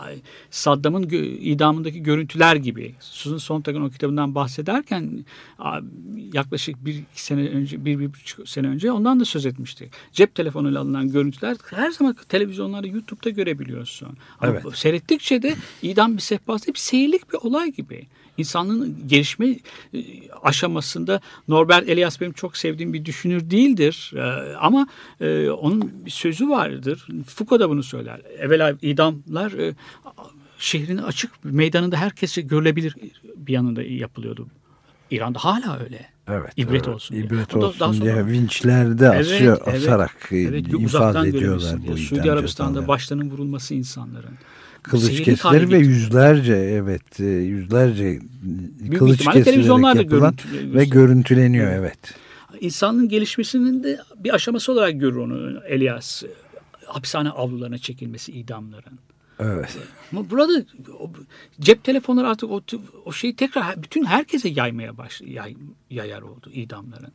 Saddam'ın 0.50 1.08
idamındaki 1.40 2.02
görüntüler 2.02 2.56
gibi. 2.56 2.94
Susan 3.00 3.36
Sontag'ın 3.36 3.82
o 3.82 3.90
kitabından 3.90 4.34
bahsederken 4.34 5.24
yaklaşık 6.32 6.84
bir 6.84 6.94
iki 6.94 7.22
sene 7.22 7.48
önce, 7.48 7.84
bir, 7.84 7.98
bir 7.98 8.12
buçuk 8.12 8.48
sene 8.48 8.66
önce 8.68 8.92
ondan 8.92 9.20
da 9.20 9.24
söz 9.24 9.46
etmiştik. 9.46 9.92
Cep 10.12 10.34
telefonuyla 10.34 10.80
alınan 10.80 11.12
görüntüler 11.12 11.56
her 11.70 11.90
zaman 11.90 12.16
televizyonlarda, 12.28 12.86
YouTube'da 12.86 13.30
görebiliyorsun. 13.30 14.08
Ama 14.40 14.52
Evet. 14.52 14.78
Seyrettikçe 14.78 15.42
de 15.42 15.54
idam 15.82 16.16
bir 16.16 16.22
sehpası 16.22 16.74
bir 16.74 16.78
seyirlik 16.78 17.32
bir 17.32 17.38
olay 17.38 17.72
gibi. 17.72 18.06
İnsanlığın 18.38 18.96
gelişme 19.06 19.46
e, 19.48 19.58
aşamasında 20.42 21.20
Norbert 21.48 21.88
Elias 21.88 22.20
benim 22.20 22.32
çok 22.32 22.56
sevdiğim 22.56 22.92
bir 22.92 23.04
düşünür 23.04 23.50
değildir. 23.50 24.12
E, 24.16 24.22
Ama 24.56 24.86
e, 25.20 25.50
onun 25.50 25.92
bir 26.06 26.10
sözü 26.10 26.48
vardır. 26.48 27.06
Foucault 27.26 27.60
da 27.60 27.70
bunu 27.70 27.82
söyler. 27.82 28.20
Evvela 28.38 28.76
idamlar 28.82 29.52
e, 29.52 29.74
şehrin 30.58 30.98
açık 30.98 31.30
meydanında 31.44 31.96
herkesçe 31.96 32.42
görülebilir 32.42 32.96
bir 33.36 33.52
yanında 33.52 33.82
yapılıyordu. 33.82 34.46
İran'da 35.10 35.38
hala 35.38 35.78
öyle. 35.84 36.12
Evet. 36.28 36.52
İbret 36.56 36.74
evet. 36.74 36.88
olsun 36.88 37.16
diye. 37.16 37.26
İbret 37.26 37.56
olsun 37.56 37.80
daha 37.80 37.92
sonra- 37.92 38.04
diye 38.04 38.26
vinçlerde 38.26 39.08
asıyor, 39.08 39.66
asarak 39.66 40.28
e, 40.30 40.36
evet, 40.38 40.72
infaz 40.72 41.26
ediyorlar 41.26 41.76
bu 41.88 41.96
diye. 41.96 42.06
Suudi 42.06 42.32
Arabistan'da 42.32 42.68
cezalarını. 42.68 42.88
başlarının 42.88 43.30
vurulması 43.30 43.74
insanların. 43.74 44.34
Kılıç 44.82 45.40
hale 45.44 45.70
ve 45.70 45.78
yüzlerce 45.78 46.54
evet 46.54 47.20
e, 47.20 47.24
yüzlerce 47.24 48.18
kılıç 48.98 49.20
ihtimalle 49.20 49.42
kesilerek 49.42 49.68
yapılan 49.96 50.34
görüntü- 50.34 50.74
ve 50.74 50.84
görüntüleniyor 50.84 51.72
evet. 51.72 51.98
İnsanlığın 52.62 53.08
gelişmesinin 53.08 53.82
de 53.82 54.00
bir 54.16 54.34
aşaması 54.34 54.72
olarak 54.72 55.00
görür 55.00 55.16
onu 55.16 55.60
Elias. 55.64 56.22
Hapishane 56.86 57.30
avlularına 57.30 57.78
çekilmesi 57.78 58.32
idamların. 58.32 58.98
Evet. 59.38 59.78
Ama 60.12 60.30
burada 60.30 60.64
cep 61.60 61.84
telefonları 61.84 62.28
artık 62.28 62.50
o, 62.50 62.62
o 63.04 63.12
şeyi 63.12 63.36
tekrar 63.36 63.82
bütün 63.82 64.04
herkese 64.04 64.48
yaymaya 64.48 64.98
baş 64.98 65.20
yay, 65.20 65.56
yayar 65.90 66.22
oldu 66.22 66.50
idamların. 66.52 67.12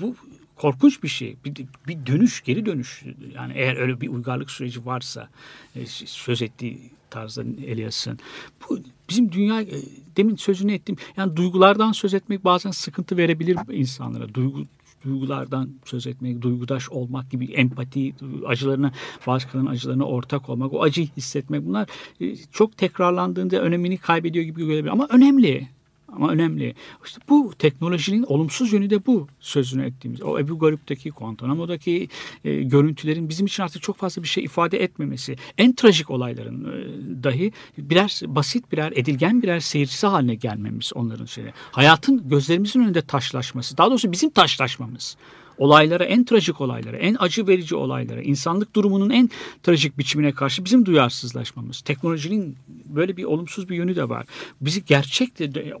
Bu 0.00 0.16
korkunç 0.56 1.02
bir 1.02 1.08
şey. 1.08 1.36
Bir, 1.44 1.54
bir 1.88 2.06
dönüş, 2.06 2.42
geri 2.44 2.66
dönüş. 2.66 3.02
Yani 3.34 3.52
eğer 3.56 3.76
öyle 3.76 4.00
bir 4.00 4.08
uygarlık 4.08 4.50
süreci 4.50 4.86
varsa 4.86 5.28
e, 5.76 5.86
söz 6.06 6.42
ettiği 6.42 6.90
tarzda 7.14 7.42
Elias'ın. 7.66 8.18
Bu 8.60 8.78
bizim 9.08 9.32
dünya 9.32 9.60
e, 9.60 9.76
demin 10.16 10.36
sözünü 10.36 10.72
ettim. 10.72 10.96
Yani 11.16 11.36
duygulardan 11.36 11.92
söz 11.92 12.14
etmek 12.14 12.44
bazen 12.44 12.70
sıkıntı 12.70 13.16
verebilir 13.16 13.58
insanlara. 13.72 14.34
Duygu 14.34 14.66
duygulardan 15.04 15.70
söz 15.84 16.06
etmek, 16.06 16.42
duygudaş 16.42 16.90
olmak 16.90 17.30
gibi 17.30 17.44
empati, 17.44 18.14
acılarına, 18.46 18.92
başkalarının 19.26 19.70
acılarına 19.70 20.04
ortak 20.04 20.48
olmak, 20.48 20.72
o 20.72 20.82
acıyı 20.82 21.08
hissetmek 21.16 21.66
bunlar 21.66 21.88
e, 22.20 22.36
çok 22.36 22.76
tekrarlandığında 22.76 23.60
önemini 23.60 23.98
kaybediyor 23.98 24.44
gibi 24.44 24.66
gelebilir. 24.66 24.92
Ama 24.92 25.06
önemli. 25.10 25.68
Ama 26.16 26.30
önemli. 26.30 26.74
İşte 27.04 27.20
bu 27.28 27.52
teknolojinin 27.58 28.22
olumsuz 28.22 28.72
yönü 28.72 28.90
de 28.90 29.06
bu 29.06 29.28
sözünü 29.40 29.86
ettiğimiz. 29.86 30.22
O 30.22 30.38
Ebu 30.38 30.58
Garip'teki, 30.58 31.10
Guantanamo'daki 31.10 32.08
e, 32.44 32.62
görüntülerin 32.62 33.28
bizim 33.28 33.46
için 33.46 33.62
artık 33.62 33.82
çok 33.82 33.96
fazla 33.96 34.22
bir 34.22 34.28
şey 34.28 34.44
ifade 34.44 34.82
etmemesi. 34.82 35.36
En 35.58 35.72
trajik 35.72 36.10
olayların 36.10 36.64
e, 36.64 37.24
dahi 37.24 37.52
birer 37.78 38.20
basit 38.26 38.72
birer 38.72 38.92
edilgen 38.96 39.42
birer 39.42 39.60
seyircisi 39.60 40.06
haline 40.06 40.34
gelmemiz 40.34 40.92
onların 40.94 41.24
şeyi. 41.26 41.52
Hayatın 41.72 42.28
gözlerimizin 42.28 42.80
önünde 42.80 43.02
taşlaşması. 43.02 43.76
Daha 43.76 43.90
doğrusu 43.90 44.12
bizim 44.12 44.30
taşlaşmamız 44.30 45.16
olaylara, 45.58 46.04
en 46.04 46.24
trajik 46.24 46.60
olaylara, 46.60 46.96
en 46.96 47.16
acı 47.18 47.46
verici 47.46 47.76
olaylara, 47.76 48.22
insanlık 48.22 48.76
durumunun 48.76 49.10
en 49.10 49.30
trajik 49.62 49.98
biçimine 49.98 50.32
karşı 50.32 50.64
bizim 50.64 50.86
duyarsızlaşmamız. 50.86 51.80
Teknolojinin 51.80 52.56
böyle 52.68 53.16
bir 53.16 53.24
olumsuz 53.24 53.68
bir 53.68 53.76
yönü 53.76 53.96
de 53.96 54.08
var. 54.08 54.26
Bizi 54.60 54.84
gerçek, 54.84 55.30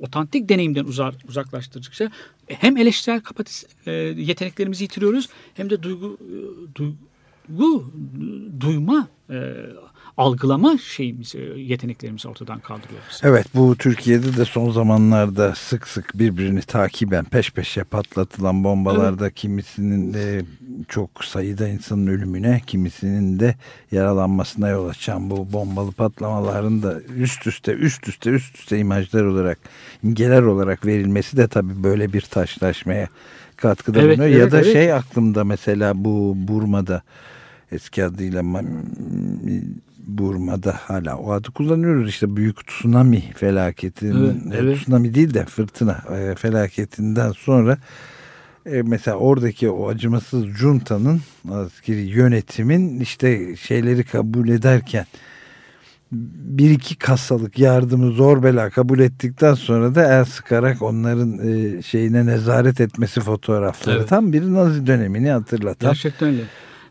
otantik 0.00 0.48
deneyimden 0.48 0.84
uzak, 0.84 1.14
uzaklaştırdıkça 1.28 2.10
hem 2.48 2.76
eleştirel 2.76 3.20
kapatis, 3.20 3.64
e, 3.86 3.92
yeteneklerimizi 3.92 4.84
yitiriyoruz 4.84 5.28
hem 5.54 5.70
de 5.70 5.82
duygu, 5.82 6.18
e, 6.20 6.74
duygu 7.48 7.92
duyma, 8.60 9.08
e, 9.30 9.52
algılama 10.16 10.78
şeyimizi, 10.78 11.38
yeteneklerimizi 11.56 12.28
ortadan 12.28 12.60
kaldırıyoruz. 12.60 13.20
Evet 13.22 13.46
bu 13.54 13.76
Türkiye'de 13.76 14.36
de 14.36 14.44
son 14.44 14.70
zamanlarda 14.70 15.54
sık 15.54 15.88
sık 15.88 16.18
birbirini 16.18 16.60
takiben 16.62 17.24
peş 17.24 17.50
peşe 17.50 17.84
patlatılan 17.84 18.64
bombalarda 18.64 19.30
kimisinin 19.30 20.14
de 20.14 20.44
çok 20.88 21.24
sayıda 21.24 21.68
insanın 21.68 22.06
ölümüne 22.06 22.62
kimisinin 22.66 23.40
de 23.40 23.54
yaralanmasına 23.92 24.68
yol 24.68 24.88
açan 24.88 25.30
bu 25.30 25.52
bombalı 25.52 25.92
patlamaların 25.92 26.82
da 26.82 27.00
üst 27.16 27.46
üste 27.46 27.72
üst 27.72 28.08
üste 28.08 28.30
üst 28.30 28.58
üste 28.58 28.78
imajlar 28.78 29.24
olarak 29.24 29.58
imgeler 30.02 30.42
olarak 30.42 30.86
verilmesi 30.86 31.36
de 31.36 31.48
tabii 31.48 31.82
böyle 31.82 32.12
bir 32.12 32.20
taşlaşmaya 32.20 33.08
katkıda 33.56 34.00
Evet, 34.02 34.18
bulunuyor. 34.18 34.36
ya 34.36 34.42
evet, 34.42 34.52
da 34.52 34.60
evet. 34.60 34.72
şey 34.72 34.92
aklımda 34.92 35.44
mesela 35.44 36.04
bu 36.04 36.34
Burma'da 36.36 37.02
eski 37.74 38.04
adıyla 38.04 38.40
Ma- 38.40 38.64
Burma'da 40.06 40.72
hala 40.72 41.16
o 41.16 41.32
adı 41.32 41.50
kullanıyoruz 41.50 42.08
işte 42.08 42.36
büyük 42.36 42.66
tsunami 42.66 43.20
felaketinin 43.36 44.42
Evet, 44.50 44.54
e, 44.54 44.58
evet. 44.58 44.78
tsunami 44.80 45.14
değil 45.14 45.34
de 45.34 45.44
fırtına 45.44 46.02
e, 46.16 46.34
felaketinden 46.34 47.32
sonra 47.32 47.78
e, 48.66 48.82
mesela 48.82 49.16
oradaki 49.16 49.70
o 49.70 49.88
acımasız 49.88 50.46
juntanın 50.46 51.20
askeri 51.50 52.00
yönetimin 52.00 53.00
işte 53.00 53.56
şeyleri 53.56 54.04
kabul 54.04 54.48
ederken 54.48 55.06
bir 56.12 56.70
iki 56.70 56.96
kasalık 56.96 57.58
yardımı 57.58 58.12
zor 58.12 58.42
bela 58.42 58.70
kabul 58.70 58.98
ettikten 58.98 59.54
sonra 59.54 59.94
da 59.94 60.14
el 60.18 60.24
sıkarak 60.24 60.82
onların 60.82 61.38
e, 61.48 61.82
şeyine 61.82 62.26
nezaret 62.26 62.80
etmesi 62.80 63.20
fotoğrafları 63.20 63.96
Evet. 63.96 64.08
tam 64.08 64.32
bir 64.32 64.42
Nazi 64.42 64.86
dönemini 64.86 65.30
hatırlatan 65.30 65.90
Gerçekten 65.90 66.28
öyle. 66.28 66.42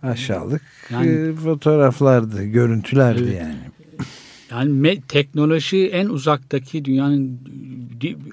Aşağılık 0.04 0.62
Yani- 0.90 1.12
e, 1.12 1.34
fotoğraflardı, 1.34 2.44
görüntülerdi 2.44 3.24
Evet. 3.24 3.42
yani. 3.42 3.56
Yani 4.52 5.02
teknoloji 5.08 5.88
en 5.88 6.10
uzaktaki 6.10 6.86
dünyanın 6.86 7.40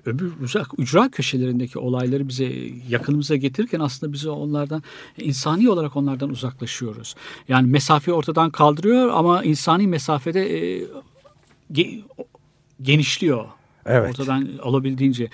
öbür 0.07 0.33
uzak 0.43 0.79
ücra 0.79 1.09
köşelerindeki 1.09 1.79
olayları 1.79 2.29
bize 2.29 2.53
yakınımıza 2.89 3.37
getirirken 3.37 3.81
aslında 3.81 4.13
bize 4.13 4.31
onlardan 4.31 4.83
insani 5.19 5.71
olarak 5.71 5.97
onlardan 5.97 6.31
uzaklaşıyoruz. 6.31 7.15
Yani 7.49 7.71
mesafeyi 7.71 8.15
ortadan 8.15 8.51
kaldırıyor 8.51 9.09
ama 9.09 9.45
insani 9.45 9.87
mesafede 9.87 10.59
e, 10.79 10.87
ge- 11.73 12.03
genişliyor. 12.83 13.45
Evet. 13.87 14.11
Ortadan 14.11 14.49
olabildiğince. 14.63 15.29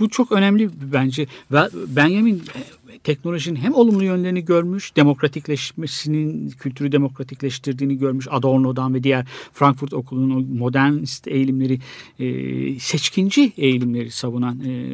Bu 0.00 0.08
çok 0.08 0.32
önemli 0.32 0.70
bence. 0.92 1.26
Ve 1.52 1.68
Benjamin 1.88 2.36
e, 2.36 2.98
teknolojinin 2.98 3.56
hem 3.56 3.74
olumlu 3.74 4.04
yönlerini 4.04 4.44
görmüş, 4.44 4.96
demokratikleşmesinin 4.96 6.50
kültürü 6.50 6.92
demokratikleştirdiğini 6.92 7.98
görmüş 7.98 8.26
Adorno'dan 8.30 8.94
ve 8.94 9.02
diğer 9.02 9.26
Frankfurt 9.52 9.94
Okulu'nun 9.94 10.30
o 10.30 10.58
modernist 10.58 11.28
eğilimleri, 11.28 11.78
e, 12.18 12.78
seçkinci 12.80 13.52
eğilimleri 13.56 14.10
savunan 14.10 14.60
e, 14.60 14.86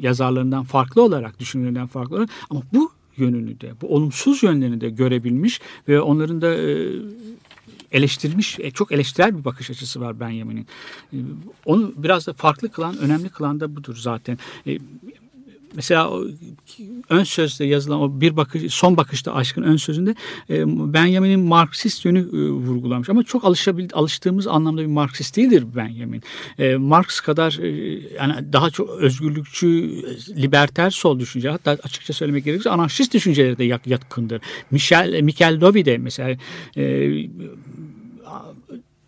yazarlarından 0.00 0.64
farklı 0.64 1.02
olarak, 1.02 1.40
düşünürlerinden 1.40 1.86
farklı 1.86 2.16
olarak 2.16 2.30
ama 2.50 2.62
bu 2.72 2.90
yönünü 3.16 3.60
de, 3.60 3.72
bu 3.82 3.94
olumsuz 3.94 4.42
yönlerini 4.42 4.80
de 4.80 4.90
görebilmiş 4.90 5.60
ve 5.88 6.00
onların 6.00 6.42
da 6.42 6.56
eleştirmiş, 7.92 8.60
e, 8.60 8.70
çok 8.70 8.92
eleştirel 8.92 9.38
bir 9.38 9.44
bakış 9.44 9.70
açısı 9.70 10.00
var 10.00 10.20
Benjamin'in. 10.20 10.66
E, 11.12 11.16
Onu 11.64 11.92
biraz 11.96 12.26
da 12.26 12.32
farklı 12.32 12.68
kılan, 12.72 12.98
önemli 12.98 13.28
kılan 13.28 13.60
da 13.60 13.76
budur 13.76 13.96
zaten. 13.96 14.38
E, 15.72 15.76
Mesela 15.76 16.10
ön 17.08 17.24
sözde 17.24 17.64
yazılan 17.64 18.00
o 18.00 18.20
bir 18.20 18.36
bakış, 18.36 18.74
son 18.74 18.96
bakışta 18.96 19.34
aşkın 19.34 19.62
ön 19.62 19.76
sözünde 19.76 20.14
e, 20.50 20.66
Benjamin'in 20.92 21.40
Marksist 21.40 22.04
yönü 22.04 22.18
e, 22.18 22.50
vurgulanmış. 22.50 23.08
Ama 23.08 23.22
çok 23.22 23.44
alışabil, 23.44 23.88
alıştığımız 23.92 24.46
anlamda 24.46 24.80
bir 24.80 24.86
Marksist 24.86 25.36
değildir 25.36 25.64
Benjamin. 25.76 26.22
E, 26.58 26.76
Marx 26.76 27.20
kadar 27.20 27.58
e, 27.62 27.68
yani 28.16 28.52
daha 28.52 28.70
çok 28.70 28.90
özgürlükçü, 28.90 29.66
e, 29.68 30.42
liberter 30.42 30.90
sol 30.90 31.18
düşünce 31.18 31.50
hatta 31.50 31.70
açıkça 31.82 32.12
söylemek 32.12 32.44
gerekirse 32.44 32.70
anarşist 32.70 33.14
düşüncelere 33.14 33.58
de 33.58 33.64
yatkındır. 33.86 34.40
Michel, 34.70 35.20
Michel 35.22 35.60
Dovi 35.60 35.84
de 35.84 35.98
mesela 35.98 36.36
e, 36.76 37.10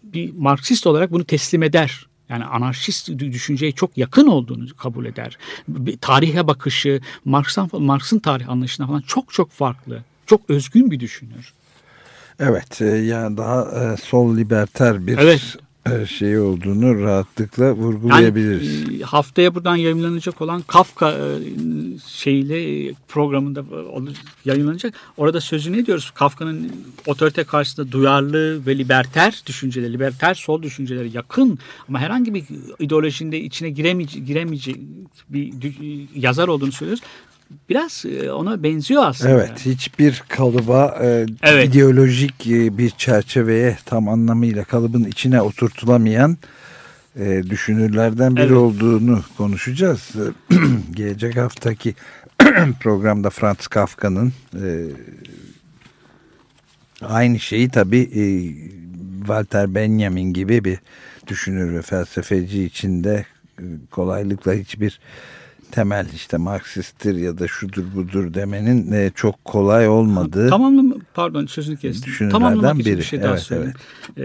bir 0.02 0.32
Marksist 0.32 0.86
olarak 0.86 1.12
bunu 1.12 1.24
teslim 1.24 1.62
eder. 1.62 2.06
Yani 2.28 2.44
anarşist 2.44 3.08
düşünceye 3.18 3.72
çok 3.72 3.98
yakın 3.98 4.26
olduğunu 4.26 4.76
kabul 4.76 5.06
eder. 5.06 5.38
Bir 5.68 5.98
Tarihe 5.98 6.46
bakışı, 6.46 7.00
Marx'tan, 7.24 7.70
Marx'ın 7.72 8.18
tarih 8.18 8.48
anlayışından 8.48 8.88
falan 8.88 9.00
çok 9.00 9.32
çok 9.32 9.50
farklı. 9.50 10.02
Çok 10.26 10.50
özgün 10.50 10.90
bir 10.90 11.00
düşünür. 11.00 11.52
Evet, 12.40 12.80
e, 12.82 12.84
yani 12.84 13.36
daha 13.36 13.62
e, 13.62 13.96
sol 13.96 14.36
liberter 14.36 15.06
bir 15.06 15.18
Evet. 15.18 15.56
Şey 16.08 16.38
olduğunu 16.38 17.02
rahatlıkla 17.02 17.72
vurgulayabiliriz. 17.72 18.82
Yani, 18.82 19.00
e, 19.00 19.02
haftaya 19.02 19.54
buradan 19.54 19.76
yayınlanacak 19.76 20.42
olan 20.42 20.62
Kafka 20.62 21.12
e, 21.12 21.18
şeyle 22.08 22.88
e, 22.88 22.94
programında 23.08 23.64
yayınlanacak. 24.44 24.94
Orada 25.16 25.40
sözünü 25.40 25.80
ediyoruz. 25.80 26.10
Kafka'nın 26.10 26.72
otorite 27.06 27.44
karşısında 27.44 27.92
duyarlı 27.92 28.66
ve 28.66 28.78
liberter 28.78 29.42
düşünceleri, 29.46 29.92
liberter 29.92 30.34
sol 30.34 30.62
düşünceleri 30.62 31.16
yakın 31.16 31.58
ama 31.88 31.98
herhangi 31.98 32.34
bir 32.34 32.44
ideolojinin 32.78 33.32
de 33.32 33.40
içine 33.40 33.70
giremeyecek, 33.70 34.26
giremeyecek 34.26 34.76
bir 35.28 35.52
yazar 36.14 36.48
olduğunu 36.48 36.72
söylüyoruz. 36.72 37.02
Biraz 37.68 38.04
e, 38.06 38.32
ona 38.32 38.62
benziyor 38.62 39.02
aslında. 39.06 39.30
Evet 39.30 39.66
hiçbir 39.66 40.22
kalıba 40.28 40.98
e, 41.02 41.26
Evet. 41.42 41.68
ideolojik 41.68 42.46
e, 42.46 42.78
bir 42.78 42.90
çerçeveye 42.90 43.78
tam 43.84 44.08
anlamıyla 44.08 44.64
kalıbın 44.64 45.04
içine 45.04 45.42
oturtulamayan 45.42 46.36
e, 47.20 47.42
düşünürlerden 47.50 48.36
biri 48.36 48.42
Evet. 48.44 48.56
olduğunu 48.56 49.22
konuşacağız. 49.36 50.10
Gelecek 50.94 51.36
haftaki 51.36 51.94
programda 52.80 53.30
Franz 53.30 53.66
Kafka'nın 53.66 54.32
e, 54.54 54.86
aynı 57.02 57.40
şeyi 57.40 57.68
tabii 57.68 58.10
e, 58.14 58.24
Walter 59.18 59.74
Benjamin 59.74 60.32
gibi 60.32 60.64
bir 60.64 60.78
düşünür 61.26 61.74
ve 61.74 61.82
felsefeci 61.82 62.64
içinde 62.64 63.26
e, 63.58 63.64
kolaylıkla 63.90 64.52
hiçbir 64.52 65.00
temel 65.70 66.06
işte 66.14 66.36
Marksisttir 66.36 67.14
ya 67.14 67.38
da 67.38 67.48
şudur 67.48 67.84
budur 67.94 68.34
demenin 68.34 68.92
e, 68.92 69.10
çok 69.14 69.44
kolay 69.44 69.88
olmadığı. 69.88 70.48
Tamamlam 70.48 70.94
pardon 71.14 71.46
sözünü 71.46 71.76
kestim. 71.76 72.30
Tamamlamak 72.30 72.80
için 72.80 72.92
biri. 72.92 72.98
bir 72.98 73.04
şey 73.04 73.22
daha 73.22 73.30
Evet, 73.30 73.42
söyleyeyim. 73.42 73.74
Ee, 74.16 74.22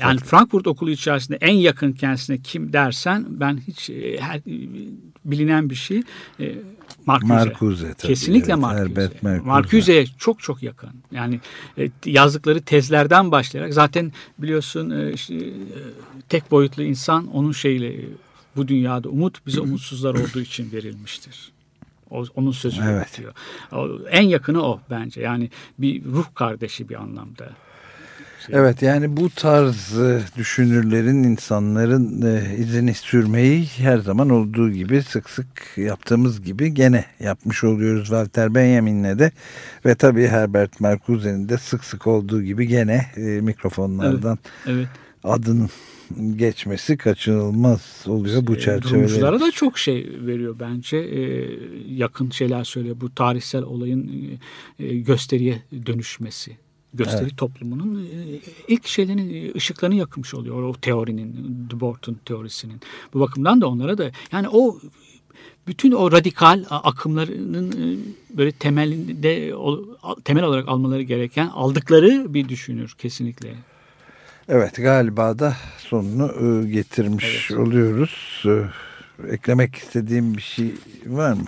yani 0.00 0.20
Frankfurt 0.20 0.66
okulu 0.66 0.90
içerisinde 0.90 1.38
en 1.40 1.54
yakın 1.54 1.92
kendisine 1.92 2.38
kim 2.38 2.72
dersen 2.72 3.24
ben 3.28 3.58
hiç 3.66 3.90
e, 3.90 4.20
her, 4.20 4.40
bilinen 5.24 5.70
bir 5.70 5.74
şey 5.74 6.02
e, 6.40 6.54
Marcuse. 7.06 7.34
Marcuse 7.34 7.94
tabii, 7.94 8.08
Kesinlikle 8.14 8.52
evet, 8.52 8.62
Marcuse. 8.62 8.90
Herbert 8.90 9.22
Marcuse. 9.22 9.48
Marcuse'ye 9.48 10.06
çok 10.18 10.40
çok 10.40 10.62
yakın. 10.62 10.90
Yani 11.12 11.40
e, 11.78 11.90
yazdıkları 12.04 12.62
tezlerden 12.62 13.30
başlayarak 13.30 13.74
zaten 13.74 14.12
biliyorsun 14.38 14.90
e, 14.90 15.12
işte, 15.12 15.34
e, 15.34 15.50
tek 16.28 16.50
boyutlu 16.50 16.82
insan 16.82 17.26
onun 17.26 17.52
şeyle 17.52 17.94
e, 17.94 18.04
bu 18.56 18.68
dünyada 18.68 19.08
umut 19.08 19.46
bize 19.46 19.60
umutsuzlar 19.60 20.14
olduğu 20.14 20.40
için 20.40 20.72
verilmiştir. 20.72 21.52
O, 22.10 22.24
onun 22.34 22.52
sözü 22.52 22.82
Evet. 22.84 23.18
diyor. 23.18 23.32
O, 23.72 23.88
en 24.10 24.22
yakını 24.22 24.62
o 24.62 24.80
bence. 24.90 25.20
Yani 25.20 25.50
bir 25.78 26.04
ruh 26.04 26.26
kardeşi 26.34 26.88
bir 26.88 26.94
anlamda. 26.94 27.50
Evet 28.50 28.82
yani 28.82 29.16
bu 29.16 29.30
tarz 29.30 30.00
e, 30.00 30.20
düşünürlerin 30.36 31.22
insanların 31.22 32.22
e, 32.22 32.56
izini 32.56 32.94
sürmeyi 32.94 33.66
her 33.66 33.98
zaman 33.98 34.30
olduğu 34.30 34.70
gibi 34.70 35.02
sık 35.02 35.30
sık 35.30 35.46
yaptığımız 35.76 36.42
gibi 36.42 36.74
gene 36.74 37.04
yapmış 37.20 37.64
oluyoruz 37.64 38.06
Walter 38.06 38.54
Benjamin'le 38.54 39.18
de 39.18 39.30
ve 39.86 39.94
tabii 39.94 40.28
Herbert 40.28 40.80
Marcuse'nin 40.80 41.48
de 41.48 41.58
sık 41.58 41.84
sık 41.84 42.06
olduğu 42.06 42.42
gibi 42.42 42.66
gene 42.66 43.06
e, 43.16 43.20
mikrofonlardan 43.20 44.38
Evet. 44.66 44.88
adının 45.24 45.70
geçmesi 46.36 46.96
kaçınılmaz 46.96 48.04
oluyor 48.06 48.46
bu 48.46 48.58
çerçevede. 48.58 49.02
Rumculara 49.02 49.40
da 49.40 49.50
çok 49.50 49.78
şey 49.78 50.10
veriyor 50.26 50.56
bence. 50.60 50.96
Ee, 50.96 51.48
yakın 51.88 52.30
şeyler 52.30 52.64
söylüyor. 52.64 52.96
Bu 53.00 53.14
tarihsel 53.14 53.62
olayın 53.62 54.10
e, 54.78 54.84
e, 54.84 54.98
gösteriye 54.98 55.62
dönüşmesi. 55.86 56.56
Gösteri 56.94 57.36
toplumunun 57.36 58.04
e, 58.04 58.38
ilk 58.68 58.86
şeylerin 58.86 59.34
e, 59.34 59.54
ışıklarını 59.54 59.94
yakmış 59.94 60.34
oluyor. 60.34 60.62
O 60.62 60.72
teorinin, 60.72 61.66
Dubort'un 61.70 62.18
teorisinin. 62.24 62.80
Bu 63.14 63.20
bakımdan 63.20 63.60
da 63.60 63.68
onlara 63.68 63.98
da 63.98 64.10
yani 64.32 64.48
o 64.48 64.78
bütün 65.66 65.92
o 65.92 66.12
radikal 66.12 66.64
akımlarının 66.70 67.72
e, 67.72 67.98
böyle 68.36 68.52
temelinde 68.52 69.54
temel 70.24 70.44
olarak 70.44 70.68
almaları 70.68 71.02
gereken 71.02 71.46
aldıkları 71.46 72.34
bir 72.34 72.48
düşünür 72.48 72.94
kesinlikle. 72.98 73.54
Evet 74.48 74.76
galiba 74.76 75.38
da 75.38 75.56
sonunu 75.78 76.32
e, 76.64 76.70
getirmiş 76.70 77.50
oluyoruz. 77.50 78.44
E, 78.46 79.32
eklemek 79.34 79.74
istediğim 79.76 80.36
bir 80.36 80.42
şey 80.42 80.74
var 81.06 81.32
mı? 81.32 81.44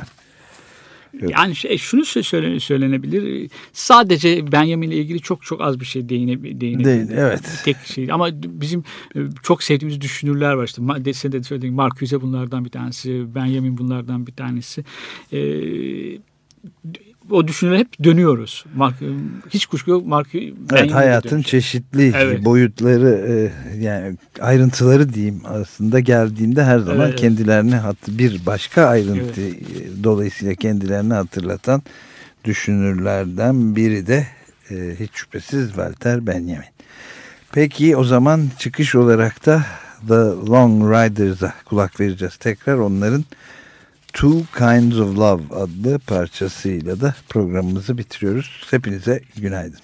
Yok. 1.21 1.31
Yani 1.31 1.57
şey, 1.57 1.79
şunu 1.79 2.01
sö- 2.01 2.23
söyle, 2.23 2.61
söylenebilir. 2.61 3.51
Sadece 3.73 4.53
Benjamin 4.53 4.91
ile 4.91 4.97
ilgili 4.97 5.21
çok 5.21 5.43
çok 5.43 5.61
az 5.61 5.81
bir 5.81 5.85
şey 5.85 6.09
değine, 6.09 6.43
değinebilir. 6.61 6.85
Değil, 6.85 7.19
evet. 7.19 7.63
Tek 7.65 7.77
şey. 7.77 8.13
Ama 8.13 8.29
bizim 8.43 8.85
e, 9.17 9.21
çok 9.43 9.63
sevdiğimiz 9.63 10.01
düşünürler 10.01 10.53
var 10.53 10.65
işte. 10.65 10.83
Sen 11.15 11.33
de 11.33 11.43
söylediğin 11.43 11.75
Marcuse 11.75 12.21
bunlardan 12.21 12.65
bir 12.65 12.71
tanesi. 12.71 13.35
Benjamin 13.35 13.79
bunlardan 13.79 14.27
bir 14.27 14.33
tanesi. 14.33 14.85
Ee, 15.33 15.39
o 17.31 17.49
düşünürlere 17.49 17.79
hep 17.79 18.05
dönüyoruz. 18.05 18.64
Mark, 18.77 18.95
hiç 19.51 19.66
kuşku 19.66 19.91
yok. 19.91 20.07
Mark, 20.07 20.29
Evet 20.72 20.93
hayatın 20.93 21.43
çeşitli 21.43 22.12
Evet. 22.16 22.45
boyutları 22.45 23.11
e, 23.29 23.53
yani 23.77 24.16
ayrıntıları 24.41 25.14
diyeyim 25.14 25.41
aslında 25.45 26.01
geldiğinde 26.01 26.64
her 26.64 26.79
zaman 26.79 27.09
Evet. 27.09 27.20
kendilerini 27.20 27.75
hat 27.75 27.97
bir 28.09 28.47
başka 28.47 28.87
ayrıntı 28.87 29.41
e, 29.41 29.55
dolayısıyla 30.05 30.55
kendilerini 30.55 31.14
hatırlatan 31.14 31.83
düşünürlerden 32.45 33.77
biri 33.77 34.07
de 34.07 34.27
e, 34.70 34.75
hiç 35.01 35.11
şüphesiz 35.14 35.66
Walter 35.66 36.27
Benjamin. 36.27 36.75
Peki 37.53 37.97
o 37.97 38.05
zaman 38.05 38.43
çıkış 38.59 38.95
olarak 38.95 39.47
da 39.47 39.66
The 40.09 40.14
Long 40.51 40.83
Riders'a 40.83 41.55
kulak 41.64 42.01
vereceğiz. 42.01 42.37
Tekrar 42.37 42.75
onların 42.75 43.25
Two 44.15 44.43
Kinds 44.59 44.99
of 44.99 45.19
Love 45.19 45.43
adlı 45.55 45.99
parçasıyla 45.99 47.01
da 47.01 47.15
programımızı 47.29 47.99
bitiriyoruz. 47.99 48.67
Hepinize 48.71 49.23
günaydın. 49.37 49.81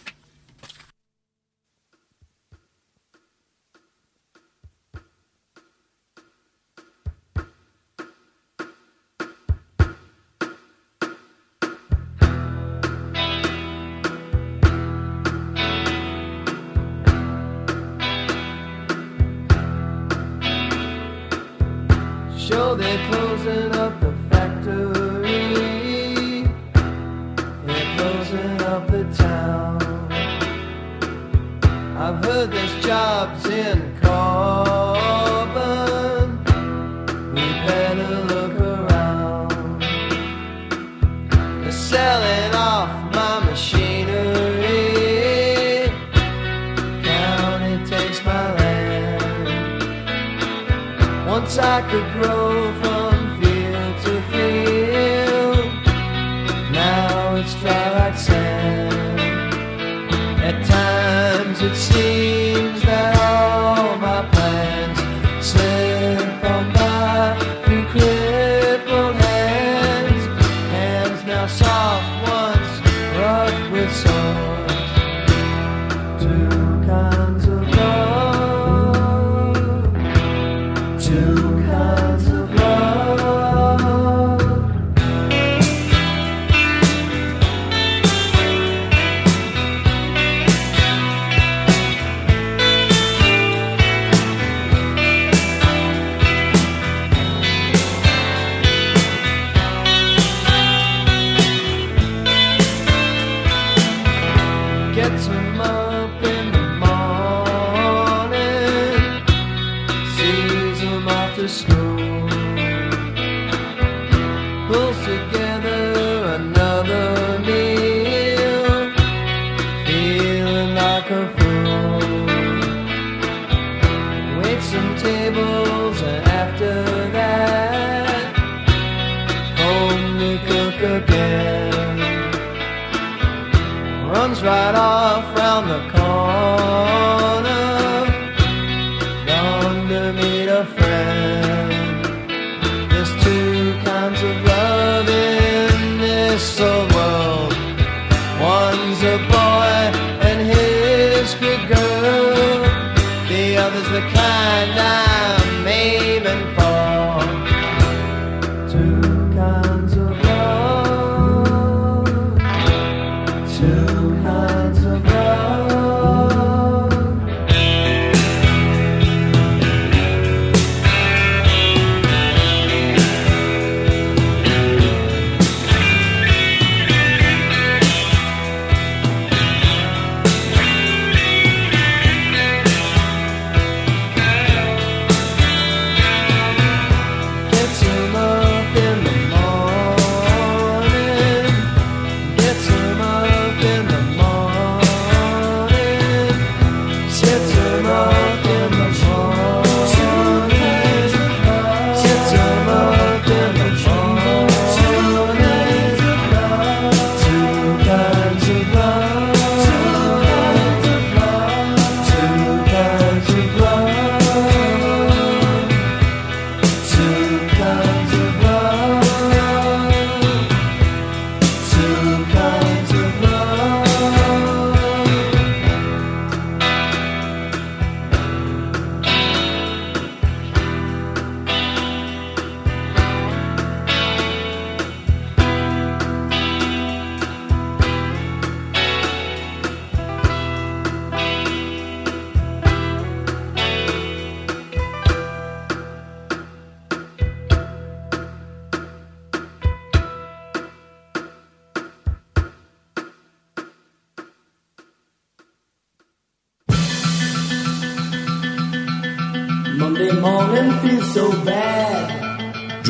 Love. 82.00 82.39